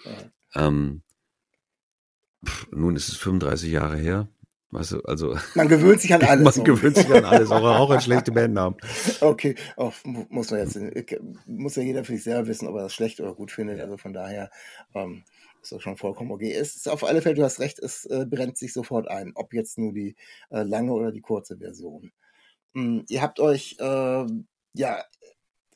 Ja. 0.56 0.68
Ähm, 0.68 1.04
pff, 2.44 2.68
nun 2.72 2.96
ist 2.96 3.10
es 3.10 3.18
35 3.18 3.72
Jahre 3.72 3.98
her. 3.98 4.30
Weißt 4.71 4.93
du, 4.93 5.01
also. 5.01 5.36
Man 5.56 5.67
gewöhnt 5.67 6.01
sich 6.01 6.13
an 6.13 6.21
alles. 6.28 6.43
man 6.43 6.54
so. 6.54 6.63
gewöhnt 6.63 6.97
sich 6.97 7.13
an 7.13 7.25
alles, 7.25 7.51
auch, 7.51 7.63
auch 7.63 7.89
an 7.89 8.01
schlechte 8.01 8.32
Bandnamen. 8.32 8.78
Okay, 9.21 9.56
auch 9.78 9.93
muss 10.04 10.51
man 10.51 10.60
jetzt, 10.60 10.80
muss 11.45 11.75
ja 11.75 11.84
jeder 11.84 12.04
für 12.04 12.13
sich 12.13 12.23
selber 12.23 12.47
wissen, 12.47 12.67
ob 12.67 12.75
er 12.75 12.84
das 12.84 12.93
schlecht 12.93 13.19
oder 13.19 13.34
gut 13.34 13.51
findet. 13.51 13.80
Also 13.80 13.97
von 13.97 14.13
daher, 14.13 14.49
ähm, 14.93 15.23
ist 15.65 15.71
das 15.71 15.82
schon 15.82 15.97
vollkommen 15.97 16.32
okay. 16.32 16.51
Es 16.51 16.75
ist 16.75 16.88
auf 16.88 17.04
alle 17.04 17.21
Fälle, 17.21 17.36
du 17.36 17.43
hast 17.43 17.60
recht, 17.60 17.80
es 17.80 18.06
äh, 18.06 18.25
brennt 18.30 18.58
sich 18.58 18.73
sofort 18.73 19.08
ein, 19.08 19.32
ob 19.36 19.54
jetzt 19.54 19.78
nur 19.78 19.93
die 19.93 20.15
äh, 20.49 20.62
lange 20.63 20.93
oder 20.93 21.12
die 21.12 21.21
kurze 21.21 21.58
Version. 21.58 22.12
Ähm, 22.75 23.04
ihr 23.10 23.21
habt 23.21 23.39
euch, 23.39 23.78
äh, 23.80 24.25
ja, 24.73 25.04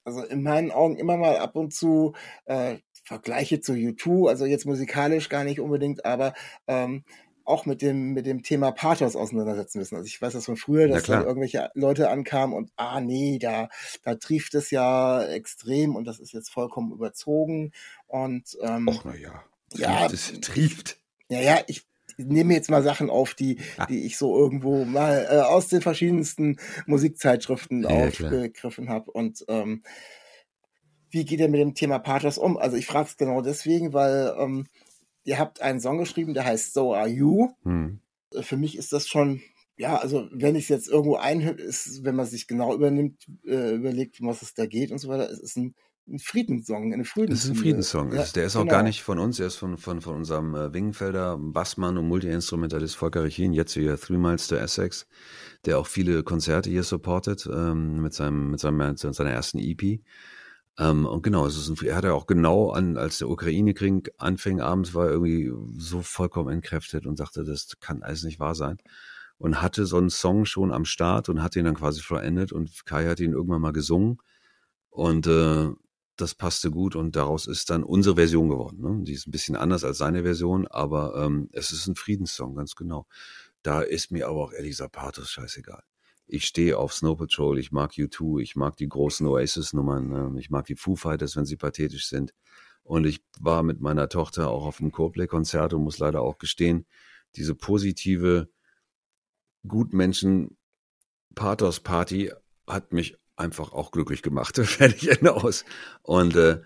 also 0.04 0.24
in 0.24 0.44
meinen 0.44 0.72
Augen 0.72 0.98
immer 0.98 1.18
mal 1.18 1.38
ab 1.38 1.56
und 1.56 1.74
zu 1.74 2.14
äh, 2.46 2.78
Vergleiche 3.04 3.62
zu 3.62 3.74
U2, 3.74 4.30
also 4.30 4.46
jetzt 4.46 4.66
musikalisch 4.66 5.30
gar 5.30 5.44
nicht 5.44 5.60
unbedingt, 5.60 6.06
aber 6.06 6.34
ähm, 6.68 7.04
auch 7.50 7.66
mit 7.66 7.82
dem, 7.82 8.14
mit 8.14 8.26
dem 8.26 8.44
Thema 8.44 8.72
Pathos 8.72 9.16
auseinandersetzen 9.16 9.80
müssen. 9.80 9.96
Also 9.96 10.06
ich 10.06 10.22
weiß 10.22 10.34
das 10.34 10.46
von 10.46 10.56
früher, 10.56 10.88
dass 10.88 11.04
da 11.04 11.24
irgendwelche 11.24 11.72
Leute 11.74 12.10
ankamen 12.10 12.56
und, 12.56 12.72
ah 12.76 13.02
nee, 13.02 13.40
da, 13.40 13.70
da 14.04 14.16
trieft 14.16 14.54
es 14.56 14.72
ja 14.72 15.24
extrem 15.24 15.96
und 15.96 16.06
das 16.06 16.20
ist 16.20 16.32
jetzt 16.32 16.50
vollkommen 16.52 16.92
überzogen. 16.92 17.72
Und 18.08 18.58
ähm, 18.62 18.88
Och, 18.88 19.04
na 19.04 19.16
ja. 19.16 19.44
Ja, 19.74 20.06
es 20.08 20.32
trieft. 20.42 20.98
Ja, 21.30 21.42
ja, 21.42 21.62
ich 21.68 21.86
nehme 22.18 22.54
jetzt 22.54 22.70
mal 22.70 22.84
Sachen 22.84 23.10
auf, 23.10 23.34
die, 23.34 23.60
ah. 23.78 23.86
die 23.86 24.06
ich 24.06 24.18
so 24.18 24.38
irgendwo 24.38 24.86
mal 24.86 25.28
äh, 25.30 25.40
aus 25.40 25.68
den 25.68 25.82
verschiedensten 25.82 26.58
Musikzeitschriften 26.86 27.84
ja, 27.84 27.90
aufgegriffen 27.90 28.90
habe. 28.90 29.12
Und 29.12 29.46
ähm, 29.48 29.84
wie 31.10 31.26
geht 31.26 31.40
er 31.40 31.50
mit 31.50 31.60
dem 31.60 31.74
Thema 31.74 32.00
Pathos 32.00 32.38
um? 32.38 32.58
Also 32.58 32.78
ich 32.78 32.86
frage 32.86 33.08
es 33.10 33.18
genau 33.18 33.42
deswegen, 33.42 33.94
weil 33.94 34.34
ähm, 34.38 34.68
ihr 35.30 35.38
habt 35.38 35.62
einen 35.62 35.80
Song 35.80 36.00
geschrieben, 36.00 36.34
der 36.34 36.46
heißt 36.46 36.74
So 36.74 36.96
Are 36.96 37.08
You. 37.08 37.50
Hm. 37.64 38.00
Äh, 38.34 38.42
für 38.42 38.58
mich 38.58 38.76
ist 38.78 38.92
das 38.92 39.08
schon, 39.08 39.42
ja, 39.78 39.98
also 39.98 40.28
wenn 40.32 40.56
ich 40.56 40.64
es 40.64 40.70
jetzt 40.70 40.90
irgendwo 40.90 41.16
einhöre, 41.18 41.62
ist, 41.62 42.04
wenn 42.04 42.16
man 42.16 42.26
sich 42.26 42.48
genau 42.48 42.74
übernimmt, 42.74 43.28
äh, 43.46 43.76
überlegt, 43.76 44.20
um 44.20 44.28
was 44.28 44.42
es 44.42 44.56
da 44.56 44.66
geht 44.66 44.92
und 44.92 44.98
so 44.98 45.08
weiter, 45.08 45.30
es 45.30 45.40
ist 45.40 45.56
ein, 45.56 45.76
ein 46.08 46.18
Friedenssong, 46.18 46.92
eine 46.92 47.06
Friedenssong. 47.06 47.30
Das 47.30 47.44
ist 47.44 47.50
ein 47.52 47.56
Friedenssong. 47.56 48.12
Ja, 48.14 48.24
der 48.24 48.46
ist 48.46 48.56
auch 48.56 48.62
genau. 48.62 48.72
gar 48.72 48.82
nicht 48.82 49.04
von 49.04 49.20
uns, 49.20 49.40
er 49.40 49.46
ist 49.46 49.58
von, 49.58 49.78
von, 49.78 50.02
von 50.02 50.16
unserem 50.16 50.56
äh, 50.56 50.74
Wingenfelder 50.74 51.38
Bassmann 51.40 52.00
und 52.00 52.08
Multiinstrumentalist 52.08 52.96
Volker 52.96 53.24
Richin, 53.24 53.54
jetzt 53.54 53.74
hier 53.74 54.00
Three 54.00 54.18
Miles 54.18 54.48
to 54.48 54.56
Essex, 54.56 55.06
der 55.66 55.78
auch 55.78 55.86
viele 55.86 56.24
Konzerte 56.24 56.72
hier 56.72 56.84
supportet 56.84 57.48
ähm, 57.54 58.02
mit, 58.02 58.16
seinem, 58.16 58.50
mit, 58.50 58.60
seinem, 58.60 58.78
mit 58.78 58.98
seiner 58.98 59.30
ersten 59.30 59.60
EP. 59.60 60.02
Ähm, 60.80 61.06
und 61.06 61.22
genau, 61.24 61.46
es 61.46 61.58
ist 61.58 61.70
ein, 61.70 61.86
er 61.86 61.96
hat 61.96 62.06
ja 62.06 62.14
auch 62.14 62.26
genau 62.28 62.72
an, 62.72 62.98
als 62.98 63.20
der 63.20 63.30
Ukraine-Krieg 63.30 64.14
anfing 64.18 64.62
abends, 64.62 64.94
war 64.94 65.08
er 65.08 65.12
irgendwie 65.12 65.52
so 65.78 66.02
vollkommen 66.02 66.50
entkräftet 66.50 67.06
und 67.06 67.18
sagte, 67.18 67.44
das 67.44 67.78
kann 67.82 68.02
alles 68.04 68.24
nicht 68.24 68.40
wahr 68.40 68.56
sein. 68.56 68.78
und 69.40 69.62
hatte 69.62 69.86
so 69.86 69.98
einen 69.98 70.10
Song 70.12 70.46
schon 70.46 70.72
am 70.74 70.86
Start 70.86 71.30
und 71.30 71.42
hat 71.44 71.56
ihn 71.56 71.66
dann 71.66 71.76
quasi 71.76 72.02
vollendet 72.02 72.52
und 72.54 72.86
Kai 72.86 73.08
hat 73.08 73.20
ihn 73.22 73.34
irgendwann 73.34 73.62
mal 73.62 73.74
gesungen 73.74 74.20
und 74.90 75.28
äh, 75.28 75.70
das 76.18 76.36
passte 76.36 76.72
gut 76.72 76.96
und 76.96 77.16
daraus 77.16 77.48
ist 77.48 77.70
dann 77.70 77.84
unsere 77.84 78.16
Version 78.16 78.50
geworden. 78.50 78.82
Ne? 78.82 79.04
Die 79.06 79.14
ist 79.14 79.28
ein 79.28 79.32
bisschen 79.32 79.56
anders 79.56 79.84
als 79.86 80.00
seine 80.00 80.24
Version, 80.24 80.68
aber 80.68 81.16
ähm, 81.26 81.50
es 81.54 81.72
ist 81.72 81.88
ein 81.88 81.96
Friedenssong, 81.96 82.56
ganz 82.56 82.76
genau. 82.76 83.08
Da 83.64 83.82
ist 83.82 84.12
mir 84.12 84.28
aber 84.28 84.40
auch 84.44 84.54
ehrlich 84.54 84.72
gesagt 84.72 84.94
Pathos 84.94 85.32
scheißegal. 85.32 85.84
Ich 86.32 86.46
stehe 86.46 86.78
auf 86.78 86.94
Snow 86.94 87.18
Patrol, 87.18 87.58
ich 87.58 87.72
mag 87.72 87.94
U2, 87.94 88.40
ich 88.40 88.56
mag 88.56 88.78
die 88.78 88.88
großen 88.88 89.26
Oasis-Nummern, 89.26 90.10
ne? 90.10 90.32
ich 90.38 90.52
mag 90.52 90.68
die 90.68 90.76
Foo 90.76 90.96
Fighters, 90.96 91.36
wenn 91.36 91.46
sie 91.46 91.56
pathetisch 91.56 92.08
sind. 92.08 92.36
Und 92.84 93.08
ich 93.08 93.24
war 93.40 93.64
mit 93.64 93.82
meiner 93.82 94.10
Tochter 94.10 94.50
auch 94.50 94.68
auf 94.68 94.80
einem 94.80 94.92
Coldplay-Konzert 94.92 95.74
und 95.74 95.84
muss 95.84 95.98
leider 95.98 96.22
auch 96.22 96.38
gestehen, 96.38 96.86
diese 97.36 97.56
positive 97.56 98.48
Gutmenschen-Pathos-Party 99.68 102.32
hat 102.68 102.94
mich 102.94 103.18
einfach 103.36 103.74
auch 103.74 103.90
glücklich 103.90 104.22
gemacht. 104.22 104.56
Fertig 104.58 105.10
Ende 105.10 105.36
aus. 105.36 105.66
Und 106.04 106.36
äh, 106.36 106.62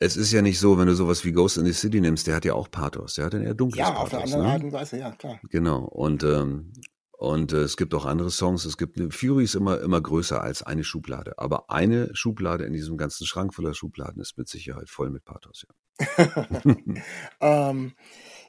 es 0.00 0.16
ist 0.16 0.32
ja 0.32 0.42
nicht 0.42 0.58
so, 0.58 0.78
wenn 0.78 0.88
du 0.88 0.96
sowas 0.96 1.24
wie 1.24 1.30
Ghost 1.30 1.58
in 1.58 1.64
the 1.64 1.72
City 1.72 2.00
nimmst, 2.00 2.26
der 2.26 2.34
hat 2.34 2.44
ja 2.44 2.54
auch 2.54 2.68
Pathos, 2.68 3.14
der 3.14 3.26
hat 3.26 3.34
dann 3.34 3.44
eher 3.44 3.54
dunkles 3.54 3.86
ja, 3.86 3.92
Pathos. 3.92 3.98
Ja, 3.98 4.02
auf 4.02 4.10
der 4.10 4.20
anderen 4.20 4.42
ne? 4.42 4.52
Art 4.52 4.64
und 4.64 4.72
Weise, 4.72 4.98
ja, 4.98 5.12
klar. 5.12 5.38
Genau. 5.48 5.84
Und 5.84 6.24
ähm, 6.24 6.72
und 7.22 7.52
äh, 7.52 7.58
es 7.58 7.76
gibt 7.76 7.94
auch 7.94 8.04
andere 8.04 8.32
Songs. 8.32 8.64
Es 8.64 8.76
gibt 8.76 8.98
Fury 9.14 9.44
ist 9.44 9.54
immer 9.54 9.80
immer 9.80 10.00
größer 10.00 10.42
als 10.42 10.64
eine 10.64 10.82
Schublade, 10.82 11.38
aber 11.38 11.70
eine 11.70 12.10
Schublade 12.16 12.64
in 12.64 12.72
diesem 12.72 12.96
ganzen 12.96 13.28
Schrank 13.28 13.54
voller 13.54 13.74
Schubladen 13.74 14.20
ist 14.20 14.36
mit 14.36 14.48
Sicherheit 14.48 14.90
voll 14.90 15.08
mit 15.08 15.24
Pathos. 15.24 15.64
Ja. 16.18 16.44
ähm, 17.40 17.92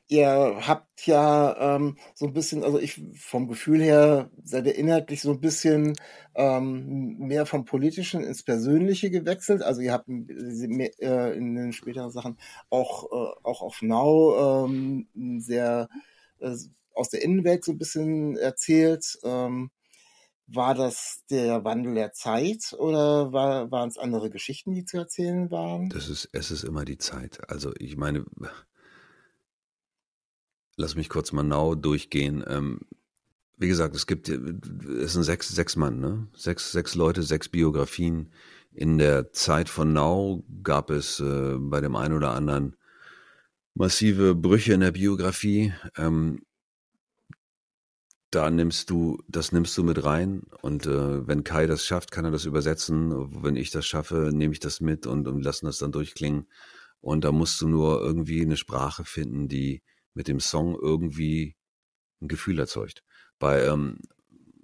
ihr 0.08 0.58
habt 0.62 1.06
ja 1.06 1.76
ähm, 1.76 1.98
so 2.16 2.26
ein 2.26 2.34
bisschen, 2.34 2.64
also 2.64 2.80
ich 2.80 3.00
vom 3.16 3.48
Gefühl 3.48 3.80
her 3.80 4.32
seid 4.44 4.66
ihr 4.66 4.74
inhaltlich 4.74 5.22
so 5.22 5.30
ein 5.30 5.40
bisschen 5.40 5.94
ähm, 6.34 7.20
mehr 7.20 7.46
vom 7.46 7.66
Politischen 7.66 8.24
ins 8.24 8.42
Persönliche 8.42 9.12
gewechselt. 9.12 9.62
Also 9.62 9.82
ihr 9.82 9.94
habt 9.94 10.08
mehr, 10.08 10.90
äh, 11.00 11.38
in 11.38 11.54
den 11.54 11.74
späteren 11.74 12.10
Sachen 12.10 12.40
auch, 12.72 13.04
äh, 13.12 13.36
auch 13.44 13.62
auf 13.62 13.84
Now 13.84 14.66
ähm, 14.66 15.08
sehr 15.40 15.90
äh, 16.40 16.56
aus 16.94 17.10
der 17.10 17.22
Innenwelt 17.22 17.64
so 17.64 17.72
ein 17.72 17.78
bisschen 17.78 18.38
erzählt. 18.38 19.20
Ähm, 19.24 19.72
war 20.48 20.76
das 20.76 21.24
der 21.30 21.64
Wandel 21.64 21.96
der 21.96 22.14
Zeit 22.14 22.74
oder 22.78 23.32
war, 23.32 23.72
waren 23.72 23.90
es 23.90 23.98
andere 23.98 24.30
Geschichten, 24.30 24.74
die 24.74 24.86
zu 24.86 24.98
erzählen 24.98 25.50
waren? 25.52 25.90
Das 25.90 26.10
ist, 26.10 26.30
es 26.34 26.52
ist 26.52 26.64
immer 26.64 26.86
die 26.86 26.98
Zeit. 26.98 27.50
Also 27.50 27.72
ich 27.78 27.96
meine, 27.96 28.26
lass 30.76 30.96
mich 30.96 31.10
kurz 31.10 31.32
mal 31.32 31.44
Now 31.44 31.76
durchgehen. 31.76 32.44
Ähm, 32.48 32.82
wie 33.58 33.68
gesagt, 33.68 33.96
es 33.96 34.08
gibt, 34.08 34.28
es 34.30 35.14
sind 35.14 35.24
sechs, 35.24 35.50
sechs 35.50 35.76
Mann, 35.76 36.00
ne? 36.00 36.28
Sechs, 36.36 36.72
sechs 36.72 36.96
Leute, 36.96 37.24
sechs 37.24 37.50
Biografien. 37.50 38.34
In 38.74 38.98
der 38.98 39.32
Zeit 39.32 39.70
von 39.70 39.94
Now 39.94 40.44
gab 40.64 40.90
es 40.90 41.20
äh, 41.20 41.56
bei 41.58 41.80
dem 41.80 41.96
einen 41.96 42.16
oder 42.16 42.32
anderen 42.32 42.76
massive 43.76 44.36
Brüche 44.36 44.74
in 44.74 44.82
der 44.82 44.92
Biografie. 44.92 45.74
Ähm, 45.96 46.42
da 48.34 48.50
nimmst 48.50 48.89
du, 48.89 49.22
das 49.28 49.52
nimmst 49.52 49.78
du 49.78 49.84
mit 49.84 50.04
rein. 50.04 50.43
Und 50.62 50.86
äh, 50.86 51.28
wenn 51.28 51.43
Kai 51.43 51.67
das 51.67 51.86
schafft, 51.86 52.12
kann 52.12 52.26
er 52.26 52.32
das 52.32 52.46
übersetzen. 52.46 53.43
Wenn 53.43 53.56
ich 53.56 53.69
das 53.72 53.86
schaffe, 53.86 54.32
nehme 54.34 54.54
ich 54.54 54.60
das 54.60 54.80
mit 54.80 55.06
und, 55.06 55.28
und 55.28 55.41
lassen 55.41 55.65
das 55.67 55.78
dann 55.78 55.91
durchklingen. 55.91 56.48
Und 57.00 57.24
da 57.24 57.32
musst 57.32 57.62
du 57.62 57.67
nur 57.67 58.02
irgendwie 58.02 58.41
eine 58.41 58.58
Sprache 58.58 59.06
finden, 59.06 59.48
die 59.48 59.84
mit 60.13 60.28
dem 60.28 60.39
Song 60.39 60.76
irgendwie 60.80 61.56
ein 62.22 62.28
Gefühl 62.28 62.60
erzeugt. 62.60 63.04
Bei, 63.39 63.63
ähm, 63.65 64.00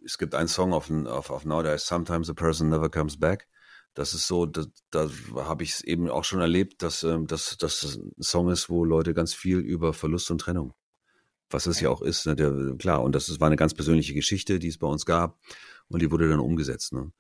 es 0.03 0.17
gibt 0.17 0.33
einen 0.35 0.47
Song 0.47 0.73
auf, 0.73 0.89
auf, 0.89 1.29
auf 1.29 1.45
Now, 1.45 1.61
der 1.61 1.73
heißt 1.73 1.87
Sometimes 1.87 2.29
a 2.29 2.33
Person 2.33 2.69
Never 2.69 2.89
Comes 2.89 3.19
Back. 3.19 3.47
Das 3.93 4.13
ist 4.13 4.27
so, 4.27 4.45
da, 4.45 4.65
da 4.91 5.09
habe 5.35 5.63
ich 5.63 5.71
es 5.71 5.81
eben 5.81 6.09
auch 6.09 6.23
schon 6.23 6.39
erlebt, 6.39 6.81
dass, 6.81 7.03
ähm, 7.03 7.27
dass, 7.27 7.57
dass 7.57 7.81
das 7.81 7.97
ein 7.97 8.13
Song 8.21 8.49
ist, 8.49 8.69
wo 8.69 8.85
Leute 8.85 9.13
ganz 9.13 9.33
viel 9.33 9.59
über 9.59 9.93
Verlust 9.93 10.31
und 10.31 10.39
Trennung, 10.39 10.73
was 11.49 11.65
es 11.65 11.79
ja 11.79 11.89
auch 11.89 12.01
ist, 12.01 12.25
ne, 12.25 12.35
der, 12.35 12.75
klar, 12.77 13.03
und 13.03 13.13
das 13.15 13.29
ist, 13.29 13.39
war 13.39 13.47
eine 13.47 13.55
ganz 13.55 13.73
persönliche 13.73 14.13
Geschichte, 14.13 14.59
die 14.59 14.67
es 14.67 14.77
bei 14.77 14.87
uns 14.87 15.05
gab 15.05 15.37
und 15.87 16.01
die 16.01 16.11
wurde 16.11 16.29
dann 16.29 16.39
umgesetzt. 16.39 16.93
Ne? 16.93 17.11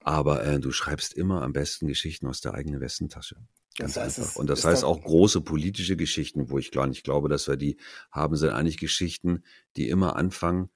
Aber 0.00 0.44
äh, 0.44 0.60
du 0.60 0.70
schreibst 0.70 1.14
immer 1.14 1.42
am 1.42 1.52
besten 1.52 1.86
Geschichten 1.86 2.26
aus 2.26 2.40
der 2.40 2.54
eigenen 2.54 2.80
Westentasche. 2.80 3.36
Ganz 3.76 3.94
das 3.94 4.04
heißt, 4.04 4.18
einfach. 4.18 4.36
Und 4.36 4.50
das 4.50 4.64
heißt 4.64 4.84
auch 4.84 5.00
große 5.02 5.40
politische 5.40 5.96
Geschichten, 5.96 6.50
wo 6.50 6.58
ich 6.58 6.70
gar 6.70 6.86
nicht 6.86 7.04
glaube, 7.04 7.28
dass 7.28 7.48
wir 7.48 7.56
die 7.56 7.78
haben, 8.10 8.36
sind 8.36 8.50
eigentlich 8.50 8.78
Geschichten, 8.78 9.44
die 9.76 9.88
immer 9.88 10.16
anfangen 10.16 10.70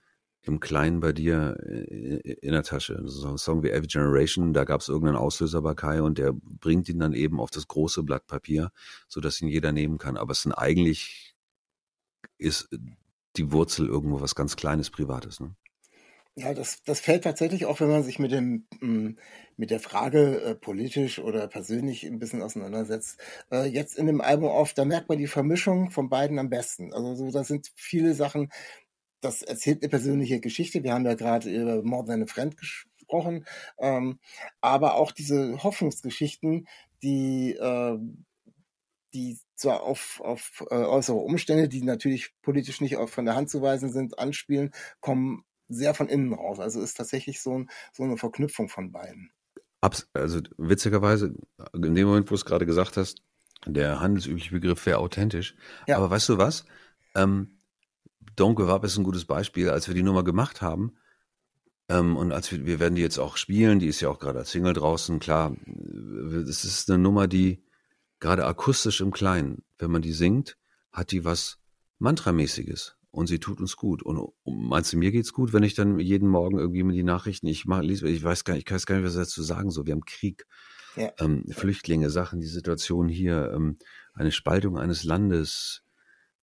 im 0.45 0.59
Kleinen 0.59 0.99
bei 0.99 1.13
dir 1.13 1.57
in 1.63 2.53
der 2.53 2.65
Tasche. 2.65 3.01
So 3.05 3.29
ein 3.29 3.39
Song 3.39 3.63
wie 3.63 3.71
Every 3.71 3.87
Generation, 3.87 4.53
da 4.53 4.65
gab 4.65 4.81
es 4.81 4.89
irgendeinen 4.89 5.17
Auslöser 5.17 5.63
bei 5.63 5.75
Kai 5.75 6.03
und 6.03 6.19
der 6.19 6.33
bringt 6.33 6.89
ihn 6.89 6.99
dann 6.99 7.13
eben 7.13 7.39
auf 7.39 7.51
das 7.51 7.69
große 7.69 8.03
Blatt 8.03 8.27
Papier, 8.27 8.73
sodass 9.07 9.41
ihn 9.41 9.47
jeder 9.47 9.71
nehmen 9.71 9.99
kann. 9.99 10.17
Aber 10.17 10.33
es 10.33 10.43
sind 10.43 10.53
eigentlich 10.53 11.33
ist 12.39 12.69
die 13.37 13.53
Wurzel 13.53 13.89
irgendwo 13.89 14.21
was 14.21 14.35
ganz 14.35 14.57
Kleines, 14.57 14.91
Privates. 14.91 15.41
Ne? 15.41 15.55
Ja, 16.35 16.55
das, 16.55 16.83
das 16.85 17.01
fällt 17.01 17.25
tatsächlich 17.25 17.67
auch, 17.67 17.81
wenn 17.81 17.91
man 17.91 18.03
sich 18.03 18.19
mit 18.19 18.33
dem 18.33 18.67
hm, 18.81 19.19
mit 19.57 19.71
der 19.71 19.81
Frage 19.81 20.41
äh, 20.41 20.55
politisch 20.55 21.19
oder 21.19 21.47
persönlich 21.47 22.07
ein 22.07 22.19
bisschen 22.19 22.43
auseinandersetzt. 22.43 23.19
Äh, 23.51 23.67
jetzt 23.67 23.99
in 23.99 24.07
dem 24.07 24.23
Album 24.23 24.49
auf, 24.49 24.73
da 24.73 24.85
merkt 24.87 25.11
man 25.11 25.19
die 25.19 25.27
Vermischung 25.27 25.91
von 25.91 26.09
beiden 26.09 26.39
am 26.39 26.49
besten. 26.49 26.95
Also 26.95 27.15
so, 27.15 27.31
da 27.31 27.45
sind 27.45 27.71
viele 27.77 28.15
Sachen, 28.15 28.51
das 29.21 29.43
erzählt 29.43 29.83
eine 29.83 29.91
persönliche 29.91 30.41
Geschichte. 30.41 30.83
Wir 30.83 30.95
haben 30.95 31.05
ja 31.05 31.15
gerade 31.15 31.51
über 31.51 31.83
More 31.83 32.07
Than 32.07 32.23
a 32.23 32.27
Friend 32.27 32.57
gesprochen, 32.57 33.45
ähm, 33.79 34.19
aber 34.61 34.97
auch 34.97 35.13
diese 35.13 35.63
Hoffnungsgeschichten, 35.63 36.67
die 37.03 37.53
äh, 37.55 37.99
die 39.15 39.39
zwar 39.55 39.83
auf, 39.83 40.21
auf 40.23 40.65
äh, 40.71 40.75
äußere 40.75 41.17
Umstände, 41.17 41.69
die 41.69 41.83
natürlich 41.83 42.33
politisch 42.43 42.81
nicht 42.81 42.97
von 43.09 43.25
der 43.25 43.35
Hand 43.35 43.51
zu 43.51 43.63
weisen 43.63 43.93
sind, 43.93 44.19
anspielen, 44.19 44.71
kommen 45.01 45.45
sehr 45.69 45.95
von 45.95 46.09
innen 46.09 46.33
raus. 46.33 46.59
Also 46.59 46.81
ist 46.81 46.95
tatsächlich 46.95 47.41
so, 47.41 47.59
ein, 47.59 47.71
so 47.93 48.03
eine 48.03 48.17
Verknüpfung 48.17 48.69
von 48.69 48.93
beiden. 48.93 49.31
Abs 49.81 50.09
also 50.13 50.41
witzigerweise, 50.59 51.35
in 51.75 51.95
dem 51.95 52.07
Moment, 52.07 52.27
wo 52.27 52.31
du 52.31 52.35
es 52.37 52.45
gerade 52.45 52.67
gesagt 52.67 52.97
hast, 52.97 53.23
der 53.67 54.01
handelsübliche 54.01 54.53
Begriff 54.53 54.85
wäre 54.87 54.99
authentisch. 54.99 55.55
Ja. 55.87 55.97
Aber 55.97 56.11
weißt 56.11 56.29
du 56.29 56.39
was? 56.39 56.65
Ähm, 57.15 57.59
Don't 58.37 58.57
Give 58.57 58.73
Up 58.73 58.85
ist 58.85 58.97
ein 58.97 59.05
gutes 59.05 59.25
Beispiel. 59.25 59.71
Als 59.71 59.89
wir 59.89 59.95
die 59.95 60.03
Nummer 60.03 60.25
gemacht 60.25 60.63
haben, 60.63 60.97
ähm, 61.89 62.17
und 62.17 62.33
als 62.33 62.51
wir, 62.51 62.65
wir 62.65 62.81
werden 62.81 62.95
die 62.95 63.03
jetzt 63.03 63.19
auch 63.19 63.37
spielen, 63.37 63.79
die 63.79 63.87
ist 63.87 64.01
ja 64.01 64.09
auch 64.09 64.19
gerade 64.19 64.41
als 64.41 64.51
Single 64.51 64.73
draußen, 64.73 65.19
klar, 65.21 65.55
es 66.49 66.65
ist 66.65 66.91
eine 66.91 66.99
Nummer, 66.99 67.27
die 67.27 67.63
gerade 68.23 68.47
akustisch 68.47 69.01
im 69.01 69.11
Kleinen, 69.11 69.65
wenn 69.79 69.91
man 69.91 70.01
die 70.01 70.13
singt, 70.13 70.57
hat 70.93 71.11
die 71.11 71.25
was 71.25 71.59
Mantramäßiges 71.99 72.97
und 73.11 73.27
sie 73.27 73.41
tut 73.41 73.61
uns 73.61 73.77
gut. 73.77 74.03
Und 74.03 74.31
meinst 74.47 74.93
du, 74.93 74.97
mir 74.97 75.11
geht's 75.11 75.33
gut, 75.33 75.53
wenn 75.53 75.65
ich 75.65 75.75
dann 75.75 75.99
jeden 75.99 76.29
Morgen 76.29 76.59
irgendwie 76.59 76.85
mit 76.85 76.95
die 76.95 77.03
Nachrichten, 77.03 77.49
ich 77.49 77.67
mach, 77.67 77.83
lese, 77.83 78.09
ich 78.09 78.23
weiß 78.23 78.45
gar 78.45 78.55
nicht, 78.55 78.69
ich 78.69 78.73
weiß 78.73 78.87
gar 78.87 78.95
nicht, 78.95 79.05
was 79.05 79.17
dazu 79.17 79.43
sagen 79.43 79.71
soll. 79.71 79.87
Wir 79.87 79.95
haben 79.95 80.05
Krieg, 80.05 80.47
ja. 80.97 81.11
ähm, 81.19 81.45
Flüchtlinge, 81.51 82.11
Sachen, 82.11 82.41
die 82.41 82.47
Situation 82.47 83.09
hier, 83.09 83.53
ähm, 83.55 83.77
eine 84.15 84.31
Spaltung 84.31 84.79
eines 84.79 85.03
Landes, 85.03 85.83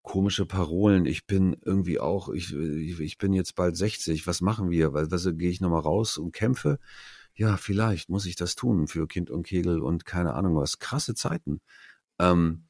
komische 0.01 0.45
Parolen. 0.45 1.05
Ich 1.05 1.27
bin 1.27 1.55
irgendwie 1.63 1.99
auch, 1.99 2.27
ich, 2.27 2.53
ich 2.53 3.17
bin 3.17 3.31
jetzt 3.31 3.55
bald 3.55 3.77
60. 3.77 4.27
Was 4.27 4.41
machen 4.41 4.69
wir? 4.69 4.91
Weil, 4.91 5.09
was 5.11 5.29
gehe 5.37 5.49
ich 5.49 5.61
nochmal 5.61 5.81
raus 5.81 6.17
und 6.17 6.33
kämpfe? 6.33 6.77
Ja, 7.35 7.57
vielleicht 7.57 8.09
muss 8.09 8.25
ich 8.25 8.35
das 8.35 8.55
tun 8.55 8.87
für 8.87 9.07
Kind 9.07 9.29
und 9.29 9.43
Kegel 9.43 9.81
und 9.81 10.05
keine 10.05 10.33
Ahnung 10.33 10.55
was. 10.55 10.79
Krasse 10.79 11.15
Zeiten. 11.15 11.61
Ähm, 12.19 12.65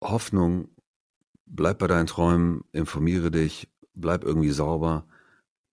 Hoffnung 0.00 0.68
bleib 1.46 1.78
bei 1.78 1.86
deinen 1.86 2.06
Träumen, 2.06 2.64
informiere 2.72 3.30
dich, 3.30 3.68
bleib 3.94 4.24
irgendwie 4.24 4.50
sauber, 4.50 5.06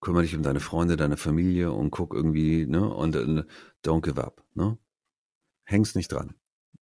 kümmere 0.02 0.24
dich 0.24 0.36
um 0.36 0.44
deine 0.44 0.60
Freunde, 0.60 0.98
deine 0.98 1.18
Familie 1.18 1.72
und 1.72 1.92
guck 1.92 2.14
irgendwie, 2.14 2.66
ne, 2.66 2.88
und 2.88 3.16
uh, 3.16 3.44
don't 3.84 4.02
give 4.02 4.24
up, 4.24 4.44
ne? 4.54 4.78
Hängst 5.66 5.96
nicht 5.96 6.12
dran. 6.12 6.36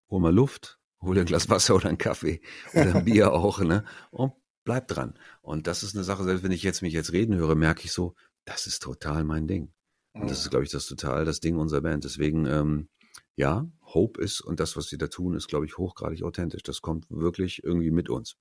Hol 0.10 0.20
mal 0.20 0.34
Luft, 0.34 0.80
hol 1.02 1.16
dir 1.16 1.22
ein 1.22 1.26
Glas 1.26 1.50
Wasser 1.50 1.76
oder 1.76 1.90
einen 1.90 1.98
Kaffee 1.98 2.42
oder 2.74 2.96
ein 2.96 3.06
Bier 3.06 3.34
auch, 3.34 3.60
ne? 3.60 3.86
Und 4.12 4.34
bleib 4.64 4.88
dran. 4.88 5.18
Und 5.42 5.68
das 5.68 5.84
ist 5.84 5.96
eine 5.96 6.04
Sache, 6.04 6.24
selbst 6.24 6.44
wenn 6.44 6.52
ich 6.52 6.64
jetzt 6.64 6.82
mich 6.82 6.94
jetzt 6.94 7.14
reden 7.14 7.36
höre, 7.36 7.56
merke 7.56 7.84
ich 7.86 7.92
so, 7.92 8.16
das 8.46 8.68
ist 8.68 8.84
total 8.84 9.24
mein 9.24 9.48
Ding. 9.48 9.72
Und 10.14 10.30
das 10.30 10.42
ist, 10.42 10.50
glaube 10.50 10.66
ich, 10.66 10.72
das 10.72 10.86
total 10.86 11.26
das 11.26 11.40
Ding 11.40 11.58
unserer 11.58 11.82
Band. 11.82 12.04
Deswegen, 12.04 12.46
ähm, 12.46 12.90
ja, 13.36 13.66
Hope 13.94 14.22
ist 14.22 14.42
und 14.42 14.60
das, 14.60 14.78
was 14.78 14.88
sie 14.88 14.98
da 14.98 15.08
tun, 15.08 15.36
ist, 15.36 15.48
glaube 15.48 15.66
ich, 15.66 15.78
hochgradig 15.78 16.24
authentisch. 16.24 16.64
Das 16.64 16.82
kommt 16.82 17.06
wirklich 17.10 17.64
irgendwie 17.64 17.92
mit 17.92 18.10
uns. 18.10 18.38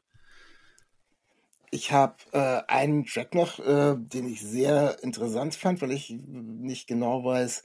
Ich 1.70 1.90
habe 1.90 2.16
äh, 2.32 2.60
einen 2.68 3.06
Track 3.06 3.34
noch, 3.34 3.58
äh, 3.58 3.96
den 3.96 4.26
ich 4.26 4.42
sehr 4.42 5.02
interessant 5.02 5.54
fand, 5.54 5.80
weil 5.80 5.92
ich 5.92 6.10
nicht 6.10 6.86
genau 6.86 7.24
weiß, 7.24 7.64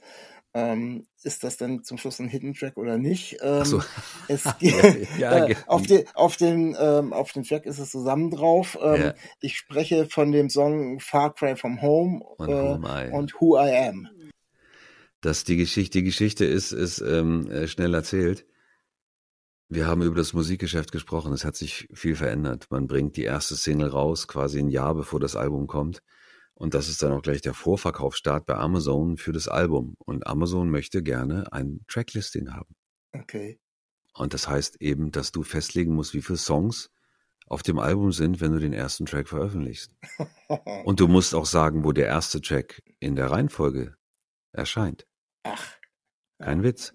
ähm, 0.54 1.06
ist 1.22 1.44
das 1.44 1.56
dann 1.56 1.84
zum 1.84 1.98
Schluss 1.98 2.18
ein 2.20 2.28
Hidden 2.28 2.54
Track 2.54 2.76
oder 2.76 2.96
nicht? 2.96 3.36
Ähm, 3.42 3.64
so. 3.64 3.82
es 4.28 4.44
ja, 5.18 5.46
äh, 5.46 5.54
auf, 5.66 5.86
den, 5.86 6.04
auf, 6.14 6.36
den, 6.36 6.76
ähm, 6.78 7.12
auf 7.12 7.32
dem 7.32 7.44
Track 7.44 7.66
ist 7.66 7.78
es 7.78 7.90
zusammen 7.90 8.30
drauf. 8.30 8.78
Ähm, 8.80 9.02
ja. 9.02 9.14
Ich 9.40 9.56
spreche 9.56 10.06
von 10.06 10.32
dem 10.32 10.48
Song 10.48 11.00
Far 11.00 11.34
Cry 11.34 11.56
from 11.56 11.82
Home 11.82 12.20
und, 12.22 12.48
äh, 12.48 13.10
und 13.10 13.34
Who 13.40 13.58
I 13.58 13.88
Am. 13.88 14.08
Dass 15.20 15.44
die 15.44 15.56
Geschichte, 15.56 15.98
die 15.98 16.04
Geschichte 16.04 16.44
ist, 16.44 16.72
ist 16.72 17.00
ähm, 17.00 17.50
äh, 17.50 17.66
schnell 17.66 17.92
erzählt. 17.94 18.46
Wir 19.68 19.86
haben 19.86 20.02
über 20.02 20.16
das 20.16 20.32
Musikgeschäft 20.32 20.92
gesprochen. 20.92 21.32
Es 21.32 21.44
hat 21.44 21.56
sich 21.56 21.88
viel 21.92 22.16
verändert. 22.16 22.68
Man 22.70 22.86
bringt 22.86 23.16
die 23.16 23.24
erste 23.24 23.54
Single 23.54 23.88
raus, 23.88 24.26
quasi 24.26 24.60
ein 24.60 24.70
Jahr 24.70 24.94
bevor 24.94 25.20
das 25.20 25.36
Album 25.36 25.66
kommt. 25.66 26.02
Und 26.58 26.74
das 26.74 26.88
ist 26.88 27.02
dann 27.04 27.12
auch 27.12 27.22
gleich 27.22 27.40
der 27.40 27.54
Vorverkaufsstart 27.54 28.44
bei 28.44 28.56
Amazon 28.56 29.16
für 29.16 29.30
das 29.30 29.46
Album. 29.46 29.94
Und 30.04 30.26
Amazon 30.26 30.70
möchte 30.70 31.04
gerne 31.04 31.52
ein 31.52 31.84
Tracklisting 31.86 32.52
haben. 32.52 32.74
Okay. 33.12 33.60
Und 34.12 34.34
das 34.34 34.48
heißt 34.48 34.82
eben, 34.82 35.12
dass 35.12 35.30
du 35.30 35.44
festlegen 35.44 35.94
musst, 35.94 36.14
wie 36.14 36.22
viele 36.22 36.36
Songs 36.36 36.90
auf 37.46 37.62
dem 37.62 37.78
Album 37.78 38.10
sind, 38.10 38.40
wenn 38.40 38.50
du 38.50 38.58
den 38.58 38.72
ersten 38.72 39.06
Track 39.06 39.28
veröffentlichst. 39.28 39.94
Und 40.84 40.98
du 40.98 41.06
musst 41.06 41.32
auch 41.32 41.46
sagen, 41.46 41.84
wo 41.84 41.92
der 41.92 42.06
erste 42.06 42.40
Track 42.40 42.82
in 42.98 43.14
der 43.14 43.30
Reihenfolge 43.30 43.94
erscheint. 44.50 45.06
Ach. 45.44 45.76
Kein 46.38 46.64
Witz. 46.64 46.92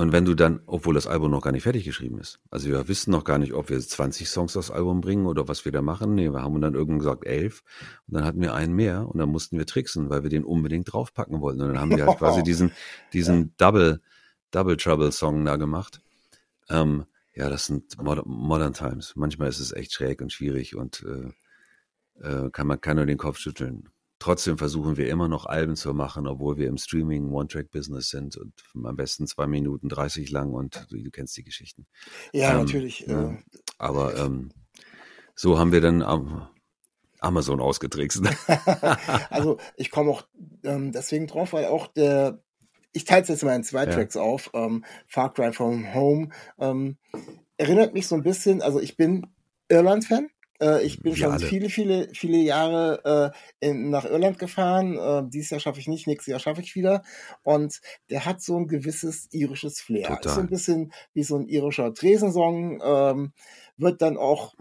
Und 0.00 0.12
wenn 0.12 0.24
du 0.24 0.32
dann, 0.32 0.60
obwohl 0.64 0.94
das 0.94 1.06
Album 1.06 1.30
noch 1.30 1.42
gar 1.42 1.52
nicht 1.52 1.64
fertig 1.64 1.84
geschrieben 1.84 2.18
ist, 2.20 2.40
also 2.50 2.70
wir 2.70 2.88
wissen 2.88 3.10
noch 3.10 3.22
gar 3.22 3.38
nicht, 3.38 3.52
ob 3.52 3.68
wir 3.68 3.78
20 3.78 4.30
Songs 4.30 4.56
aufs 4.56 4.70
Album 4.70 5.02
bringen 5.02 5.26
oder 5.26 5.46
was 5.46 5.66
wir 5.66 5.72
da 5.72 5.82
machen. 5.82 6.14
Nee, 6.14 6.30
wir 6.30 6.40
haben 6.40 6.58
dann 6.62 6.72
irgendwann 6.72 7.00
gesagt 7.00 7.26
elf 7.26 7.62
und 8.08 8.14
dann 8.14 8.24
hatten 8.24 8.40
wir 8.40 8.54
einen 8.54 8.72
mehr 8.72 9.06
und 9.06 9.18
dann 9.18 9.28
mussten 9.28 9.58
wir 9.58 9.66
tricksen, 9.66 10.08
weil 10.08 10.22
wir 10.22 10.30
den 10.30 10.42
unbedingt 10.42 10.90
draufpacken 10.90 11.42
wollten. 11.42 11.60
Und 11.60 11.68
dann 11.68 11.80
haben 11.80 11.94
wir 11.94 12.06
halt 12.06 12.16
quasi 12.16 12.42
diesen, 12.44 12.72
diesen 13.12 13.54
Double, 13.58 14.00
Double 14.52 14.78
Trouble 14.78 15.12
Song 15.12 15.44
da 15.44 15.56
gemacht. 15.56 16.00
Ähm, 16.70 17.04
ja, 17.34 17.50
das 17.50 17.66
sind 17.66 18.02
Modern, 18.02 18.24
Modern 18.26 18.72
Times. 18.72 19.12
Manchmal 19.16 19.50
ist 19.50 19.60
es 19.60 19.70
echt 19.70 19.92
schräg 19.92 20.22
und 20.22 20.32
schwierig 20.32 20.76
und 20.76 21.04
äh, 21.04 22.26
äh, 22.26 22.50
kann 22.50 22.66
man 22.66 22.80
kann 22.80 22.96
nur 22.96 23.04
den 23.04 23.18
Kopf 23.18 23.36
schütteln. 23.36 23.90
Trotzdem 24.20 24.58
versuchen 24.58 24.98
wir 24.98 25.08
immer 25.08 25.28
noch 25.28 25.46
Alben 25.46 25.76
zu 25.76 25.94
machen, 25.94 26.26
obwohl 26.26 26.58
wir 26.58 26.68
im 26.68 26.76
Streaming 26.76 27.30
One-Track-Business 27.30 28.10
sind 28.10 28.36
und 28.36 28.52
am 28.84 28.94
besten 28.94 29.26
zwei 29.26 29.46
Minuten 29.46 29.88
30 29.88 30.30
lang 30.30 30.52
und 30.52 30.86
du, 30.90 31.02
du 31.02 31.10
kennst 31.10 31.38
die 31.38 31.42
Geschichten. 31.42 31.86
Ja, 32.34 32.52
ähm, 32.52 32.58
natürlich. 32.58 33.00
Ja, 33.00 33.30
äh, 33.30 33.38
aber 33.78 34.16
ähm, 34.18 34.50
so 35.34 35.58
haben 35.58 35.72
wir 35.72 35.80
dann 35.80 36.02
am 36.02 36.46
Amazon 37.20 37.60
ausgetrickst. 37.60 38.22
also 39.30 39.56
ich 39.76 39.90
komme 39.90 40.10
auch 40.10 40.28
ähm, 40.64 40.92
deswegen 40.92 41.26
drauf, 41.26 41.54
weil 41.54 41.64
auch 41.64 41.86
der, 41.86 42.42
ich 42.92 43.04
teile 43.04 43.22
es 43.22 43.28
jetzt 43.28 43.42
mal 43.42 43.56
in 43.56 43.64
zwei 43.64 43.84
ja. 43.84 43.90
Tracks 43.90 44.18
auf, 44.18 44.50
ähm, 44.52 44.84
Far 45.06 45.32
Cry 45.32 45.50
from 45.54 45.94
Home, 45.94 46.28
ähm, 46.58 46.98
erinnert 47.56 47.94
mich 47.94 48.06
so 48.06 48.16
ein 48.16 48.22
bisschen, 48.22 48.60
also 48.60 48.80
ich 48.80 48.98
bin 48.98 49.28
Irland-Fan, 49.70 50.28
äh, 50.60 50.82
ich 50.82 51.00
bin 51.00 51.12
Wir 51.12 51.24
schon 51.24 51.32
alle. 51.32 51.46
viele, 51.46 51.68
viele, 51.68 52.08
viele 52.14 52.38
Jahre 52.38 53.32
äh, 53.60 53.66
in, 53.68 53.90
nach 53.90 54.04
Irland 54.04 54.38
gefahren. 54.38 54.96
Äh, 54.96 55.28
dieses 55.28 55.50
Jahr 55.50 55.60
schaffe 55.60 55.80
ich 55.80 55.88
nicht, 55.88 56.06
nächstes 56.06 56.30
Jahr 56.30 56.40
schaffe 56.40 56.60
ich 56.60 56.74
wieder. 56.74 57.02
Und 57.42 57.80
der 58.10 58.24
hat 58.26 58.42
so 58.42 58.56
ein 58.56 58.66
gewisses 58.66 59.28
irisches 59.32 59.80
Flair. 59.80 60.08
Total. 60.08 60.26
Ist 60.26 60.34
so 60.34 60.40
ein 60.40 60.48
bisschen 60.48 60.92
wie 61.14 61.24
so 61.24 61.36
ein 61.36 61.48
irischer 61.48 61.92
Tresensong. 61.94 62.80
Ähm, 62.84 63.32
wird 63.76 64.02
dann 64.02 64.16
auch 64.16 64.54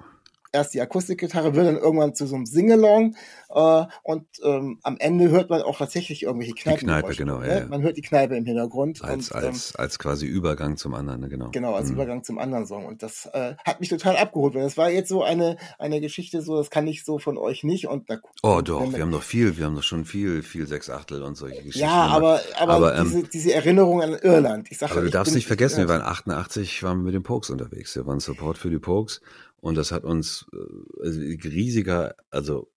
erst 0.52 0.74
die 0.74 0.82
Akustikgitarre, 0.82 1.56
wird 1.56 1.68
dann 1.68 1.78
irgendwann 1.78 2.16
zu 2.16 2.26
so 2.26 2.36
einem 2.36 2.46
Singalong 2.46 3.16
äh, 3.50 3.86
und 4.04 4.26
ähm, 4.44 4.80
am 4.84 4.98
Ende 5.00 5.30
hört 5.30 5.50
man 5.50 5.62
auch 5.62 5.78
tatsächlich 5.78 6.24
irgendwelche 6.24 6.54
Kneipen. 6.54 6.80
Die 6.80 6.86
Kneipe, 6.86 7.16
genau. 7.16 7.40
Ne? 7.40 7.48
Ja, 7.48 7.60
ja. 7.60 7.66
Man 7.68 7.82
hört 7.82 7.98
die 7.98 8.02
Kneipe 8.02 8.36
im 8.36 8.46
Hintergrund. 8.46 9.04
Als, 9.04 9.32
und, 9.32 9.38
als, 9.38 9.70
ähm, 9.72 9.76
als 9.78 10.00
quasi 10.00 10.26
Übergang 10.26 10.78
zum 10.78 10.94
anderen, 10.94 11.22
ne? 11.22 11.30
genau. 11.30 11.50
Genau, 11.52 11.74
als 11.74 11.88
mhm. 11.88 11.96
Übergang 11.96 12.24
zum 12.24 12.38
anderen 12.38 12.66
Song. 12.66 12.86
Und 12.86 13.02
das 13.04 13.28
äh, 13.34 13.56
hat 13.66 13.80
mich 13.80 13.90
total 13.90 14.18
abgeholt, 14.18 14.54
weil 14.54 14.64
das 14.64 14.78
war 14.78 14.90
jetzt 14.90 15.10
so 15.10 15.24
eine, 15.24 15.58
eine 15.78 16.02
Geschichte, 16.02 16.42
so 16.42 16.58
das 16.58 16.70
kann 16.70 16.88
ich 16.88 17.04
so 17.04 17.20
von 17.20 17.38
euch 17.38 17.64
nicht. 17.64 17.88
Und 17.88 18.10
da, 18.10 18.18
oh 18.44 18.62
doch, 18.62 18.92
wir 18.94 19.02
haben 19.02 19.12
doch 19.12 19.24
viel, 19.24 19.58
wir 19.58 19.66
haben 19.66 19.76
doch 19.76 19.84
schon 19.84 20.06
viel, 20.06 20.44
viel 20.44 20.68
Sechsachtel 20.68 21.24
und 21.24 21.36
solche 21.36 21.58
Geschichten. 21.58 21.80
Ja, 21.80 22.08
aber, 22.08 22.42
aber, 22.60 22.74
aber 22.74 22.98
ähm, 22.98 23.06
diese, 23.06 23.24
diese 23.24 23.54
Erinnerung 23.54 24.02
an 24.02 24.14
Irland. 24.14 24.72
Ich 24.72 24.78
sag, 24.78 24.92
aber 24.92 25.02
du 25.02 25.08
ich 25.08 25.14
darfst 25.14 25.34
nicht 25.34 25.48
vergessen, 25.48 25.80
wir 25.80 25.90
waren 25.90 26.02
88, 26.02 26.84
waren 26.84 27.00
wir 27.00 27.06
mit 27.06 27.14
den 27.14 27.24
Pokes 27.24 27.50
unterwegs. 27.50 27.96
Wir 27.96 28.06
waren 28.06 28.20
Support 28.20 28.58
für 28.58 28.70
die 28.70 28.80
Pokes 28.80 29.22
und 29.62 29.76
das 29.76 29.92
hat 29.92 30.04
uns 30.04 30.48
äh, 30.54 31.04
also 31.04 31.20
riesiger, 31.20 32.16
also 32.30 32.72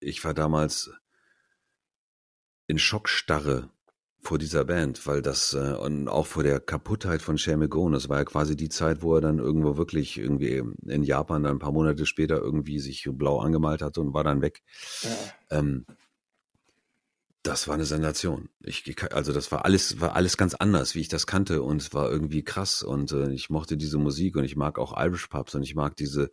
ich 0.00 0.24
war 0.24 0.34
damals 0.34 0.90
in 2.66 2.78
Schockstarre 2.78 3.70
vor 4.20 4.38
dieser 4.38 4.64
Band, 4.64 5.06
weil 5.06 5.22
das 5.22 5.54
äh, 5.54 5.74
und 5.74 6.08
auch 6.08 6.26
vor 6.26 6.42
der 6.42 6.60
Kaputtheit 6.60 7.22
von 7.22 7.38
Shamegone, 7.38 7.96
das 7.96 8.08
war 8.08 8.18
ja 8.18 8.24
quasi 8.24 8.56
die 8.56 8.68
Zeit, 8.68 9.02
wo 9.02 9.14
er 9.14 9.20
dann 9.20 9.38
irgendwo 9.38 9.76
wirklich 9.76 10.18
irgendwie 10.18 10.62
in 10.86 11.02
Japan 11.02 11.44
dann 11.44 11.56
ein 11.56 11.58
paar 11.60 11.72
Monate 11.72 12.04
später 12.04 12.38
irgendwie 12.38 12.78
sich 12.78 13.08
blau 13.12 13.40
angemalt 13.40 13.80
hatte 13.80 14.00
und 14.00 14.14
war 14.14 14.24
dann 14.24 14.42
weg. 14.42 14.62
Ja. 15.02 15.58
Ähm, 15.58 15.86
das 17.48 17.66
war 17.66 17.74
eine 17.74 17.86
Sensation. 17.86 18.50
Ich, 18.62 18.84
also 19.12 19.32
das 19.32 19.50
war 19.50 19.64
alles, 19.64 20.00
war 20.00 20.14
alles 20.14 20.36
ganz 20.36 20.54
anders, 20.54 20.94
wie 20.94 21.00
ich 21.00 21.08
das 21.08 21.26
kannte 21.26 21.62
und 21.62 21.80
es 21.80 21.94
war 21.94 22.10
irgendwie 22.10 22.42
krass 22.42 22.82
und 22.82 23.12
äh, 23.12 23.32
ich 23.32 23.48
mochte 23.48 23.78
diese 23.78 23.96
Musik 23.96 24.36
und 24.36 24.44
ich 24.44 24.54
mag 24.54 24.78
auch 24.78 24.94
Irish 25.02 25.28
Pubs 25.28 25.54
und 25.54 25.62
ich 25.62 25.74
mag 25.74 25.96
diese 25.96 26.30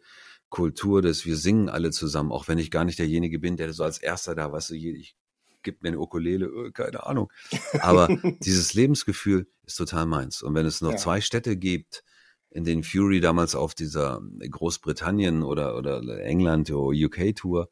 Kultur 0.49 1.01
des 1.01 1.26
wir 1.26 1.38
singen 1.38 1.70
alle 1.70 1.91
zusammen, 1.91 2.34
auch 2.34 2.49
wenn 2.49 2.57
ich 2.57 2.70
gar 2.70 2.84
nicht 2.84 2.99
derjenige 2.99 3.39
bin, 3.39 3.55
der 3.55 3.72
so 3.72 3.86
als 3.86 3.97
erster 3.97 4.36
da, 4.36 4.51
weißt 4.51 4.72
du, 4.72 4.76
ich 4.76 5.16
gib 5.63 5.84
mir 5.84 5.89
eine 5.89 5.99
Ukulele, 5.99 6.47
äh, 6.47 6.72
keine 6.72 7.05
Ahnung. 7.05 7.32
Aber 7.80 8.07
dieses 8.41 8.74
Lebensgefühl 8.74 9.47
ist 9.66 9.78
total 9.78 10.05
meins. 10.05 10.41
Und 10.41 10.53
wenn 10.53 10.66
es 10.66 10.82
noch 10.82 10.91
ja. 10.91 10.97
zwei 10.97 11.22
Städte 11.22 11.55
gibt, 11.55 12.03
in 12.49 12.66
denen 12.66 12.84
Fury 12.84 13.22
damals 13.22 13.55
auf 13.55 13.74
dieser 13.74 14.22
Großbritannien 14.39 15.43
oder, 15.43 15.78
oder 15.78 16.01
England 16.24 16.72
oder 16.72 16.97
UK 16.97 17.36
Tour 17.36 17.70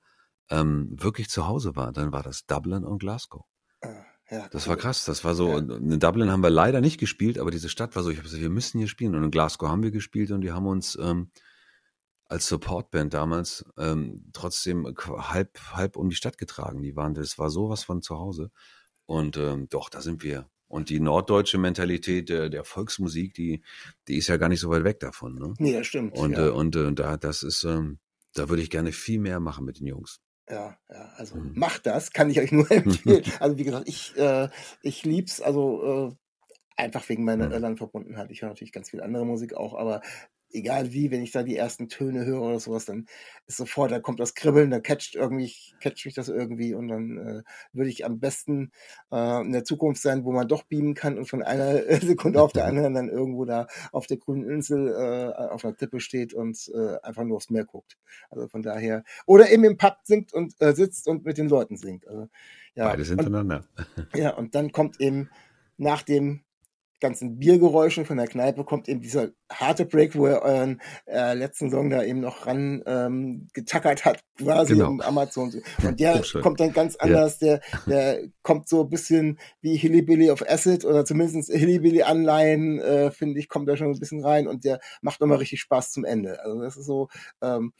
ähm, 0.49 0.89
wirklich 0.91 1.29
zu 1.29 1.47
Hause 1.47 1.75
war, 1.75 1.91
dann 1.91 2.11
war 2.11 2.23
das 2.23 2.45
Dublin 2.45 2.83
und 2.83 2.99
Glasgow. 2.99 3.45
Ah, 3.81 4.05
ja, 4.29 4.47
das 4.49 4.67
war 4.67 4.77
krass. 4.77 5.05
Das 5.05 5.23
war 5.23 5.35
so. 5.35 5.49
Ja. 5.49 5.57
In 5.57 5.99
Dublin 5.99 6.31
haben 6.31 6.43
wir 6.43 6.49
leider 6.49 6.81
nicht 6.81 6.99
gespielt, 6.99 7.37
aber 7.37 7.51
diese 7.51 7.69
Stadt 7.69 7.95
war 7.95 8.03
so. 8.03 8.09
Ich 8.09 8.17
habe 8.17 8.23
gesagt, 8.23 8.41
wir 8.41 8.49
müssen 8.49 8.79
hier 8.79 8.87
spielen. 8.87 9.15
Und 9.15 9.23
in 9.23 9.31
Glasgow 9.31 9.69
haben 9.69 9.83
wir 9.83 9.91
gespielt 9.91 10.31
und 10.31 10.41
die 10.41 10.51
haben 10.51 10.67
uns 10.67 10.97
ähm, 10.99 11.29
als 12.25 12.47
Supportband 12.47 13.13
damals 13.13 13.65
ähm, 13.77 14.29
trotzdem 14.33 14.87
halb 14.97 15.59
halb 15.73 15.97
um 15.97 16.09
die 16.09 16.15
Stadt 16.15 16.37
getragen. 16.37 16.81
Die 16.81 16.95
waren, 16.95 17.13
das 17.13 17.37
war 17.37 17.49
sowas 17.49 17.83
von 17.83 18.01
zu 18.01 18.17
Hause. 18.17 18.49
Und 19.05 19.37
ähm, 19.37 19.67
doch, 19.69 19.89
da 19.89 20.01
sind 20.01 20.23
wir. 20.23 20.49
Und 20.67 20.89
die 20.89 20.99
norddeutsche 20.99 21.59
Mentalität 21.59 22.29
der, 22.29 22.49
der 22.49 22.63
Volksmusik, 22.63 23.35
die, 23.35 23.61
die 24.07 24.17
ist 24.17 24.27
ja 24.27 24.37
gar 24.37 24.49
nicht 24.49 24.61
so 24.61 24.71
weit 24.71 24.83
weg 24.83 24.99
davon. 24.99 25.35
Ne? 25.35 25.53
Nee, 25.59 25.73
das 25.73 25.85
stimmt. 25.85 26.17
Und, 26.17 26.31
ja. 26.31 26.47
äh, 26.47 26.49
und 26.49 26.75
äh, 26.75 26.91
da, 26.93 27.17
das 27.17 27.43
ist, 27.43 27.63
ähm, 27.63 27.99
da 28.33 28.49
würde 28.49 28.63
ich 28.63 28.71
gerne 28.71 28.91
viel 28.91 29.19
mehr 29.19 29.39
machen 29.39 29.65
mit 29.65 29.79
den 29.79 29.85
Jungs. 29.85 30.22
Ja, 30.49 30.77
ja, 30.89 31.13
also 31.15 31.35
mhm. 31.35 31.53
macht 31.55 31.85
das, 31.85 32.11
kann 32.11 32.29
ich 32.29 32.39
euch 32.39 32.51
nur 32.51 32.69
empfehlen. 32.71 33.23
also 33.39 33.57
wie 33.57 33.63
gesagt, 33.63 33.87
ich, 33.87 34.15
äh, 34.17 34.49
ich 34.81 35.03
lieb's, 35.03 35.41
also 35.41 36.11
äh, 36.11 36.15
einfach 36.75 37.07
wegen 37.09 37.23
meiner 37.23 37.47
mhm. 37.47 37.53
Irland-Verbundenheit. 37.53 38.31
Ich 38.31 38.41
höre 38.41 38.49
natürlich 38.49 38.73
ganz 38.73 38.89
viel 38.89 39.01
andere 39.01 39.25
Musik 39.25 39.53
auch, 39.53 39.73
aber 39.73 40.01
egal 40.53 40.93
wie, 40.93 41.11
wenn 41.11 41.23
ich 41.23 41.31
da 41.31 41.43
die 41.43 41.57
ersten 41.57 41.89
Töne 41.89 42.25
höre 42.25 42.41
oder 42.41 42.59
sowas, 42.59 42.85
dann 42.85 43.07
ist 43.47 43.57
sofort, 43.57 43.91
da 43.91 43.99
kommt 43.99 44.19
das 44.19 44.35
Kribbeln, 44.35 44.69
da 44.69 44.79
catcht 44.79 45.15
irgendwie, 45.15 45.53
catcht 45.81 46.05
mich 46.05 46.15
das 46.15 46.29
irgendwie 46.29 46.73
und 46.73 46.87
dann 46.87 47.17
äh, 47.17 47.43
würde 47.73 47.89
ich 47.89 48.05
am 48.05 48.19
besten 48.19 48.71
äh, 49.11 49.41
in 49.41 49.51
der 49.51 49.63
Zukunft 49.63 50.01
sein, 50.01 50.23
wo 50.23 50.31
man 50.31 50.47
doch 50.47 50.63
beamen 50.63 50.93
kann 50.93 51.17
und 51.17 51.25
von 51.25 51.43
einer 51.43 51.77
Sekunde 52.01 52.41
auf 52.41 52.53
der 52.53 52.65
anderen 52.65 52.93
dann 52.93 53.09
irgendwo 53.09 53.45
da 53.45 53.67
auf 53.91 54.07
der 54.07 54.17
grünen 54.17 54.49
Insel 54.49 54.89
äh, 54.89 55.43
auf 55.43 55.65
einer 55.65 55.75
Tippe 55.75 55.99
steht 55.99 56.33
und 56.33 56.71
äh, 56.73 56.97
einfach 57.01 57.23
nur 57.23 57.37
aufs 57.37 57.49
Meer 57.49 57.65
guckt. 57.65 57.97
Also 58.29 58.47
von 58.47 58.61
daher, 58.61 59.03
oder 59.25 59.51
eben 59.51 59.63
im 59.63 59.77
Pub 59.77 59.97
singt 60.03 60.33
und 60.33 60.53
äh, 60.59 60.73
sitzt 60.73 61.07
und 61.07 61.25
mit 61.25 61.37
den 61.37 61.49
Leuten 61.49 61.77
singt. 61.77 62.07
Also, 62.07 62.29
ja, 62.75 62.89
Beides 62.89 63.09
hintereinander. 63.09 63.65
Und, 63.95 64.15
ja, 64.15 64.31
und 64.35 64.55
dann 64.55 64.71
kommt 64.71 64.99
eben 64.99 65.29
nach 65.77 66.01
dem 66.01 66.43
ganzen 67.03 67.37
Biergeräuschen 67.37 68.05
von 68.05 68.15
der 68.15 68.27
Kneipe 68.27 68.63
kommt 68.63 68.87
eben 68.87 69.01
dieser 69.01 69.27
harte 69.51 69.85
Break, 69.85 70.15
wo 70.15 70.25
er 70.25 70.41
euren 70.41 70.81
äh, 71.05 71.33
letzten 71.33 71.69
Song 71.69 71.89
da 71.89 72.01
eben 72.01 72.21
noch 72.21 72.47
ran 72.47 72.81
ähm, 72.87 73.49
getackert 73.53 74.05
hat, 74.05 74.23
quasi 74.37 74.73
genau. 74.73 74.87
um 74.87 75.01
Amazon. 75.01 75.53
Und 75.85 75.99
der 75.99 76.23
kommt 76.41 76.61
dann 76.61 76.71
ganz 76.71 76.95
anders, 76.95 77.41
ja. 77.41 77.57
der, 77.57 77.61
der 77.87 78.23
kommt 78.41 78.69
so 78.69 78.83
ein 78.83 78.89
bisschen 78.89 79.37
wie 79.59 79.75
Hillybilly 79.75 80.31
of 80.31 80.43
Acid 80.47 80.85
oder 80.85 81.03
zumindest 81.03 81.51
Hillybilly-Anleihen, 81.51 82.79
äh, 82.79 83.11
finde 83.11 83.37
ich, 83.37 83.49
kommt 83.49 83.67
da 83.67 83.75
schon 83.75 83.91
ein 83.91 83.99
bisschen 83.99 84.23
rein 84.23 84.47
und 84.47 84.63
der 84.63 84.79
macht 85.01 85.19
nochmal 85.19 85.39
richtig 85.39 85.59
Spaß 85.59 85.91
zum 85.91 86.05
Ende. 86.05 86.39
Also 86.41 86.61
das 86.61 86.77
ist 86.77 86.85
so, 86.85 87.09
ähm, 87.41 87.73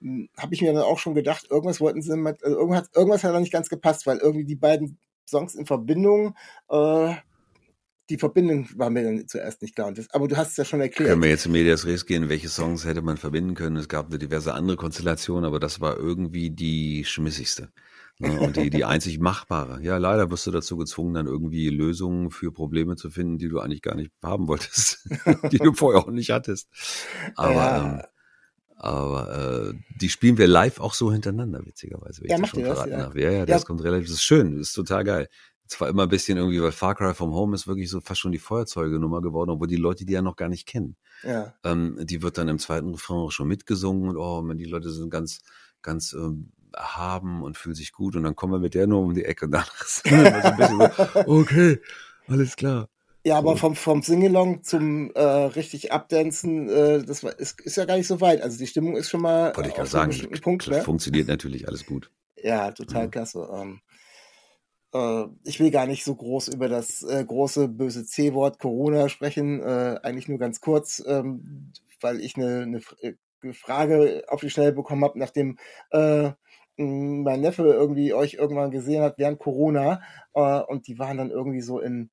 hm, 0.00 0.28
habe 0.38 0.54
ich 0.54 0.62
mir 0.62 0.72
dann 0.72 0.82
auch 0.82 1.00
schon 1.00 1.16
gedacht, 1.16 1.48
irgendwas 1.50 1.80
wollten 1.80 2.02
sie 2.02 2.16
mit, 2.16 2.44
also 2.44 2.56
irgendwas, 2.56 2.88
irgendwas 2.94 3.24
hat 3.24 3.34
da 3.34 3.40
nicht 3.40 3.52
ganz 3.52 3.68
gepasst, 3.68 4.06
weil 4.06 4.18
irgendwie 4.18 4.46
die 4.46 4.54
beiden 4.54 4.96
Songs 5.26 5.56
in 5.56 5.66
Verbindung 5.66 6.36
äh, 6.68 7.14
die 8.10 8.18
Verbindung 8.18 8.68
war 8.74 8.90
mir 8.90 9.04
dann 9.04 9.26
zuerst 9.28 9.62
nicht 9.62 9.76
klar. 9.76 9.88
Und 9.88 9.98
das, 9.98 10.10
aber 10.10 10.28
du 10.28 10.36
hast 10.36 10.50
es 10.50 10.56
ja 10.56 10.64
schon 10.64 10.80
erklärt. 10.80 11.08
Können 11.08 11.22
wir 11.22 11.30
jetzt 11.30 11.46
in 11.46 11.52
Medias 11.52 11.86
Res 11.86 12.04
gehen, 12.04 12.28
welche 12.28 12.48
Songs 12.48 12.84
hätte 12.84 13.02
man 13.02 13.16
verbinden 13.16 13.54
können? 13.54 13.76
Es 13.76 13.88
gab 13.88 14.10
diverse 14.10 14.52
andere 14.52 14.76
Konstellationen, 14.76 15.44
aber 15.44 15.60
das 15.60 15.80
war 15.80 15.96
irgendwie 15.96 16.50
die 16.50 17.04
schmissigste. 17.04 17.70
Ne? 18.18 18.38
Und 18.38 18.56
die, 18.56 18.68
die 18.68 18.84
einzig 18.84 19.18
machbare. 19.18 19.80
Ja, 19.82 19.96
leider 19.96 20.30
wirst 20.30 20.46
du 20.46 20.50
dazu 20.50 20.76
gezwungen, 20.76 21.14
dann 21.14 21.26
irgendwie 21.26 21.70
Lösungen 21.70 22.30
für 22.30 22.52
Probleme 22.52 22.96
zu 22.96 23.08
finden, 23.08 23.38
die 23.38 23.48
du 23.48 23.60
eigentlich 23.60 23.80
gar 23.80 23.94
nicht 23.94 24.12
haben 24.22 24.46
wolltest, 24.46 25.08
die 25.52 25.58
du 25.58 25.72
vorher 25.72 26.02
auch 26.02 26.10
nicht 26.10 26.30
hattest. 26.30 26.68
Aber, 27.36 27.54
ja. 27.54 27.92
ähm, 27.94 28.02
aber 28.76 29.70
äh, 29.70 29.74
die 30.00 30.10
spielen 30.10 30.36
wir 30.36 30.48
live 30.48 30.80
auch 30.80 30.92
so 30.92 31.10
hintereinander, 31.10 31.64
witzigerweise. 31.64 32.26
Ja, 32.26 32.36
macht 32.36 32.56
ihr 32.56 32.66
das? 32.66 32.86
Ja. 32.86 32.98
Habe. 33.04 33.20
ja, 33.22 33.30
ja, 33.30 33.46
das 33.46 33.62
ja. 33.62 33.66
kommt 33.66 33.82
relativ, 33.84 34.08
das 34.08 34.16
ist 34.16 34.24
schön, 34.24 34.58
das 34.58 34.68
ist 34.68 34.74
total 34.74 35.04
geil. 35.04 35.28
Zwar 35.70 35.88
immer 35.88 36.02
ein 36.02 36.08
bisschen 36.08 36.36
irgendwie, 36.36 36.60
weil 36.60 36.72
Far 36.72 36.96
Cry 36.96 37.14
from 37.14 37.32
Home 37.32 37.54
ist 37.54 37.68
wirklich 37.68 37.88
so 37.88 38.00
fast 38.00 38.20
schon 38.20 38.32
die 38.32 38.40
Feuerzeuge-Nummer 38.40 39.22
geworden, 39.22 39.50
obwohl 39.50 39.68
die 39.68 39.76
Leute 39.76 40.04
die 40.04 40.12
ja 40.12 40.20
noch 40.20 40.34
gar 40.34 40.48
nicht 40.48 40.66
kennen. 40.66 40.96
Ja. 41.22 41.54
Ähm, 41.62 41.96
die 42.00 42.22
wird 42.22 42.38
dann 42.38 42.48
im 42.48 42.58
zweiten 42.58 42.90
Refrain 42.90 43.18
auch 43.18 43.30
schon 43.30 43.46
mitgesungen 43.46 44.08
und 44.08 44.16
oh, 44.16 44.42
man, 44.42 44.58
die 44.58 44.64
Leute 44.64 44.90
sind 44.90 45.10
ganz, 45.10 45.42
ganz 45.80 46.12
ähm, 46.12 46.50
haben 46.76 47.44
und 47.44 47.56
fühlen 47.56 47.76
sich 47.76 47.92
gut 47.92 48.16
und 48.16 48.24
dann 48.24 48.34
kommen 48.34 48.52
wir 48.52 48.58
mit 48.58 48.74
der 48.74 48.88
nur 48.88 49.00
um 49.00 49.14
die 49.14 49.24
Ecke 49.24 49.44
und 49.44 49.52
dann 49.52 49.62
ist 49.80 50.08
so 50.08 50.12
ein 50.12 50.56
bisschen 50.56 50.78
so, 51.14 51.20
okay, 51.26 51.78
alles 52.26 52.56
klar. 52.56 52.88
Ja, 53.22 53.38
aber 53.38 53.56
vom, 53.56 53.76
vom 53.76 54.02
Singalong 54.02 54.64
zum 54.64 55.12
äh, 55.12 55.22
richtig 55.22 55.92
Abdancen, 55.92 56.68
äh, 56.68 57.04
das 57.04 57.22
war, 57.22 57.38
ist, 57.38 57.60
ist 57.60 57.76
ja 57.76 57.84
gar 57.84 57.96
nicht 57.96 58.08
so 58.08 58.20
weit. 58.20 58.42
Also 58.42 58.58
die 58.58 58.66
Stimmung 58.66 58.96
ist 58.96 59.08
schon 59.08 59.20
mal 59.20 59.54
Wollte 59.54 59.68
ich 59.68 59.76
gerade 59.76 59.88
sagen, 59.88 60.12
Punkt, 60.40 60.66
ne? 60.66 60.82
funktioniert 60.82 61.28
natürlich 61.28 61.68
alles 61.68 61.86
gut. 61.86 62.10
Ja, 62.42 62.72
total 62.72 63.06
mhm. 63.06 63.10
klasse. 63.12 63.48
Ähm, 63.52 63.80
äh, 64.94 65.24
ich 65.44 65.60
will 65.60 65.70
gar 65.70 65.86
nicht 65.86 66.04
so 66.04 66.14
groß 66.14 66.48
über 66.48 66.68
das 66.68 67.02
äh, 67.02 67.24
große 67.24 67.68
böse 67.68 68.04
C-Wort 68.04 68.58
Corona 68.58 69.08
sprechen, 69.08 69.60
äh, 69.60 69.98
eigentlich 70.02 70.28
nur 70.28 70.38
ganz 70.38 70.60
kurz, 70.60 71.02
ähm, 71.06 71.72
weil 72.00 72.20
ich 72.20 72.36
eine, 72.36 72.62
eine 72.62 72.80
äh, 73.00 73.52
Frage 73.52 74.24
auf 74.28 74.40
die 74.40 74.50
Schnelle 74.50 74.72
bekommen 74.72 75.04
habe, 75.04 75.18
nachdem 75.18 75.58
äh, 75.90 76.30
mein 76.76 77.40
Neffe 77.40 77.64
irgendwie 77.64 78.14
euch 78.14 78.34
irgendwann 78.34 78.70
gesehen 78.70 79.02
hat 79.02 79.18
während 79.18 79.38
Corona 79.38 80.02
äh, 80.34 80.60
und 80.60 80.86
die 80.86 80.98
waren 80.98 81.18
dann 81.18 81.30
irgendwie 81.30 81.60
so 81.60 81.78
in 81.78 82.10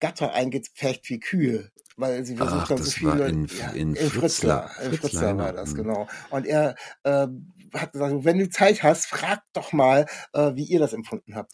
Gatter 0.00 0.32
eingepfercht 0.32 1.08
wie 1.08 1.20
Kühe, 1.20 1.70
weil 1.96 2.24
sie 2.24 2.36
versucht 2.36 2.70
haben, 2.70 2.82
so 2.82 2.90
viele 2.90 3.28
in, 3.28 3.46
ja, 3.46 3.70
in, 3.70 3.94
in 3.94 4.10
Fritzlar, 4.10 4.68
Fritzlar, 4.68 4.86
in 4.86 4.98
Fritzlar 4.98 5.38
war 5.38 5.52
das, 5.52 5.74
genau. 5.74 6.08
Und 6.30 6.46
er 6.46 6.74
äh, 7.04 7.28
hat 7.72 7.92
gesagt, 7.92 8.24
wenn 8.24 8.38
du 8.38 8.50
Zeit 8.50 8.82
hast, 8.82 9.06
frag 9.06 9.42
doch 9.52 9.72
mal, 9.72 10.06
äh, 10.32 10.56
wie 10.56 10.64
ihr 10.64 10.80
das 10.80 10.92
empfunden 10.92 11.36
habt. 11.36 11.52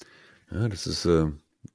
Ja, 0.51 0.69
das 0.69 0.87
ist 0.87 1.05
äh, 1.05 1.27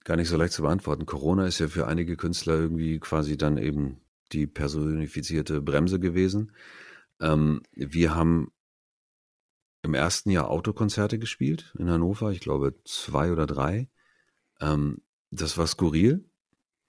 gar 0.04 0.18
nicht 0.18 0.30
so 0.30 0.38
leicht 0.38 0.54
zu 0.54 0.64
beantworten. 0.64 1.06
Corona 1.06 1.46
ist 1.46 1.60
ja 1.60 1.68
für 1.68 1.88
einige 1.88 2.16
Künstler 2.16 2.56
irgendwie 2.56 3.00
quasi 3.00 3.38
dann 3.38 3.58
eben 3.58 4.02
die 4.32 4.48
personifizierte 4.48 5.62
Bremse 5.62 6.00
gewesen. 6.00 6.52
Ähm, 7.22 7.62
wir 7.74 8.16
haben 8.16 8.52
im 9.84 9.94
ersten 9.94 10.32
Jahr 10.32 10.50
Autokonzerte 10.50 11.20
gespielt 11.20 11.74
in 11.78 11.90
Hannover, 11.90 12.32
ich 12.32 12.40
glaube 12.40 12.74
zwei 12.86 13.32
oder 13.32 13.46
drei. 13.46 13.90
Ähm, 14.62 15.02
das 15.30 15.58
war 15.58 15.68
skurril, 15.68 16.26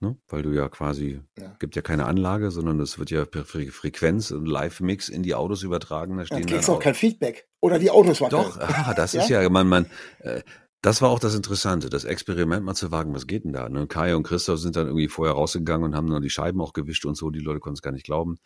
ne? 0.01 0.16
weil 0.28 0.43
du 0.43 0.51
ja 0.51 0.68
quasi, 0.68 1.20
ja. 1.39 1.57
gibt 1.59 1.76
ja 1.76 1.82
keine 1.82 2.07
Anlage, 2.07 2.51
sondern 2.51 2.78
es 2.80 2.99
wird 2.99 3.11
ja 3.11 3.24
per 3.24 3.45
Frequenz 3.45 4.30
und 4.30 4.47
Live-Mix 4.47 5.09
in 5.09 5.22
die 5.22 5.35
Autos 5.35 5.62
übertragen. 5.62 6.16
Da 6.16 6.26
stehen 6.26 6.41
ja, 6.41 6.47
kriegst 6.47 6.70
auch 6.70 6.80
kein 6.80 6.95
Feedback. 6.95 7.49
Oder 7.61 7.78
die 7.78 7.91
Autos 7.91 8.20
wackeln. 8.20 8.43
Doch, 8.43 8.59
ah, 8.61 8.95
das 8.95 9.12
ja? 9.12 9.22
ist 9.22 9.28
ja, 9.28 9.49
man, 9.49 9.66
man, 9.66 9.87
äh, 10.20 10.43
das 10.85 11.01
war 11.01 11.09
auch 11.09 11.18
das 11.18 11.35
Interessante, 11.35 11.89
das 11.89 12.05
Experiment 12.05 12.62
mal 12.62 12.74
zu 12.74 12.91
wagen, 12.91 13.14
was 13.14 13.26
geht 13.26 13.45
denn 13.45 13.55
da? 13.55 13.70
Ne? 13.70 13.87
Kai 13.87 14.14
und 14.14 14.22
Christoph 14.22 14.59
sind 14.59 14.76
dann 14.76 14.87
irgendwie 14.87 15.09
vorher 15.09 15.35
rausgegangen 15.35 15.82
und 15.82 15.97
haben 15.97 16.11
dann 16.11 16.20
die 16.20 16.28
Scheiben 16.28 16.61
auch 16.61 16.74
gewischt 16.74 17.07
und 17.07 17.16
so, 17.16 17.30
die 17.30 17.39
Leute 17.39 17.59
konnten 17.59 17.76
es 17.76 17.82
gar 17.82 17.91
nicht 17.91 18.05
glauben. 18.05 18.37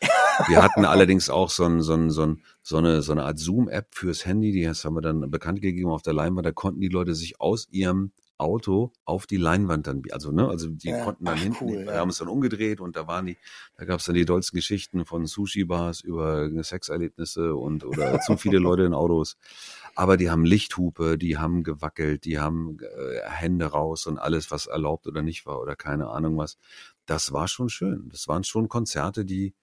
Wir 0.47 0.63
hatten 0.63 0.85
allerdings 0.85 1.29
auch 1.29 1.49
so, 1.49 1.65
ein, 1.65 1.81
so, 1.81 1.95
ein, 1.95 2.09
so, 2.11 2.25
ein, 2.25 2.41
so, 2.63 2.77
eine, 2.77 3.01
so 3.01 3.11
eine 3.11 3.25
Art 3.25 3.39
Zoom-App 3.39 3.87
fürs 3.93 4.25
Handy, 4.25 4.53
die 4.53 4.69
haben 4.69 4.95
wir 4.95 5.01
dann 5.01 5.29
bekannt 5.29 5.61
gegeben 5.61 5.89
auf 5.89 6.01
der 6.01 6.13
Leinwand, 6.13 6.45
da 6.45 6.53
konnten 6.53 6.79
die 6.79 6.87
Leute 6.87 7.13
sich 7.13 7.41
aus 7.41 7.67
ihrem 7.71 8.13
Auto 8.37 8.93
auf 9.03 9.27
die 9.27 9.35
Leinwand 9.35 9.85
dann, 9.85 10.01
also 10.11 10.31
ne, 10.31 10.47
also 10.47 10.69
die 10.69 10.89
ja, 10.89 11.03
konnten 11.03 11.25
dann 11.25 11.35
ach, 11.37 11.43
hinten, 11.43 11.65
cool, 11.65 11.83
ja. 11.85 11.95
haben 11.95 12.09
es 12.09 12.19
dann 12.19 12.29
umgedreht 12.29 12.79
und 12.79 12.95
da 12.95 13.05
waren 13.05 13.25
die, 13.25 13.37
da 13.75 13.83
gab 13.83 13.99
es 13.99 14.05
dann 14.05 14.15
die 14.15 14.23
dollsten 14.23 14.55
Geschichten 14.55 15.03
von 15.05 15.25
Sushi-Bars 15.25 15.99
über 15.99 16.49
Sexerlebnisse 16.63 17.53
und 17.53 17.83
oder 17.83 18.17
zu 18.21 18.37
viele 18.37 18.59
Leute 18.59 18.83
in 18.83 18.93
Autos. 18.93 19.35
Aber 19.99 20.15
die 20.15 20.29
haben 20.29 20.45
Lichthupe, 20.45 21.17
die 21.17 21.37
haben 21.37 21.61
gewackelt, 21.61 22.23
die 22.23 22.39
haben 22.39 22.77
äh, 22.79 23.19
Hände 23.29 23.65
raus 23.65 24.07
und 24.07 24.17
alles, 24.17 24.49
was 24.49 24.65
erlaubt 24.65 25.07
oder 25.07 25.21
nicht 25.21 25.45
war 25.45 25.59
oder 25.59 25.75
keine 25.75 26.07
Ahnung 26.07 26.37
was. 26.37 26.57
Das 27.05 27.33
war 27.33 27.49
schon 27.49 27.67
schön. 27.67 28.07
Das 28.07 28.29
waren 28.29 28.45
schon 28.45 28.69
Konzerte, 28.69 29.25
die, 29.25 29.53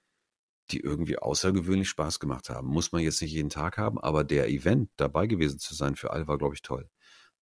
die 0.71 0.81
irgendwie 0.81 1.19
außergewöhnlich 1.19 1.89
Spaß 1.89 2.21
gemacht 2.21 2.51
haben. 2.51 2.69
Muss 2.69 2.93
man 2.93 3.03
jetzt 3.03 3.23
nicht 3.23 3.33
jeden 3.33 3.49
Tag 3.49 3.79
haben, 3.79 3.99
aber 3.99 4.25
der 4.25 4.51
Event 4.51 4.91
dabei 4.97 5.27
gewesen 5.27 5.59
zu 5.59 5.75
sein 5.75 5.97
für 5.97 6.11
alle 6.11 6.29
war, 6.29 6.37
glaube 6.37 6.55
ich, 6.55 6.61
toll. 6.61 6.91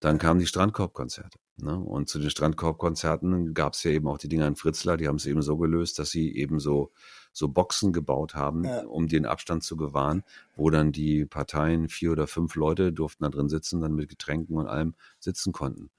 Dann 0.00 0.18
kamen 0.18 0.38
die 0.38 0.46
Strandkorbkonzerte. 0.46 1.40
Ne? 1.56 1.78
Und 1.78 2.08
zu 2.08 2.18
den 2.18 2.30
Strandkorbkonzerten 2.30 3.54
gab 3.54 3.74
es 3.74 3.84
ja 3.84 3.92
eben 3.92 4.08
auch 4.08 4.18
die 4.18 4.28
Dinger 4.28 4.48
in 4.48 4.56
Fritzlar, 4.56 4.96
die 4.96 5.06
haben 5.06 5.16
es 5.16 5.26
eben 5.26 5.40
so 5.42 5.56
gelöst, 5.56 5.98
dass 5.98 6.10
sie 6.10 6.34
eben 6.34 6.58
so, 6.58 6.90
so 7.32 7.48
Boxen 7.48 7.92
gebaut 7.92 8.34
haben, 8.34 8.64
ja. 8.64 8.84
um 8.84 9.06
den 9.06 9.24
Abstand 9.24 9.62
zu 9.62 9.76
gewahren, 9.76 10.24
wo 10.56 10.70
dann 10.70 10.90
die 10.90 11.26
Parteien, 11.26 11.88
vier 11.88 12.12
oder 12.12 12.26
fünf 12.26 12.56
Leute 12.56 12.92
durften 12.92 13.22
da 13.22 13.30
drin 13.30 13.48
sitzen, 13.48 13.80
dann 13.80 13.94
mit 13.94 14.08
Getränken 14.08 14.56
und 14.56 14.66
allem 14.66 14.94
sitzen 15.20 15.52
konnten. 15.52 15.90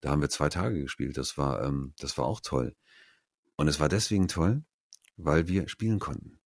Da 0.00 0.10
haben 0.10 0.22
wir 0.22 0.30
zwei 0.30 0.48
Tage 0.48 0.80
gespielt. 0.80 1.16
Das 1.16 1.36
war, 1.36 1.62
ähm, 1.64 1.92
das 1.98 2.16
war 2.16 2.24
auch 2.24 2.40
toll. 2.40 2.74
Und 3.56 3.68
es 3.68 3.80
war 3.80 3.88
deswegen 3.88 4.28
toll, 4.28 4.62
weil 5.16 5.48
wir 5.48 5.68
spielen 5.68 5.98
konnten. 5.98 6.38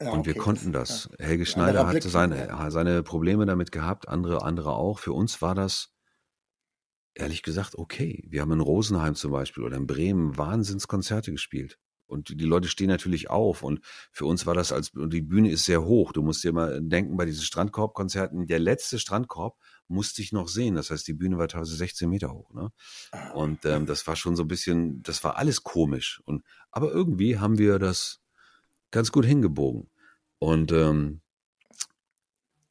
Ja, 0.00 0.10
und 0.10 0.20
okay, 0.20 0.34
wir 0.34 0.42
konnten 0.42 0.72
das. 0.72 1.08
das. 1.08 1.18
Ja. 1.18 1.26
Helge 1.26 1.46
Schneider 1.46 1.86
hatte 1.86 2.08
seine, 2.08 2.70
seine 2.70 3.02
Probleme 3.02 3.46
damit 3.46 3.72
gehabt, 3.72 4.08
andere, 4.08 4.42
andere 4.42 4.72
auch. 4.72 4.98
Für 4.98 5.12
uns 5.12 5.40
war 5.40 5.54
das 5.54 5.94
ehrlich 7.14 7.42
gesagt 7.42 7.76
okay. 7.76 8.24
Wir 8.28 8.40
haben 8.42 8.52
in 8.52 8.60
Rosenheim 8.60 9.14
zum 9.14 9.32
Beispiel 9.32 9.64
oder 9.64 9.76
in 9.76 9.86
Bremen 9.86 10.36
Wahnsinnskonzerte 10.36 11.32
gespielt. 11.32 11.78
Und 12.08 12.40
die 12.40 12.46
Leute 12.46 12.68
stehen 12.68 12.88
natürlich 12.88 13.28
auf. 13.28 13.62
Und 13.62 13.80
für 14.12 14.24
uns 14.24 14.46
war 14.46 14.54
das 14.54 14.72
als, 14.72 14.90
und 14.90 15.12
die 15.12 15.20
Bühne 15.20 15.50
ist 15.50 15.66
sehr 15.66 15.84
hoch. 15.84 16.12
Du 16.12 16.22
musst 16.22 16.42
dir 16.42 16.52
mal 16.52 16.80
denken, 16.82 17.18
bei 17.18 17.26
diesen 17.26 17.44
Strandkorbkonzerten, 17.44 18.46
der 18.46 18.58
letzte 18.58 18.98
Strandkorb 18.98 19.58
musste 19.88 20.22
ich 20.22 20.32
noch 20.32 20.48
sehen. 20.48 20.74
Das 20.74 20.90
heißt, 20.90 21.06
die 21.06 21.12
Bühne 21.12 21.36
war 21.36 21.48
teilweise 21.48 21.76
16 21.76 22.08
Meter 22.08 22.32
hoch. 22.32 22.52
Ne? 22.54 22.70
Ah. 23.12 23.32
Und 23.32 23.64
ähm, 23.66 23.84
das 23.84 24.06
war 24.06 24.16
schon 24.16 24.36
so 24.36 24.44
ein 24.44 24.48
bisschen, 24.48 25.02
das 25.02 25.22
war 25.22 25.36
alles 25.36 25.62
komisch. 25.62 26.22
Und, 26.24 26.44
aber 26.70 26.90
irgendwie 26.90 27.38
haben 27.38 27.58
wir 27.58 27.78
das 27.78 28.20
ganz 28.90 29.12
gut 29.12 29.26
hingebogen. 29.26 29.90
Und 30.38 30.72
ähm, 30.72 31.20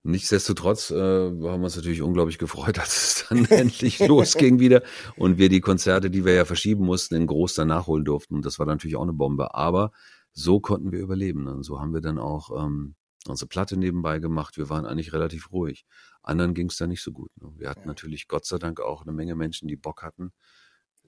Nichtsdestotrotz 0.07 0.89
äh, 0.89 0.95
haben 0.95 1.41
wir 1.41 1.53
uns 1.53 1.75
natürlich 1.75 2.01
unglaublich 2.01 2.37
gefreut, 2.37 2.79
als 2.79 2.95
es 2.95 3.27
dann 3.27 3.45
endlich 3.49 3.99
losging 3.99 4.59
wieder 4.59 4.81
und 5.17 5.37
wir 5.37 5.49
die 5.49 5.59
Konzerte, 5.59 6.09
die 6.09 6.23
wir 6.23 6.33
ja 6.33 6.45
verschieben 6.45 6.85
mussten, 6.85 7.15
in 7.15 7.27
groß 7.27 7.55
dann 7.55 7.67
nachholen 7.67 8.05
durften. 8.05 8.35
Und 8.35 8.45
das 8.45 8.57
war 8.57 8.65
natürlich 8.65 8.95
auch 8.95 9.03
eine 9.03 9.13
Bombe. 9.13 9.53
Aber 9.53 9.91
so 10.31 10.61
konnten 10.61 10.93
wir 10.93 10.99
überleben. 10.99 11.47
Und 11.47 11.63
so 11.63 11.81
haben 11.81 11.93
wir 11.93 11.99
dann 11.99 12.19
auch 12.19 12.51
ähm, 12.57 12.95
unsere 13.27 13.49
Platte 13.49 13.75
nebenbei 13.75 14.19
gemacht. 14.19 14.57
Wir 14.57 14.69
waren 14.69 14.85
eigentlich 14.85 15.11
relativ 15.11 15.51
ruhig. 15.51 15.85
Anderen 16.23 16.53
ging 16.53 16.69
es 16.69 16.77
da 16.77 16.87
nicht 16.87 17.03
so 17.03 17.11
gut. 17.11 17.31
Ne? 17.41 17.51
Wir 17.57 17.69
hatten 17.69 17.81
ja. 17.81 17.87
natürlich 17.87 18.29
Gott 18.29 18.45
sei 18.45 18.57
Dank 18.59 18.79
auch 18.79 19.01
eine 19.01 19.11
Menge 19.11 19.35
Menschen, 19.35 19.67
die 19.67 19.75
Bock 19.75 20.03
hatten, 20.03 20.31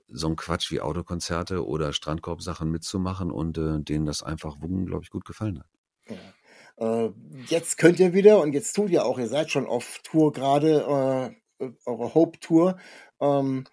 so 0.10 0.28
ein 0.28 0.36
Quatsch 0.36 0.72
wie 0.72 0.82
Autokonzerte 0.82 1.66
oder 1.66 1.94
Strandkorbsachen 1.94 2.70
mitzumachen 2.70 3.32
und 3.32 3.58
äh, 3.58 3.80
denen 3.80 4.06
das 4.06 4.24
einfach 4.24 4.58
unglaublich 4.60 5.10
gut 5.10 5.24
gefallen 5.24 5.60
hat. 5.60 5.70
Ja. 6.10 6.18
Äh, 6.80 7.10
jetzt 7.48 7.78
könnt 7.78 8.00
ihr 8.00 8.14
wieder 8.14 8.42
und 8.42 8.54
jetzt 8.54 8.74
tut 8.74 8.90
ihr 8.90 9.06
auch, 9.06 9.20
ihr 9.20 9.28
seid 9.28 9.52
schon 9.52 9.68
auf 9.68 10.00
Tour 10.04 10.32
gerade, 10.32 11.36
äh, 11.60 11.70
eure 11.86 12.14
Hope-Tour. 12.16 12.78
Ähm, 13.20 13.66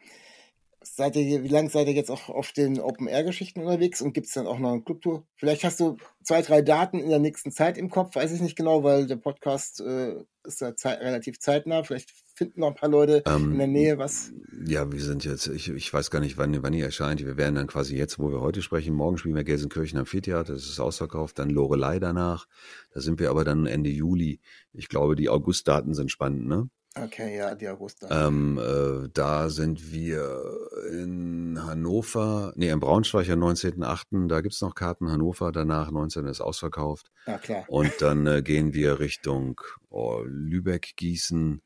seid 0.82 1.16
ihr, 1.16 1.42
wie 1.44 1.48
lange 1.48 1.70
seid 1.70 1.86
ihr 1.86 1.94
jetzt 1.94 2.10
auch 2.10 2.28
auf 2.28 2.52
den 2.52 2.80
Open-Air-Geschichten 2.80 3.60
unterwegs 3.60 4.00
und 4.02 4.12
gibt 4.12 4.26
es 4.26 4.32
dann 4.32 4.46
auch 4.46 4.58
noch 4.58 4.72
eine 4.72 4.82
Clubtour? 4.82 5.24
Vielleicht 5.36 5.64
hast 5.64 5.78
du 5.80 5.96
zwei, 6.22 6.42
drei 6.42 6.62
Daten 6.62 6.98
in 6.98 7.10
der 7.10 7.18
nächsten 7.18 7.52
Zeit 7.52 7.78
im 7.78 7.90
Kopf, 7.90 8.16
weiß 8.16 8.32
ich 8.32 8.40
nicht 8.40 8.56
genau, 8.56 8.82
weil 8.82 9.06
der 9.06 9.16
Podcast 9.16 9.80
äh, 9.80 10.16
ist 10.44 10.60
ja 10.60 10.74
zeit, 10.74 11.00
relativ 11.00 11.38
zeitnah. 11.38 11.84
Vielleicht 11.84 12.12
finden 12.36 12.60
noch 12.60 12.68
ein 12.68 12.74
paar 12.74 12.90
Leute 12.90 13.22
ähm, 13.26 13.52
in 13.52 13.58
der 13.58 13.66
Nähe 13.66 13.98
was. 13.98 14.32
Ja, 14.66 14.92
wir 14.92 15.00
sind 15.00 15.24
jetzt, 15.24 15.46
ich, 15.48 15.70
ich 15.70 15.92
weiß 15.92 16.10
gar 16.10 16.20
nicht, 16.20 16.36
wann, 16.36 16.62
wann 16.62 16.74
ihr 16.74 16.84
erscheint. 16.84 17.24
Wir 17.24 17.36
werden 17.36 17.54
dann 17.54 17.66
quasi 17.66 17.96
jetzt, 17.96 18.18
wo 18.18 18.30
wir 18.30 18.40
heute 18.40 18.62
sprechen, 18.62 18.94
morgen 18.94 19.16
spielen 19.16 19.34
wir 19.34 19.44
Gelsenkirchen 19.44 19.98
am 19.98 20.04
Theater, 20.04 20.52
das 20.52 20.64
ist 20.64 20.78
ausverkauft, 20.78 21.38
dann 21.38 21.50
Lorelei 21.50 21.98
danach. 21.98 22.46
Da 22.92 23.00
sind 23.00 23.18
wir 23.18 23.30
aber 23.30 23.44
dann 23.44 23.66
Ende 23.66 23.90
Juli. 23.90 24.40
Ich 24.72 24.88
glaube, 24.88 25.16
die 25.16 25.28
Augustdaten 25.28 25.94
sind 25.94 26.10
spannend, 26.10 26.46
ne? 26.46 26.68
Okay, 26.98 27.36
ja, 27.36 27.54
die 27.54 27.68
August. 27.68 28.06
Ähm, 28.08 28.58
äh, 28.58 29.08
da 29.12 29.50
sind 29.50 29.92
wir 29.92 30.42
in 30.90 31.62
Hannover, 31.62 32.54
nee, 32.56 32.70
in 32.70 32.80
Braunschweig 32.80 33.28
am 33.28 33.42
19.8., 33.42 34.28
da 34.28 34.40
gibt's 34.40 34.62
noch 34.62 34.74
Karten, 34.74 35.10
Hannover, 35.10 35.52
danach 35.52 35.90
19. 35.90 36.26
ist 36.26 36.40
ausverkauft. 36.40 37.10
Ja, 37.26 37.36
klar. 37.36 37.64
Und 37.68 37.92
dann 38.00 38.26
äh, 38.26 38.40
gehen 38.40 38.72
wir 38.72 38.98
Richtung 38.98 39.60
oh, 39.90 40.22
Lübeck, 40.24 40.96
Gießen, 40.96 41.60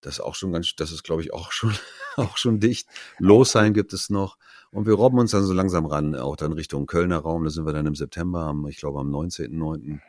das 0.00 0.14
ist 0.14 0.20
auch 0.20 0.34
schon 0.34 0.52
ganz, 0.52 0.74
das 0.76 0.92
ist 0.92 1.02
glaube 1.02 1.22
ich 1.22 1.32
auch 1.32 1.52
schon, 1.52 1.74
auch 2.16 2.36
schon 2.36 2.60
dicht. 2.60 2.88
Losheim 3.18 3.74
gibt 3.74 3.92
es 3.92 4.10
noch. 4.10 4.36
Und 4.72 4.86
wir 4.86 4.94
robben 4.94 5.18
uns 5.18 5.32
dann 5.32 5.44
so 5.44 5.52
langsam 5.52 5.86
ran, 5.86 6.14
auch 6.14 6.36
dann 6.36 6.52
Richtung 6.52 6.86
Kölner 6.86 7.18
Raum, 7.18 7.44
da 7.44 7.50
sind 7.50 7.66
wir 7.66 7.72
dann 7.72 7.86
im 7.86 7.96
September, 7.96 8.42
am, 8.42 8.66
ich 8.68 8.76
glaube 8.76 9.00
am 9.00 9.10
19.9. 9.12 10.00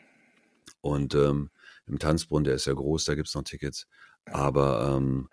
Und 0.81 1.15
ähm, 1.15 1.49
im 1.87 1.99
Tanzbrunnen, 1.99 2.43
der 2.43 2.55
ist 2.55 2.65
ja 2.65 2.73
groß, 2.73 3.05
da 3.05 3.15
gibt's 3.15 3.33
noch 3.33 3.43
Tickets. 3.43 3.87
Aber 4.25 4.95
ähm, 4.95 5.29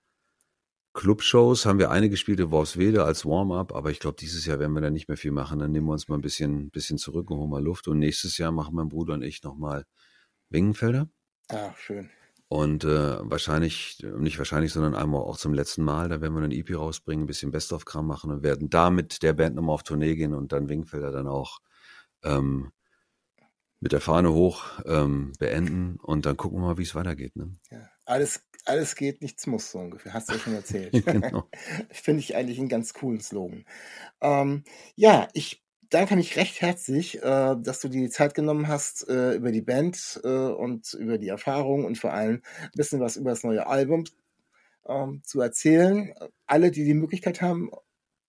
Clubshows 0.95 1.65
haben 1.65 1.79
wir 1.79 1.91
eine 1.91 2.09
gespielt 2.09 2.41
in 2.41 2.51
Worpswede 2.51 3.05
als 3.05 3.25
Warm-up, 3.25 3.73
aber 3.75 3.91
ich 3.91 4.01
glaube, 4.01 4.17
dieses 4.19 4.47
Jahr 4.47 4.59
werden 4.59 4.73
wir 4.73 4.81
da 4.81 4.91
nicht 4.91 5.09
mehr 5.09 5.17
viel 5.17 5.31
machen. 5.31 5.59
Dann 5.59 5.71
nehmen 5.71 5.87
wir 5.87 5.93
uns 5.93 6.09
mal 6.09 6.17
ein 6.17 6.23
bisschen, 6.23 6.71
bisschen 6.71 6.99
zurück 6.99 7.31
und 7.31 7.39
holen 7.39 7.51
mal 7.51 7.63
Luft. 7.63 7.87
Und 7.87 7.99
nächstes 7.99 8.39
Jahr 8.39 8.51
machen 8.51 8.75
mein 8.75 8.89
Bruder 8.89 9.15
und 9.15 9.23
ich 9.23 9.43
nochmal 9.43 9.85
Wingenfelder. 10.49 11.09
Ah, 11.51 11.73
schön. 11.77 12.11
Und 12.49 12.85
äh, 12.85 13.19
wahrscheinlich, 13.31 14.03
nicht 14.17 14.39
wahrscheinlich, 14.39 14.73
sondern 14.73 14.95
einmal 14.95 15.21
auch 15.21 15.37
zum 15.37 15.53
letzten 15.53 15.85
Mal, 15.85 16.09
da 16.09 16.23
werden 16.23 16.35
wir 16.35 16.43
einen 16.43 16.53
EP 16.53 16.75
rausbringen, 16.75 17.25
ein 17.25 17.27
bisschen 17.27 17.51
Best-of-Kram 17.51 18.07
machen 18.07 18.31
und 18.31 18.43
werden 18.43 18.71
da 18.71 18.89
mit 18.89 19.23
der 19.23 19.35
Band 19.35 19.55
nochmal 19.55 19.75
auf 19.75 19.83
Tournee 19.83 20.17
gehen 20.17 20.33
und 20.33 20.53
dann 20.53 20.71
Wingfelder 20.71 21.13
dann 21.13 21.29
auch 21.29 21.59
ähm, 22.25 22.73
mit 23.81 23.93
der 23.93 24.01
Fahne 24.01 24.33
hoch 24.33 24.65
ähm, 24.87 25.33
beenden 25.39 25.99
und 26.03 26.25
dann 26.25 26.39
gucken 26.39 26.59
wir 26.59 26.69
mal, 26.69 26.79
wie 26.79 26.83
es 26.83 26.95
weitergeht. 26.95 27.37
Ne? 27.37 27.53
Ja, 27.71 27.89
alles, 28.07 28.43
alles 28.65 28.97
geht, 28.97 29.21
nichts 29.21 29.47
muss, 29.47 29.71
so 29.71 29.79
ungefähr. 29.79 30.15
Hast 30.15 30.31
du 30.31 30.33
ja 30.33 30.39
schon 30.39 30.55
erzählt. 30.55 30.93
genau. 31.05 31.49
Finde 31.91 32.21
ich 32.21 32.35
eigentlich 32.35 32.59
einen 32.59 32.71
ganz 32.71 32.95
coolen 32.95 33.21
Slogan. 33.21 33.67
Ähm, 34.23 34.65
ja, 34.97 35.29
ich 35.35 35.63
danke 35.91 36.17
mich 36.17 36.37
recht 36.37 36.61
herzlich, 36.61 37.23
äh, 37.23 37.57
dass 37.59 37.81
du 37.81 37.89
dir 37.89 38.03
die 38.03 38.11
Zeit 38.11 38.35
genommen 38.35 38.69
hast, 38.69 39.09
äh, 39.09 39.35
über 39.35 39.53
die 39.53 39.63
Band 39.63 40.21
äh, 40.25 40.29
und 40.29 40.93
über 40.95 41.19
die 41.19 41.29
Erfahrung 41.29 41.85
und 41.85 41.99
vor 41.99 42.13
allem 42.13 42.43
ein 42.63 42.71
bisschen 42.75 43.01
was 43.01 43.17
über 43.17 43.31
das 43.31 43.45
neue 43.45 43.67
Album 43.67 44.05
ähm, 44.87 45.23
zu 45.25 45.41
erzählen. 45.41 46.15
Alle, 46.47 46.71
die 46.71 46.85
die 46.85 46.95
Möglichkeit 46.95 47.43
haben, 47.43 47.71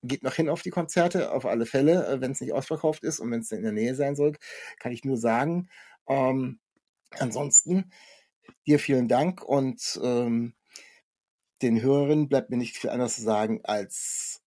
geht 0.04 0.24
noch 0.24 0.36
hin 0.36 0.50
auf 0.50 0.62
die 0.62 0.70
Konzerte, 0.70 1.32
auf 1.32 1.46
alle 1.46 1.66
Fälle, 1.66 2.08
äh, 2.08 2.22
wenn 2.22 2.32
es 2.32 2.42
nicht 2.42 2.54
ausverkauft 2.54 3.04
ist 3.04 3.20
und 3.20 3.32
wenn 3.32 3.42
es 3.42 3.52
in 3.52 3.64
der 3.64 3.74
Nähe 3.74 3.96
sein 3.96 4.16
soll, 4.16 4.36
kann 4.80 4.92
ich 4.92 5.04
nur 5.04 5.18
sagen. 5.18 5.70
Ähm, 6.08 6.60
ansonsten 7.20 7.92
dir 8.68 8.80
vielen 8.80 9.08
Dank 9.08 9.44
und 9.44 10.00
ähm, 10.04 10.54
den 11.62 11.82
Hörerinnen 11.82 12.30
bleibt 12.30 12.50
mir 12.50 12.58
nicht 12.58 12.78
viel 12.78 12.90
anderes 12.90 13.16
zu 13.16 13.22
sagen 13.22 13.62
als 13.64 14.39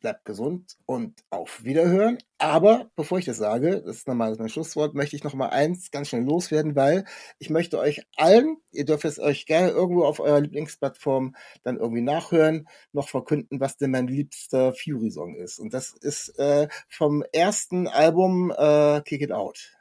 bleibt 0.00 0.24
gesund 0.24 0.76
und 0.86 1.22
auf 1.30 1.62
Wiederhören. 1.64 2.18
Aber 2.38 2.90
bevor 2.96 3.18
ich 3.18 3.26
das 3.26 3.36
sage, 3.36 3.82
das 3.82 3.98
ist 3.98 4.08
nochmal 4.08 4.34
mein 4.38 4.48
Schlusswort, 4.48 4.94
möchte 4.94 5.14
ich 5.14 5.24
noch 5.24 5.34
mal 5.34 5.50
eins 5.50 5.90
ganz 5.90 6.08
schnell 6.08 6.24
loswerden, 6.24 6.74
weil 6.74 7.04
ich 7.38 7.50
möchte 7.50 7.78
euch 7.78 8.02
allen, 8.16 8.56
ihr 8.72 8.84
dürft 8.84 9.04
es 9.04 9.18
euch 9.18 9.46
gerne 9.46 9.68
irgendwo 9.68 10.04
auf 10.04 10.20
eurer 10.20 10.40
Lieblingsplattform 10.40 11.34
dann 11.62 11.76
irgendwie 11.76 12.02
nachhören, 12.02 12.66
noch 12.92 13.08
verkünden, 13.08 13.60
was 13.60 13.76
denn 13.76 13.90
mein 13.90 14.06
liebster 14.06 14.72
Fury-Song 14.72 15.36
ist. 15.36 15.58
Und 15.58 15.74
das 15.74 15.94
ist 16.00 16.38
äh, 16.38 16.68
vom 16.88 17.22
ersten 17.32 17.86
Album 17.86 18.52
äh, 18.56 19.02
Kick 19.02 19.22
It 19.22 19.32
Out. 19.32 19.76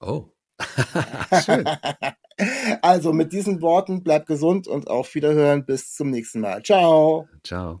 Oh. 0.00 0.26
Schön. 1.44 1.64
also 2.82 3.12
mit 3.12 3.32
diesen 3.32 3.62
Worten 3.62 4.02
bleibt 4.02 4.26
gesund 4.26 4.66
und 4.66 4.88
auf 4.88 5.14
Wiederhören. 5.14 5.66
Bis 5.66 5.94
zum 5.94 6.10
nächsten 6.10 6.40
Mal. 6.40 6.62
Ciao. 6.62 7.28
Ciao. 7.44 7.80